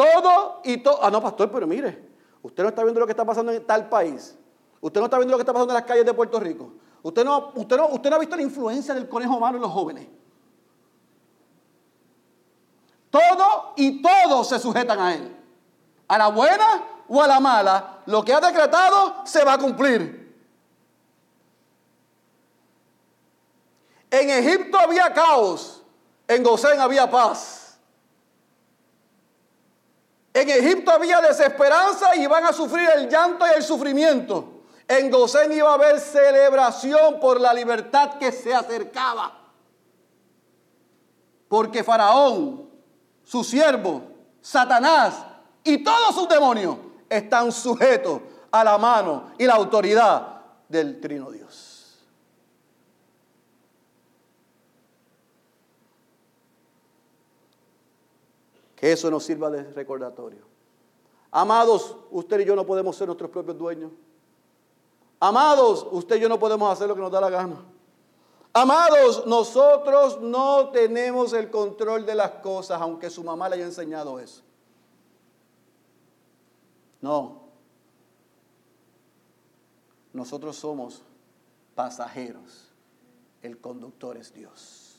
Todo 0.01 0.63
y 0.65 0.79
todo. 0.79 0.99
Ah, 1.03 1.11
no, 1.11 1.21
pastor, 1.21 1.51
pero 1.53 1.67
mire, 1.67 2.03
usted 2.41 2.63
no 2.63 2.71
está 2.71 2.83
viendo 2.83 3.01
lo 3.01 3.07
que 3.07 3.13
está 3.13 3.27
pasando 3.27 3.53
en 3.53 3.67
tal 3.67 3.87
país. 3.91 4.35
Usted 4.81 4.99
no 4.99 5.05
está 5.05 5.19
viendo 5.19 5.33
lo 5.33 5.37
que 5.37 5.43
está 5.43 5.53
pasando 5.53 5.75
en 5.75 5.75
las 5.75 5.85
calles 5.85 6.07
de 6.07 6.15
Puerto 6.15 6.41
Rico. 6.41 6.73
Usted 7.03 7.23
no, 7.23 7.53
usted 7.55 7.77
no, 7.77 7.89
usted 7.89 8.09
no 8.09 8.17
ha 8.17 8.19
visto 8.19 8.35
la 8.35 8.41
influencia 8.41 8.95
del 8.95 9.11
conejo 9.11 9.37
humano 9.37 9.57
en 9.57 9.63
los 9.63 9.71
jóvenes. 9.71 10.09
Todo 13.11 13.75
y 13.77 14.01
todos 14.01 14.49
se 14.49 14.59
sujetan 14.59 14.99
a 14.99 15.15
él. 15.17 15.37
A 16.09 16.17
la 16.17 16.29
buena 16.29 16.83
o 17.07 17.23
a 17.23 17.27
la 17.27 17.39
mala, 17.39 17.99
lo 18.07 18.25
que 18.25 18.33
ha 18.33 18.41
decretado 18.41 19.17
se 19.27 19.45
va 19.45 19.53
a 19.53 19.59
cumplir. 19.59 20.35
En 24.11 24.31
Egipto 24.31 24.79
había 24.79 25.13
caos, 25.13 25.83
en 26.27 26.43
Gosén 26.43 26.81
había 26.81 27.11
paz. 27.11 27.60
En 30.33 30.49
Egipto 30.49 30.93
había 30.93 31.21
desesperanza 31.21 32.15
y 32.17 32.23
iban 32.23 32.45
a 32.45 32.53
sufrir 32.53 32.89
el 32.97 33.09
llanto 33.09 33.45
y 33.47 33.57
el 33.57 33.63
sufrimiento. 33.63 34.63
En 34.87 35.11
Gosén 35.11 35.53
iba 35.53 35.71
a 35.71 35.75
haber 35.75 36.01
celebración 36.01 37.19
por 37.21 37.41
la 37.41 37.53
libertad 37.53 38.19
que 38.19 38.33
se 38.33 38.55
acercaba. 38.55 39.39
Porque 41.49 41.83
Faraón, 41.83 42.71
su 43.25 43.43
siervo, 43.43 44.03
Satanás 44.41 45.15
y 45.65 45.83
todos 45.83 46.15
sus 46.15 46.29
demonios 46.29 46.77
están 47.09 47.53
sujetos 47.53 48.21
a 48.51 48.65
la 48.65 48.79
mano 48.79 49.33
y 49.39 49.47
la 49.47 49.55
autoridad 49.55 50.43
del 50.69 51.01
Trino 51.01 51.31
Dios. 51.31 51.70
Que 58.81 58.93
eso 58.93 59.11
nos 59.11 59.25
sirva 59.25 59.51
de 59.51 59.63
recordatorio. 59.63 60.41
Amados, 61.31 61.95
usted 62.11 62.41
y 62.41 62.47
yo 62.47 62.57
no 62.57 62.65
podemos 62.65 62.97
ser 62.97 63.09
nuestros 63.09 63.31
propios 63.31 63.59
dueños. 63.59 63.93
Amados, 65.21 65.87
usted 65.91 66.17
y 66.17 66.21
yo 66.21 66.31
no 66.31 66.39
podemos 66.39 66.73
hacer 66.73 66.89
lo 66.89 66.95
que 66.95 67.03
nos 67.03 67.13
da 67.13 67.21
la 67.21 67.29
gana. 67.29 67.63
Amados, 68.55 69.27
nosotros 69.27 70.19
no 70.23 70.71
tenemos 70.71 71.35
el 71.35 71.51
control 71.51 72.07
de 72.07 72.15
las 72.15 72.31
cosas, 72.37 72.81
aunque 72.81 73.11
su 73.11 73.23
mamá 73.23 73.51
le 73.51 73.57
haya 73.57 73.67
enseñado 73.67 74.19
eso. 74.19 74.41
No. 77.03 77.43
Nosotros 80.15 80.57
somos 80.57 81.03
pasajeros. 81.75 82.73
El 83.43 83.59
conductor 83.59 84.17
es 84.17 84.33
Dios. 84.33 84.90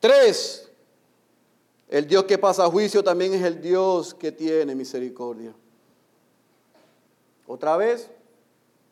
Tres, 0.00 0.72
el 1.88 2.06
Dios 2.06 2.24
que 2.24 2.38
pasa 2.38 2.64
a 2.64 2.70
juicio 2.70 3.04
también 3.04 3.34
es 3.34 3.42
el 3.42 3.60
Dios 3.60 4.14
que 4.14 4.32
tiene 4.32 4.74
misericordia. 4.74 5.52
Otra 7.46 7.76
vez, 7.76 8.10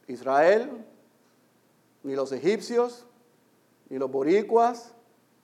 Israel, 0.07 0.85
ni 2.03 2.15
los 2.15 2.31
egipcios, 2.33 3.07
ni 3.89 3.99
los 3.99 4.11
boricuas, 4.11 4.93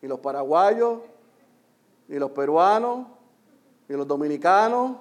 ni 0.02 0.08
los 0.08 0.20
paraguayos, 0.20 1.00
ni 2.08 2.18
los 2.18 2.32
peruanos, 2.32 3.06
ni 3.88 3.96
los 3.96 4.06
dominicanos, 4.06 4.98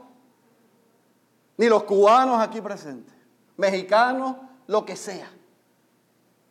ni 1.57 1.67
los 1.67 1.83
cubanos 1.83 2.39
aquí 2.39 2.61
presentes, 2.61 3.13
mexicanos, 3.57 4.37
lo 4.67 4.85
que 4.85 4.95
sea. 4.95 5.29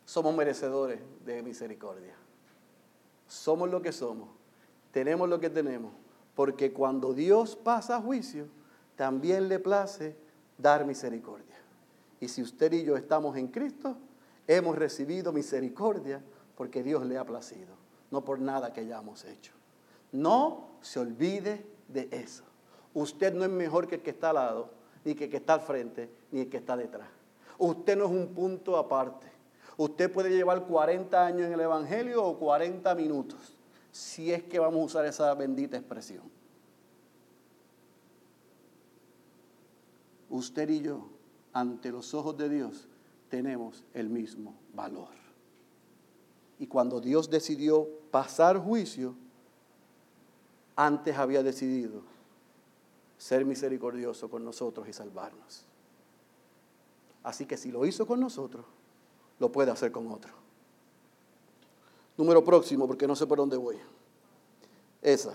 Somos 0.05 0.35
merecedores 0.35 0.99
de 1.25 1.41
misericordia 1.41 2.22
somos 3.33 3.69
lo 3.69 3.81
que 3.81 3.91
somos, 3.91 4.29
tenemos 4.91 5.27
lo 5.27 5.39
que 5.39 5.49
tenemos, 5.49 5.91
porque 6.35 6.71
cuando 6.71 7.13
Dios 7.13 7.55
pasa 7.55 7.97
a 7.97 8.01
juicio, 8.01 8.47
también 8.95 9.49
le 9.49 9.59
place 9.59 10.15
dar 10.57 10.85
misericordia. 10.85 11.55
Y 12.19 12.27
si 12.27 12.43
usted 12.43 12.71
y 12.73 12.83
yo 12.83 12.95
estamos 12.95 13.35
en 13.35 13.47
Cristo, 13.47 13.97
hemos 14.47 14.77
recibido 14.77 15.33
misericordia 15.33 16.21
porque 16.55 16.83
Dios 16.83 17.05
le 17.05 17.17
ha 17.17 17.25
placido, 17.25 17.75
no 18.11 18.23
por 18.23 18.39
nada 18.39 18.71
que 18.71 18.81
hayamos 18.81 19.25
hecho. 19.25 19.51
No 20.11 20.69
se 20.81 20.99
olvide 20.99 21.65
de 21.87 22.07
eso. 22.11 22.43
Usted 22.93 23.33
no 23.33 23.43
es 23.43 23.49
mejor 23.49 23.87
que 23.87 23.95
el 23.95 24.01
que 24.03 24.11
está 24.11 24.29
al 24.29 24.35
lado, 24.35 24.69
ni 25.03 25.15
que 25.15 25.25
el 25.25 25.31
que 25.31 25.37
está 25.37 25.55
al 25.55 25.61
frente, 25.61 26.09
ni 26.31 26.41
el 26.41 26.49
que 26.49 26.57
está 26.57 26.77
detrás. 26.77 27.09
Usted 27.57 27.97
no 27.97 28.05
es 28.05 28.11
un 28.11 28.27
punto 28.27 28.77
aparte. 28.77 29.32
Usted 29.77 30.11
puede 30.11 30.29
llevar 30.29 30.65
40 30.65 31.25
años 31.25 31.47
en 31.47 31.53
el 31.53 31.61
Evangelio 31.61 32.23
o 32.23 32.37
40 32.37 32.93
minutos, 32.95 33.55
si 33.91 34.31
es 34.31 34.43
que 34.43 34.59
vamos 34.59 34.81
a 34.81 34.85
usar 34.85 35.05
esa 35.05 35.33
bendita 35.33 35.77
expresión. 35.77 36.23
Usted 40.29 40.69
y 40.69 40.81
yo, 40.81 41.09
ante 41.53 41.91
los 41.91 42.13
ojos 42.13 42.37
de 42.37 42.49
Dios, 42.49 42.87
tenemos 43.29 43.83
el 43.93 44.09
mismo 44.09 44.55
valor. 44.73 45.09
Y 46.59 46.67
cuando 46.67 47.01
Dios 47.01 47.29
decidió 47.29 47.87
pasar 48.11 48.57
juicio, 48.57 49.15
antes 50.75 51.17
había 51.17 51.43
decidido 51.43 52.01
ser 53.17 53.45
misericordioso 53.45 54.29
con 54.29 54.43
nosotros 54.43 54.87
y 54.87 54.93
salvarnos. 54.93 55.65
Así 57.23 57.45
que 57.45 57.57
si 57.57 57.71
lo 57.71 57.85
hizo 57.85 58.05
con 58.05 58.19
nosotros, 58.19 58.65
lo 59.43 59.51
puede 59.51 59.71
hacer 59.71 59.91
con 59.91 60.09
otro. 60.09 60.31
Número 62.15 62.41
próximo, 62.45 62.87
porque 62.87 63.05
no 63.05 63.13
sé 63.13 63.27
por 63.27 63.39
dónde 63.39 63.57
voy. 63.57 63.77
Esa. 65.01 65.33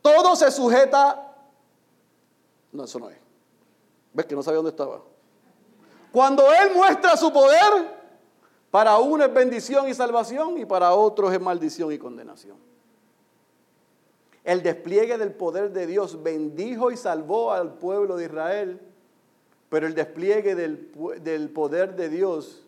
Todo 0.00 0.36
se 0.36 0.48
sujeta. 0.52 1.34
No, 2.70 2.84
eso 2.84 3.00
no 3.00 3.10
es. 3.10 3.18
¿Ves 4.12 4.26
que 4.26 4.36
no 4.36 4.44
sabía 4.44 4.58
dónde 4.58 4.70
estaba? 4.70 5.02
Cuando 6.12 6.44
Él 6.52 6.72
muestra 6.72 7.16
su 7.16 7.32
poder, 7.32 7.98
para 8.70 8.96
uno 8.98 9.24
es 9.24 9.34
bendición 9.34 9.88
y 9.88 9.94
salvación 9.94 10.56
y 10.58 10.64
para 10.64 10.94
otros 10.94 11.32
es 11.32 11.40
maldición 11.40 11.90
y 11.90 11.98
condenación. 11.98 12.56
El 14.44 14.62
despliegue 14.62 15.18
del 15.18 15.32
poder 15.32 15.72
de 15.72 15.88
Dios 15.88 16.22
bendijo 16.22 16.92
y 16.92 16.96
salvó 16.96 17.50
al 17.50 17.74
pueblo 17.74 18.16
de 18.16 18.26
Israel, 18.26 18.80
pero 19.68 19.88
el 19.88 19.96
despliegue 19.96 20.54
del, 20.54 20.92
del 21.24 21.50
poder 21.50 21.96
de 21.96 22.08
Dios 22.08 22.61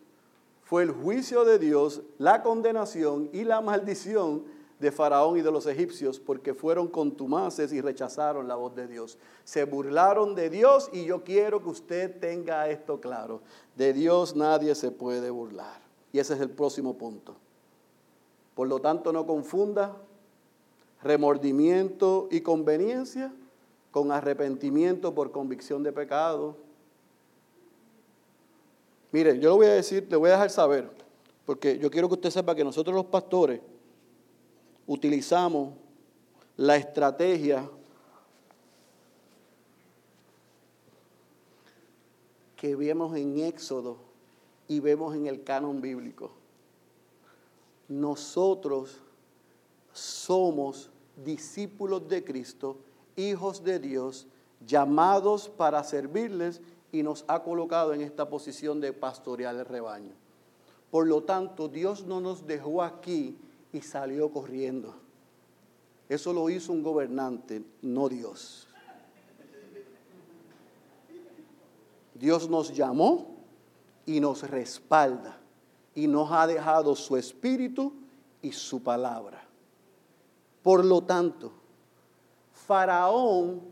fue 0.65 0.81
el 0.81 0.91
juicio 0.91 1.45
de 1.45 1.59
Dios, 1.59 2.01
la 2.17 2.41
condenación 2.41 3.29
y 3.31 3.43
la 3.43 3.61
maldición 3.61 4.43
de 4.79 4.91
Faraón 4.91 5.37
y 5.37 5.41
de 5.43 5.51
los 5.51 5.67
egipcios 5.67 6.19
porque 6.19 6.55
fueron 6.55 6.87
contumaces 6.87 7.71
y 7.71 7.81
rechazaron 7.81 8.47
la 8.47 8.55
voz 8.55 8.75
de 8.75 8.87
Dios. 8.87 9.19
Se 9.43 9.63
burlaron 9.63 10.33
de 10.33 10.49
Dios 10.49 10.89
y 10.91 11.05
yo 11.05 11.23
quiero 11.23 11.61
que 11.61 11.69
usted 11.69 12.19
tenga 12.19 12.67
esto 12.67 12.99
claro. 12.99 13.41
De 13.75 13.93
Dios 13.93 14.35
nadie 14.35 14.73
se 14.73 14.89
puede 14.89 15.29
burlar. 15.29 15.79
Y 16.11 16.17
ese 16.17 16.33
es 16.33 16.41
el 16.41 16.49
próximo 16.49 16.97
punto. 16.97 17.35
Por 18.55 18.67
lo 18.67 18.79
tanto, 18.79 19.13
no 19.13 19.27
confunda 19.27 19.95
remordimiento 21.03 22.27
y 22.31 22.41
conveniencia 22.41 23.31
con 23.91 24.11
arrepentimiento 24.11 25.13
por 25.13 25.31
convicción 25.31 25.83
de 25.83 25.91
pecado 25.91 26.64
Mire, 29.15 29.39
yo 29.39 29.51
le 29.51 29.55
voy 29.55 29.67
a 29.67 29.73
decir, 29.75 30.05
le 30.09 30.17
voy 30.17 30.29
a 30.29 30.33
dejar 30.33 30.49
saber, 30.49 30.89
porque 31.45 31.79
yo 31.79 31.89
quiero 31.89 32.09
que 32.09 32.15
usted 32.15 32.29
sepa 32.31 32.53
que 32.53 32.65
nosotros 32.65 32.93
los 32.93 33.05
pastores 33.05 33.61
utilizamos 34.85 35.73
la 36.57 36.75
estrategia 36.75 37.69
que 42.57 42.75
vemos 42.75 43.15
en 43.15 43.39
Éxodo 43.39 43.95
y 44.67 44.81
vemos 44.81 45.15
en 45.15 45.27
el 45.27 45.45
canon 45.45 45.79
bíblico. 45.79 46.31
Nosotros 47.87 48.99
somos 49.93 50.89
discípulos 51.23 52.05
de 52.09 52.21
Cristo, 52.21 52.79
hijos 53.15 53.63
de 53.63 53.79
Dios, 53.79 54.27
llamados 54.67 55.47
para 55.47 55.85
servirles 55.85 56.59
y 56.95 57.03
nos 57.03 57.25
ha 57.27 57.43
colocado 57.43 57.93
en 57.93 57.99
esta 57.99 58.29
posición 58.29 58.79
de 58.79 58.93
pastorear 58.93 59.53
el 59.53 59.65
rebaño. 59.65 60.13
Por 60.89 61.07
lo 61.07 61.23
tanto, 61.23 61.67
Dios 61.67 62.05
no 62.05 62.21
nos 62.21 62.47
dejó 62.47 62.81
aquí 62.81 63.37
y 63.73 63.81
salió 63.81 64.31
corriendo. 64.31 64.95
Eso 66.07 66.31
lo 66.31 66.49
hizo 66.49 66.71
un 66.71 66.83
gobernante, 66.83 67.65
no 67.81 68.07
Dios. 68.07 68.69
Dios 72.13 72.49
nos 72.49 72.73
llamó 72.73 73.35
y 74.05 74.21
nos 74.21 74.49
respalda 74.49 75.37
y 75.95 76.07
nos 76.07 76.31
ha 76.31 76.47
dejado 76.47 76.95
su 76.95 77.17
espíritu 77.17 77.91
y 78.41 78.53
su 78.53 78.81
palabra. 78.81 79.43
Por 80.63 80.85
lo 80.85 81.01
tanto, 81.01 81.51
Faraón 82.53 83.63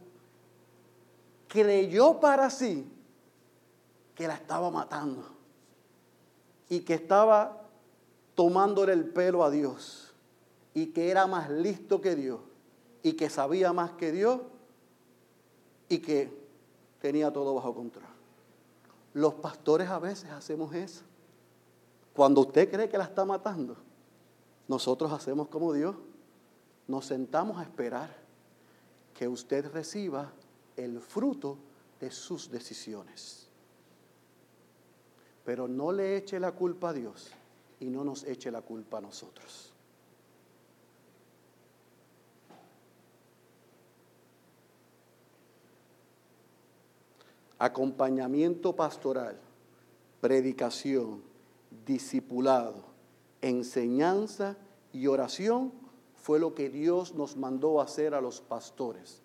creyó 1.48 2.20
para 2.20 2.50
sí 2.50 2.90
que 4.16 4.28
la 4.28 4.36
estaba 4.36 4.70
matando 4.70 5.26
y 6.70 6.82
que 6.82 6.94
estaba 6.96 7.64
tomándole 8.36 8.94
el 8.94 9.06
pelo 9.06 9.44
a 9.44 9.50
Dios 9.50 10.14
y 10.74 10.88
que 10.88 11.10
era 11.12 11.28
más 11.28 11.50
listo 11.50 12.02
que 12.02 12.16
Dios 12.16 12.40
y 13.02 13.14
que 13.14 13.30
sabía 13.30 13.74
más 13.74 13.92
que 13.92 14.12
Dios 14.12 14.42
y 15.90 16.00
que 16.00 16.34
tenía 17.00 17.32
todo 17.32 17.54
bajo 17.54 17.76
control. 17.76 18.06
Los 19.14 19.36
pastores 19.36 19.90
a 19.90 20.00
veces 20.00 20.32
hacemos 20.32 20.74
eso. 20.74 21.04
Cuando 22.14 22.42
usted 22.42 22.70
cree 22.72 22.90
que 22.90 22.98
la 22.98 23.04
está 23.04 23.26
matando, 23.26 23.76
nosotros 24.68 25.12
hacemos 25.12 25.48
como 25.48 25.74
Dios. 25.74 25.96
Nos 26.88 27.06
sentamos 27.06 27.60
a 27.60 27.64
esperar 27.64 28.16
que 29.14 29.28
usted 29.28 29.72
reciba 29.72 30.32
el 30.76 31.00
fruto 31.00 31.58
de 32.00 32.12
sus 32.12 32.50
decisiones. 32.50 33.43
Pero 35.44 35.68
no 35.68 35.92
le 35.92 36.18
eche 36.18 36.40
la 36.40 36.54
culpa 36.54 36.90
a 36.90 36.94
Dios 36.94 37.32
y 37.80 37.86
no 37.86 38.04
nos 38.04 38.24
eche 38.24 38.50
la 38.50 38.62
culpa 38.62 39.00
a 39.00 39.02
nosotros. 39.02 39.74
Acompañamiento 47.60 48.76
pastoral, 48.76 49.40
predicación, 50.20 51.22
discipulado, 51.86 52.84
enseñanza 53.42 54.58
y 54.92 55.08
oración 55.08 55.72
fue 56.16 56.40
lo 56.40 56.56
que 56.56 56.70
Dios 56.70 57.16
nos 57.16 57.36
mandó 57.36 57.82
hacer 57.82 58.14
a 58.14 58.22
los 58.22 58.40
pastores 58.40 59.22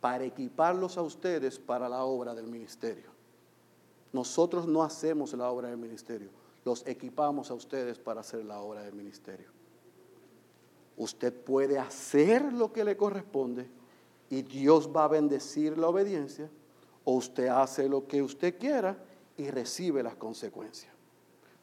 para 0.00 0.24
equiparlos 0.24 0.98
a 0.98 1.02
ustedes 1.02 1.58
para 1.58 1.88
la 1.88 2.04
obra 2.04 2.34
del 2.34 2.46
ministerio. 2.46 3.13
Nosotros 4.14 4.68
no 4.68 4.84
hacemos 4.84 5.32
la 5.32 5.50
obra 5.50 5.70
del 5.70 5.76
ministerio, 5.76 6.28
los 6.64 6.86
equipamos 6.86 7.50
a 7.50 7.54
ustedes 7.54 7.98
para 7.98 8.20
hacer 8.20 8.44
la 8.44 8.60
obra 8.60 8.84
del 8.84 8.94
ministerio. 8.94 9.48
Usted 10.96 11.34
puede 11.34 11.80
hacer 11.80 12.52
lo 12.52 12.72
que 12.72 12.84
le 12.84 12.96
corresponde 12.96 13.68
y 14.30 14.42
Dios 14.42 14.88
va 14.88 15.06
a 15.06 15.08
bendecir 15.08 15.76
la 15.76 15.88
obediencia, 15.88 16.48
o 17.02 17.14
usted 17.14 17.48
hace 17.48 17.88
lo 17.88 18.06
que 18.06 18.22
usted 18.22 18.56
quiera 18.56 18.96
y 19.36 19.50
recibe 19.50 20.00
las 20.00 20.14
consecuencias. 20.14 20.92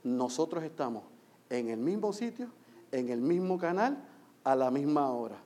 Nosotros 0.04 0.62
estamos 0.66 1.06
en 1.50 1.70
el 1.70 1.80
mismo 1.80 2.12
sitio, 2.12 2.50
en 2.92 3.08
el 3.08 3.22
mismo 3.22 3.58
canal, 3.58 4.04
a 4.44 4.58
la 4.58 4.70
misma 4.70 5.10
hora, 5.10 5.42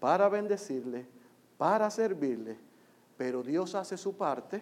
para 0.00 0.28
bendecirle, 0.28 1.06
para 1.56 1.88
servirle, 1.88 2.58
pero 3.16 3.44
Dios 3.44 3.76
hace 3.76 3.96
su 3.96 4.16
parte 4.16 4.60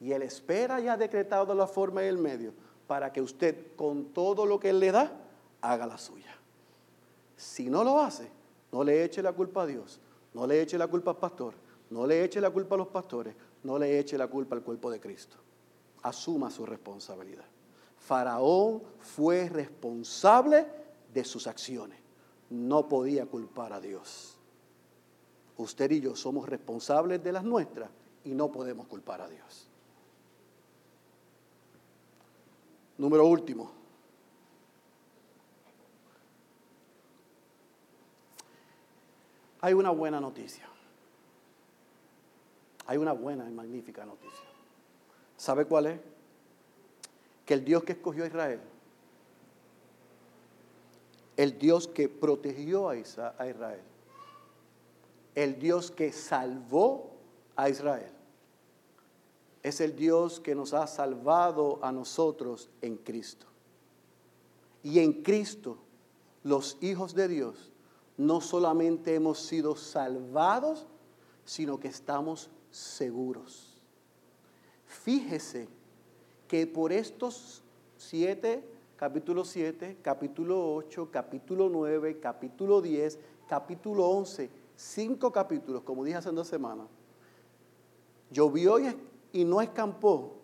y 0.00 0.12
Él 0.12 0.22
espera 0.22 0.80
y 0.80 0.88
ha 0.88 0.96
decretado 0.96 1.54
la 1.54 1.66
forma 1.66 2.02
y 2.02 2.06
el 2.06 2.18
medio 2.18 2.52
para 2.86 3.12
que 3.12 3.20
usted 3.20 3.76
con 3.76 4.06
todo 4.06 4.46
lo 4.46 4.58
que 4.58 4.70
Él 4.70 4.80
le 4.80 4.90
da, 4.90 5.12
haga 5.60 5.86
la 5.86 5.98
suya. 5.98 6.34
Si 7.36 7.70
no 7.70 7.84
lo 7.84 8.00
hace, 8.00 8.28
no 8.72 8.82
le 8.82 9.04
eche 9.04 9.22
la 9.22 9.32
culpa 9.32 9.62
a 9.62 9.66
Dios, 9.66 10.00
no 10.34 10.46
le 10.46 10.60
eche 10.62 10.76
la 10.76 10.88
culpa 10.88 11.12
al 11.12 11.18
pastor, 11.18 11.54
no 11.90 12.06
le 12.06 12.24
eche 12.24 12.40
la 12.40 12.50
culpa 12.50 12.74
a 12.74 12.78
los 12.78 12.88
pastores, 12.88 13.34
no 13.62 13.78
le 13.78 13.98
eche 13.98 14.16
la 14.18 14.26
culpa 14.26 14.56
al 14.56 14.62
cuerpo 14.62 14.90
de 14.90 15.00
Cristo. 15.00 15.36
Asuma 16.02 16.50
su 16.50 16.64
responsabilidad. 16.64 17.44
Faraón 17.98 18.82
fue 18.98 19.48
responsable 19.48 20.66
de 21.12 21.24
sus 21.24 21.46
acciones. 21.46 21.98
No 22.48 22.88
podía 22.88 23.26
culpar 23.26 23.72
a 23.72 23.80
Dios. 23.80 24.36
Usted 25.58 25.90
y 25.90 26.00
yo 26.00 26.16
somos 26.16 26.48
responsables 26.48 27.22
de 27.22 27.32
las 27.32 27.44
nuestras 27.44 27.90
y 28.24 28.30
no 28.30 28.50
podemos 28.50 28.86
culpar 28.88 29.20
a 29.20 29.28
Dios. 29.28 29.69
Número 33.00 33.26
último. 33.26 33.72
Hay 39.62 39.74
una 39.74 39.90
buena 39.90 40.20
noticia. 40.20 40.68
Hay 42.86 42.96
una 42.96 43.12
buena 43.12 43.48
y 43.48 43.52
magnífica 43.52 44.06
noticia. 44.06 44.48
¿Sabe 45.36 45.64
cuál 45.64 45.86
es? 45.86 46.00
que 47.50 47.54
el 47.54 47.64
Dios 47.64 47.82
que 47.82 47.94
escogió 47.94 48.22
a 48.22 48.28
Israel, 48.28 48.60
el 51.36 51.58
Dios 51.58 51.88
que 51.88 52.08
protegió 52.08 52.88
a 52.88 52.96
Israel, 52.96 53.80
el 55.34 55.58
Dios 55.58 55.90
que 55.90 56.12
salvó 56.12 57.10
a 57.56 57.68
Israel, 57.68 58.12
es 59.62 59.80
el 59.80 59.94
Dios 59.94 60.40
que 60.40 60.54
nos 60.54 60.72
ha 60.72 60.86
salvado 60.86 61.78
a 61.82 61.92
nosotros 61.92 62.70
en 62.80 62.96
Cristo. 62.96 63.46
Y 64.82 65.00
en 65.00 65.22
Cristo, 65.22 65.78
los 66.42 66.78
hijos 66.80 67.14
de 67.14 67.28
Dios, 67.28 67.70
no 68.16 68.40
solamente 68.40 69.14
hemos 69.14 69.38
sido 69.40 69.76
salvados, 69.76 70.86
sino 71.44 71.78
que 71.78 71.88
estamos 71.88 72.50
seguros. 72.70 73.78
Fíjese 74.86 75.68
que 76.48 76.66
por 76.66 76.92
estos 76.92 77.62
siete, 77.96 78.64
capítulo 78.96 79.44
7, 79.44 79.98
capítulo 80.02 80.74
8, 80.74 81.10
capítulo 81.10 81.68
9, 81.68 82.18
capítulo 82.18 82.80
10, 82.80 83.18
capítulo 83.48 84.08
11, 84.08 84.50
cinco 84.76 85.30
capítulos, 85.30 85.82
como 85.82 86.04
dije 86.04 86.16
hace 86.16 86.30
dos 86.30 86.48
semanas, 86.48 86.86
llovió 88.30 88.78
y 88.78 88.86
no 89.32 89.60
escampó 89.60 90.36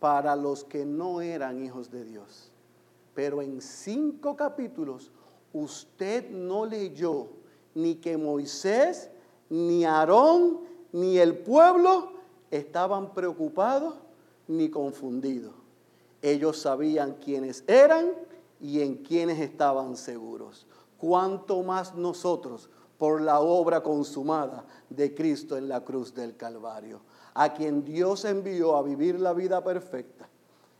para 0.00 0.36
los 0.36 0.64
que 0.64 0.84
no 0.84 1.20
eran 1.20 1.64
hijos 1.64 1.90
de 1.90 2.04
Dios. 2.04 2.50
Pero 3.14 3.42
en 3.42 3.60
cinco 3.60 4.36
capítulos 4.36 5.10
usted 5.52 6.30
no 6.30 6.66
leyó 6.66 7.28
ni 7.74 7.96
que 7.96 8.16
Moisés, 8.16 9.10
ni 9.48 9.84
Aarón, 9.84 10.60
ni 10.92 11.18
el 11.18 11.38
pueblo 11.38 12.12
estaban 12.50 13.14
preocupados 13.14 13.94
ni 14.46 14.68
confundido. 14.68 15.52
Ellos 16.22 16.58
sabían 16.58 17.14
quiénes 17.14 17.64
eran 17.66 18.12
y 18.60 18.80
en 18.80 18.96
quiénes 18.96 19.40
estaban 19.40 19.96
seguros. 19.96 20.66
Cuanto 20.98 21.62
más 21.62 21.94
nosotros 21.94 22.70
por 22.98 23.20
la 23.20 23.40
obra 23.40 23.82
consumada 23.82 24.64
de 24.88 25.14
Cristo 25.14 25.56
en 25.56 25.68
la 25.68 25.84
cruz 25.84 26.14
del 26.14 26.36
Calvario, 26.36 27.00
a 27.34 27.52
quien 27.52 27.84
Dios 27.84 28.24
envió 28.24 28.76
a 28.76 28.82
vivir 28.82 29.20
la 29.20 29.32
vida 29.32 29.62
perfecta 29.62 30.28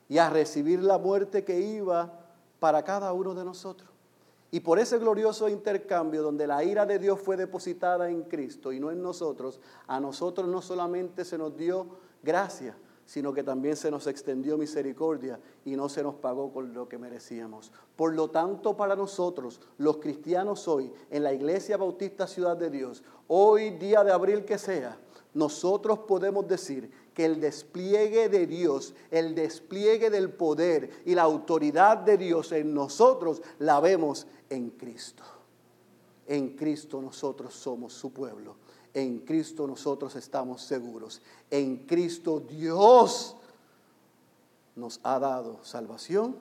y 0.08 0.18
a 0.18 0.30
recibir 0.30 0.82
la 0.82 0.98
muerte 0.98 1.44
que 1.44 1.60
iba 1.60 2.12
para 2.60 2.82
cada 2.84 3.12
uno 3.12 3.34
de 3.34 3.44
nosotros. 3.44 3.90
Y 4.50 4.60
por 4.60 4.78
ese 4.78 4.98
glorioso 4.98 5.48
intercambio 5.48 6.22
donde 6.22 6.46
la 6.46 6.62
ira 6.62 6.86
de 6.86 7.00
Dios 7.00 7.20
fue 7.20 7.36
depositada 7.36 8.08
en 8.08 8.22
Cristo 8.22 8.72
y 8.72 8.78
no 8.78 8.92
en 8.92 9.02
nosotros, 9.02 9.60
a 9.88 9.98
nosotros 9.98 10.46
no 10.46 10.62
solamente 10.62 11.24
se 11.24 11.36
nos 11.36 11.56
dio 11.56 11.88
gracia, 12.22 12.76
sino 13.04 13.32
que 13.32 13.42
también 13.42 13.76
se 13.76 13.90
nos 13.90 14.06
extendió 14.06 14.56
misericordia 14.56 15.40
y 15.64 15.74
no 15.74 15.88
se 15.88 16.02
nos 16.02 16.14
pagó 16.14 16.52
con 16.52 16.72
lo 16.72 16.88
que 16.88 16.98
merecíamos. 16.98 17.72
Por 17.96 18.14
lo 18.14 18.30
tanto, 18.30 18.76
para 18.76 18.94
nosotros, 18.94 19.60
los 19.76 19.96
cristianos 19.96 20.68
hoy, 20.68 20.92
en 21.10 21.24
la 21.24 21.32
Iglesia 21.32 21.76
Bautista 21.76 22.26
Ciudad 22.28 22.56
de 22.56 22.70
Dios, 22.70 23.02
hoy 23.26 23.70
día 23.70 24.04
de 24.04 24.12
abril 24.12 24.44
que 24.44 24.58
sea, 24.58 24.96
nosotros 25.34 26.00
podemos 26.00 26.46
decir 26.48 26.90
que 27.12 27.24
el 27.24 27.40
despliegue 27.40 28.28
de 28.28 28.46
Dios, 28.46 28.94
el 29.10 29.34
despliegue 29.34 30.10
del 30.10 30.30
poder 30.30 31.02
y 31.04 31.14
la 31.14 31.22
autoridad 31.22 31.98
de 31.98 32.16
Dios 32.16 32.52
en 32.52 32.72
nosotros 32.72 33.42
la 33.58 33.80
vemos 33.80 34.26
en 34.48 34.70
Cristo. 34.70 35.22
En 36.26 36.56
Cristo 36.56 37.02
nosotros 37.02 37.54
somos 37.54 37.92
su 37.92 38.12
pueblo 38.12 38.56
en 38.94 39.18
Cristo 39.18 39.66
nosotros 39.66 40.14
estamos 40.14 40.62
seguros. 40.62 41.20
En 41.50 41.78
Cristo 41.78 42.40
Dios 42.40 43.36
nos 44.76 45.00
ha 45.02 45.18
dado 45.18 45.62
salvación, 45.64 46.36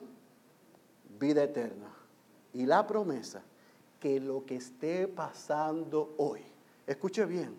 vida 1.18 1.42
eterna 1.42 1.92
y 2.52 2.64
la 2.64 2.86
promesa 2.86 3.42
que 3.98 4.20
lo 4.20 4.46
que 4.46 4.56
esté 4.56 5.08
pasando 5.08 6.14
hoy, 6.18 6.40
escuche 6.86 7.24
bien, 7.26 7.56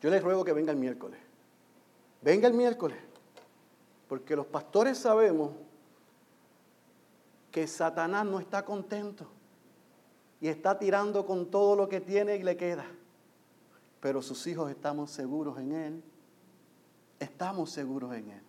yo 0.00 0.10
les 0.10 0.22
ruego 0.22 0.44
que 0.44 0.52
venga 0.52 0.72
el 0.72 0.78
miércoles, 0.78 1.18
venga 2.22 2.48
el 2.48 2.54
miércoles, 2.54 2.98
porque 4.08 4.36
los 4.36 4.46
pastores 4.46 4.98
sabemos 4.98 5.50
que 7.50 7.66
Satanás 7.66 8.24
no 8.26 8.40
está 8.40 8.64
contento 8.64 9.26
y 10.40 10.48
está 10.48 10.78
tirando 10.78 11.26
con 11.26 11.50
todo 11.50 11.74
lo 11.74 11.88
que 11.88 12.00
tiene 12.00 12.36
y 12.36 12.42
le 12.42 12.56
queda 12.56 12.84
pero 14.00 14.22
sus 14.22 14.46
hijos 14.46 14.70
estamos 14.70 15.10
seguros 15.10 15.58
en 15.58 15.72
Él. 15.72 16.02
Estamos 17.18 17.70
seguros 17.70 18.14
en 18.14 18.30
Él. 18.30 18.42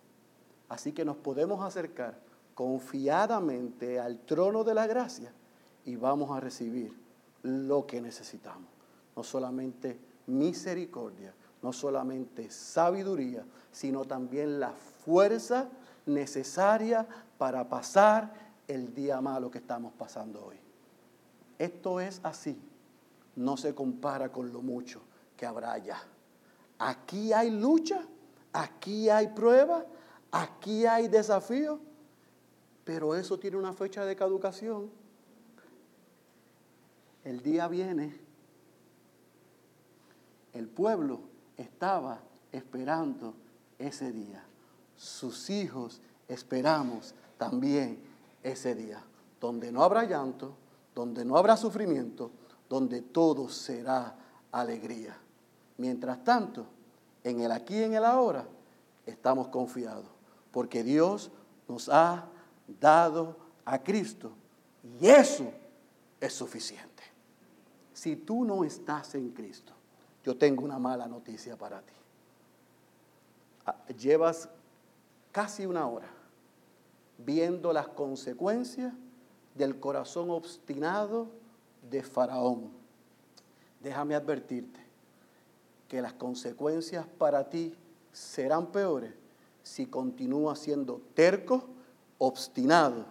Así 0.68 0.92
que 0.92 1.04
nos 1.04 1.16
podemos 1.16 1.64
acercar 1.64 2.20
confiadamente 2.54 3.98
al 3.98 4.20
trono 4.20 4.62
de 4.62 4.74
la 4.74 4.86
gracia 4.86 5.32
y 5.84 5.96
vamos 5.96 6.30
a 6.36 6.40
recibir 6.40 6.96
lo 7.42 7.86
que 7.86 8.00
necesitamos. 8.00 8.68
No 9.16 9.24
solamente 9.24 9.98
misericordia, 10.26 11.34
no 11.62 11.72
solamente 11.72 12.50
sabiduría, 12.50 13.44
sino 13.70 14.04
también 14.04 14.60
la 14.60 14.72
fuerza 15.04 15.68
necesaria 16.06 17.06
para 17.38 17.68
pasar 17.68 18.32
el 18.66 18.94
día 18.94 19.20
malo 19.20 19.50
que 19.50 19.58
estamos 19.58 19.92
pasando 19.92 20.46
hoy. 20.46 20.56
Esto 21.58 22.00
es 22.00 22.20
así, 22.22 22.60
no 23.36 23.56
se 23.56 23.74
compara 23.74 24.32
con 24.32 24.52
lo 24.52 24.62
mucho 24.62 25.02
que 25.36 25.46
habrá 25.46 25.72
allá. 25.72 26.02
Aquí 26.78 27.32
hay 27.32 27.50
lucha, 27.50 28.06
aquí 28.52 29.10
hay 29.10 29.28
prueba, 29.28 29.84
aquí 30.30 30.86
hay 30.86 31.08
desafío, 31.08 31.78
pero 32.84 33.14
eso 33.14 33.38
tiene 33.38 33.58
una 33.58 33.72
fecha 33.72 34.04
de 34.04 34.16
caducación. 34.16 34.90
El 37.22 37.42
día 37.42 37.68
viene, 37.68 38.18
el 40.54 40.66
pueblo 40.66 41.29
estaba 41.60 42.20
esperando 42.52 43.34
ese 43.78 44.12
día. 44.12 44.42
Sus 44.96 45.50
hijos 45.50 46.00
esperamos 46.28 47.14
también 47.36 47.98
ese 48.42 48.74
día, 48.74 49.02
donde 49.40 49.70
no 49.70 49.82
habrá 49.82 50.04
llanto, 50.04 50.54
donde 50.94 51.24
no 51.24 51.36
habrá 51.36 51.56
sufrimiento, 51.56 52.30
donde 52.68 53.02
todo 53.02 53.48
será 53.48 54.16
alegría. 54.52 55.16
Mientras 55.76 56.22
tanto, 56.24 56.66
en 57.24 57.40
el 57.40 57.52
aquí 57.52 57.76
y 57.76 57.82
en 57.82 57.94
el 57.94 58.04
ahora, 58.04 58.46
estamos 59.06 59.48
confiados, 59.48 60.06
porque 60.50 60.82
Dios 60.82 61.30
nos 61.68 61.88
ha 61.88 62.26
dado 62.80 63.36
a 63.64 63.82
Cristo 63.82 64.32
y 65.00 65.06
eso 65.06 65.52
es 66.20 66.32
suficiente. 66.32 67.02
Si 67.92 68.16
tú 68.16 68.44
no 68.44 68.64
estás 68.64 69.14
en 69.14 69.30
Cristo, 69.30 69.74
yo 70.24 70.36
tengo 70.36 70.64
una 70.64 70.78
mala 70.78 71.06
noticia 71.06 71.56
para 71.56 71.80
ti. 71.80 71.94
Ah, 73.66 73.76
llevas 73.98 74.48
casi 75.32 75.66
una 75.66 75.86
hora 75.86 76.08
viendo 77.18 77.72
las 77.72 77.88
consecuencias 77.88 78.92
del 79.54 79.78
corazón 79.78 80.30
obstinado 80.30 81.28
de 81.90 82.02
Faraón. 82.02 82.70
Déjame 83.80 84.14
advertirte 84.14 84.80
que 85.88 86.00
las 86.00 86.12
consecuencias 86.12 87.06
para 87.18 87.48
ti 87.48 87.74
serán 88.12 88.66
peores 88.66 89.12
si 89.62 89.86
continúas 89.86 90.58
siendo 90.58 91.00
terco, 91.14 91.64
obstinado 92.18 93.06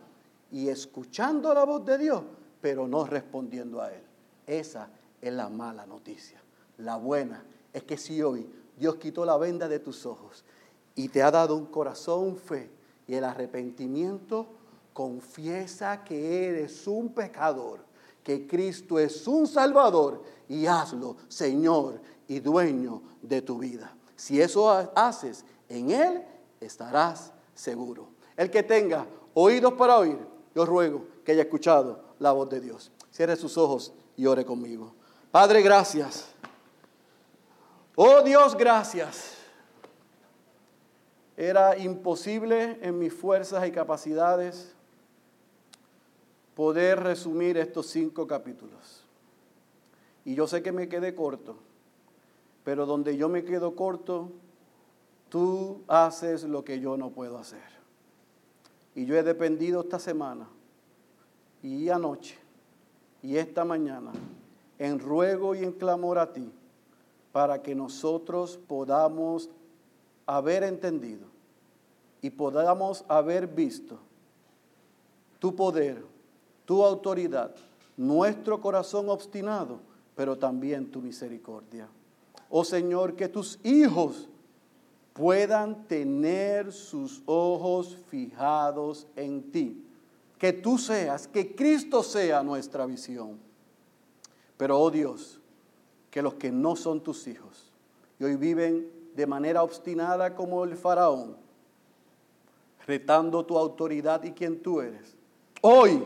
y 0.52 0.70
escuchando 0.70 1.54
la 1.54 1.64
voz 1.64 1.86
de 1.86 1.98
Dios, 1.98 2.24
pero 2.62 2.88
no 2.88 3.06
respondiendo 3.06 3.82
a 3.82 3.94
Él. 3.94 4.04
Esa 4.46 4.90
es 5.22 5.34
la 5.34 5.50
mala 5.50 5.86
noticia. 5.86 6.42
La 6.80 6.96
buena 6.96 7.44
es 7.74 7.84
que 7.84 7.98
si 7.98 8.22
hoy 8.22 8.50
Dios 8.78 8.96
quitó 8.96 9.26
la 9.26 9.38
venda 9.38 9.68
de 9.68 9.80
tus 9.80 10.06
ojos 10.06 10.44
y 10.96 11.10
te 11.10 11.22
ha 11.22 11.30
dado 11.30 11.56
un 11.56 11.66
corazón 11.66 12.38
fe 12.38 12.70
y 13.08 13.16
el 13.16 13.24
arrepentimiento, 13.24 14.48
confiesa 14.94 16.04
que 16.04 16.48
eres 16.48 16.88
un 16.88 17.14
pecador, 17.14 17.80
que 18.24 18.48
Cristo 18.48 18.98
es 19.00 19.28
un 19.28 19.48
Salvador 19.48 20.24
y 20.48 20.66
hazlo 20.66 21.18
Señor 21.28 22.02
y 22.28 22.40
dueño 22.40 23.02
de 23.22 23.42
tu 23.42 23.60
vida. 23.60 23.94
Si 24.16 24.42
eso 24.42 24.70
haces 24.70 25.46
en 25.68 25.92
Él, 25.92 26.24
estarás 26.60 27.32
seguro. 27.54 28.10
El 28.38 28.50
que 28.50 28.64
tenga 28.64 29.06
oídos 29.34 29.74
para 29.74 29.98
oír, 29.98 30.18
yo 30.56 30.66
ruego 30.66 31.06
que 31.26 31.34
haya 31.34 31.44
escuchado 31.44 32.04
la 32.20 32.32
voz 32.32 32.50
de 32.50 32.62
Dios. 32.62 32.92
Cierre 33.12 33.36
sus 33.36 33.58
ojos 33.58 33.94
y 34.16 34.26
ore 34.26 34.46
conmigo. 34.46 34.94
Padre, 35.32 35.62
gracias. 35.62 36.39
Oh 38.02 38.22
Dios, 38.22 38.56
gracias. 38.56 39.36
Era 41.36 41.78
imposible 41.78 42.80
en 42.82 42.98
mis 42.98 43.14
fuerzas 43.14 43.68
y 43.68 43.74
capacidades 43.74 44.74
poder 46.56 47.04
resumir 47.04 47.58
estos 47.58 47.88
cinco 47.88 48.26
capítulos. 48.26 49.04
Y 50.24 50.34
yo 50.34 50.48
sé 50.48 50.64
que 50.64 50.72
me 50.72 50.88
quedé 50.88 51.14
corto, 51.14 51.58
pero 52.64 52.86
donde 52.86 53.18
yo 53.18 53.28
me 53.28 53.44
quedo 53.44 53.76
corto, 53.76 54.32
tú 55.28 55.82
haces 55.90 56.46
lo 56.46 56.64
que 56.64 56.80
yo 56.80 56.96
no 56.96 57.10
puedo 57.10 57.38
hacer. 57.38 57.68
Y 58.96 59.08
yo 59.08 59.18
he 59.18 59.24
dependido 59.24 59.82
esta 59.82 60.00
semana 60.00 60.48
y 61.62 61.90
anoche 61.90 62.40
y 63.22 63.36
esta 63.36 63.66
mañana 63.66 64.14
en 64.78 65.00
ruego 65.00 65.54
y 65.54 65.66
en 65.66 65.74
clamor 65.74 66.18
a 66.18 66.32
ti 66.32 66.50
para 67.32 67.62
que 67.62 67.76
nosotros 67.76 68.58
podamos 68.68 69.50
haber 70.26 70.64
entendido 70.64 71.28
y 72.22 72.30
podamos 72.30 73.06
haber 73.08 73.48
visto 73.48 74.00
tu 75.40 75.56
poder, 75.56 76.04
tu 76.66 76.84
autoridad, 76.84 77.56
nuestro 77.96 78.60
corazón 78.60 79.10
obstinado, 79.10 79.80
pero 80.16 80.38
también 80.38 80.92
tu 80.92 81.02
misericordia. 81.02 81.88
Oh 82.50 82.64
Señor, 82.64 83.16
que 83.16 83.30
tus 83.30 83.60
hijos 83.64 84.28
puedan 85.14 85.86
tener 85.86 86.72
sus 86.72 87.22
ojos 87.26 87.98
fijados 88.10 89.08
en 89.16 89.52
ti. 89.52 89.86
Que 90.38 90.54
tú 90.54 90.78
seas, 90.78 91.28
que 91.28 91.54
Cristo 91.56 92.02
sea 92.04 92.42
nuestra 92.42 92.86
visión. 92.86 93.38
Pero, 94.56 94.80
oh 94.80 94.90
Dios, 94.90 95.39
que 96.20 96.24
los 96.24 96.34
que 96.34 96.52
no 96.52 96.76
son 96.76 97.02
tus 97.02 97.28
hijos 97.28 97.72
y 98.20 98.26
hoy 98.26 98.36
viven 98.36 98.92
de 99.16 99.26
manera 99.26 99.64
obstinada 99.64 100.36
como 100.36 100.66
el 100.66 100.76
faraón, 100.76 101.38
retando 102.86 103.46
tu 103.46 103.58
autoridad 103.58 104.22
y 104.26 104.34
quien 104.34 104.62
tú 104.62 104.82
eres, 104.82 105.16
hoy 105.62 106.04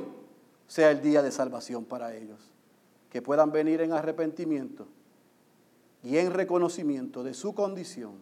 sea 0.67 0.91
el 0.91 1.01
día 1.01 1.23
de 1.23 1.31
salvación 1.31 1.83
para 1.83 2.13
ellos. 2.13 2.51
Que 3.09 3.23
puedan 3.23 3.51
venir 3.51 3.81
en 3.81 3.91
arrepentimiento 3.91 4.85
y 6.03 6.17
en 6.17 6.31
reconocimiento 6.31 7.23
de 7.23 7.33
su 7.33 7.55
condición, 7.55 8.13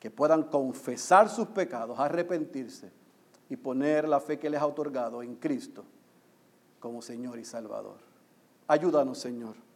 que 0.00 0.10
puedan 0.10 0.42
confesar 0.42 1.28
sus 1.28 1.46
pecados, 1.46 2.00
arrepentirse 2.00 2.90
y 3.48 3.54
poner 3.54 4.08
la 4.08 4.18
fe 4.18 4.36
que 4.36 4.50
les 4.50 4.60
ha 4.60 4.66
otorgado 4.66 5.22
en 5.22 5.36
Cristo 5.36 5.84
como 6.80 7.02
Señor 7.02 7.38
y 7.38 7.44
Salvador. 7.44 7.98
Ayúdanos, 8.66 9.18
Señor, 9.18 9.67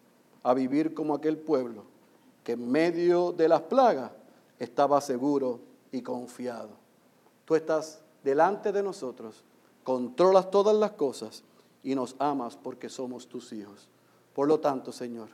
a 0.43 0.55
vivir 0.55 0.95
como 0.95 1.15
aquel 1.15 1.39
pueblo 1.39 1.85
que 2.45 2.53
en 2.53 2.71
medio 2.71 3.33
de 3.33 3.49
las 3.49 3.63
plagas 3.63 4.11
estaba 4.59 5.01
seguro 5.01 5.61
y 5.91 6.03
confiado. 6.03 6.71
Tú 7.45 7.55
estás 7.55 8.01
delante 8.25 8.73
de 8.73 8.83
nosotros, 8.83 9.45
controlas 9.85 10.51
todas 10.51 10.77
las 10.77 10.93
cosas 10.93 11.43
y 11.83 11.95
nos 11.95 12.17
amas 12.19 12.57
porque 12.57 12.89
somos 12.89 13.27
tus 13.27 13.53
hijos. 13.53 13.89
Por 14.35 14.49
lo 14.49 14.61
tanto, 14.61 14.93
Señor, 14.93 15.29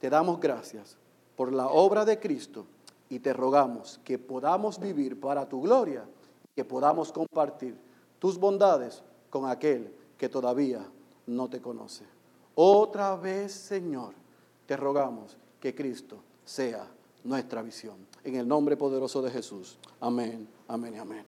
te 0.00 0.10
damos 0.10 0.40
gracias 0.40 0.96
por 1.36 1.52
la 1.52 1.68
obra 1.68 2.04
de 2.04 2.18
Cristo 2.18 2.66
y 3.08 3.18
te 3.18 3.32
rogamos 3.32 4.00
que 4.04 4.18
podamos 4.18 4.78
vivir 4.78 5.18
para 5.18 5.48
tu 5.48 5.62
gloria, 5.62 6.04
que 6.54 6.64
podamos 6.64 7.12
compartir 7.12 7.76
tus 8.18 8.38
bondades 8.38 9.02
con 9.30 9.48
aquel 9.48 9.94
que 10.18 10.28
todavía 10.28 10.86
no 11.26 11.48
te 11.48 11.60
conoce. 11.60 12.04
Otra 12.54 13.16
vez, 13.16 13.52
Señor, 13.52 14.14
te 14.66 14.76
rogamos 14.76 15.36
que 15.60 15.74
Cristo 15.74 16.18
sea 16.44 16.88
nuestra 17.24 17.62
visión. 17.62 17.96
En 18.22 18.36
el 18.36 18.46
nombre 18.46 18.76
poderoso 18.76 19.22
de 19.22 19.30
Jesús. 19.30 19.78
Amén, 20.00 20.48
amén 20.68 20.94
y 20.94 20.98
amén. 20.98 21.33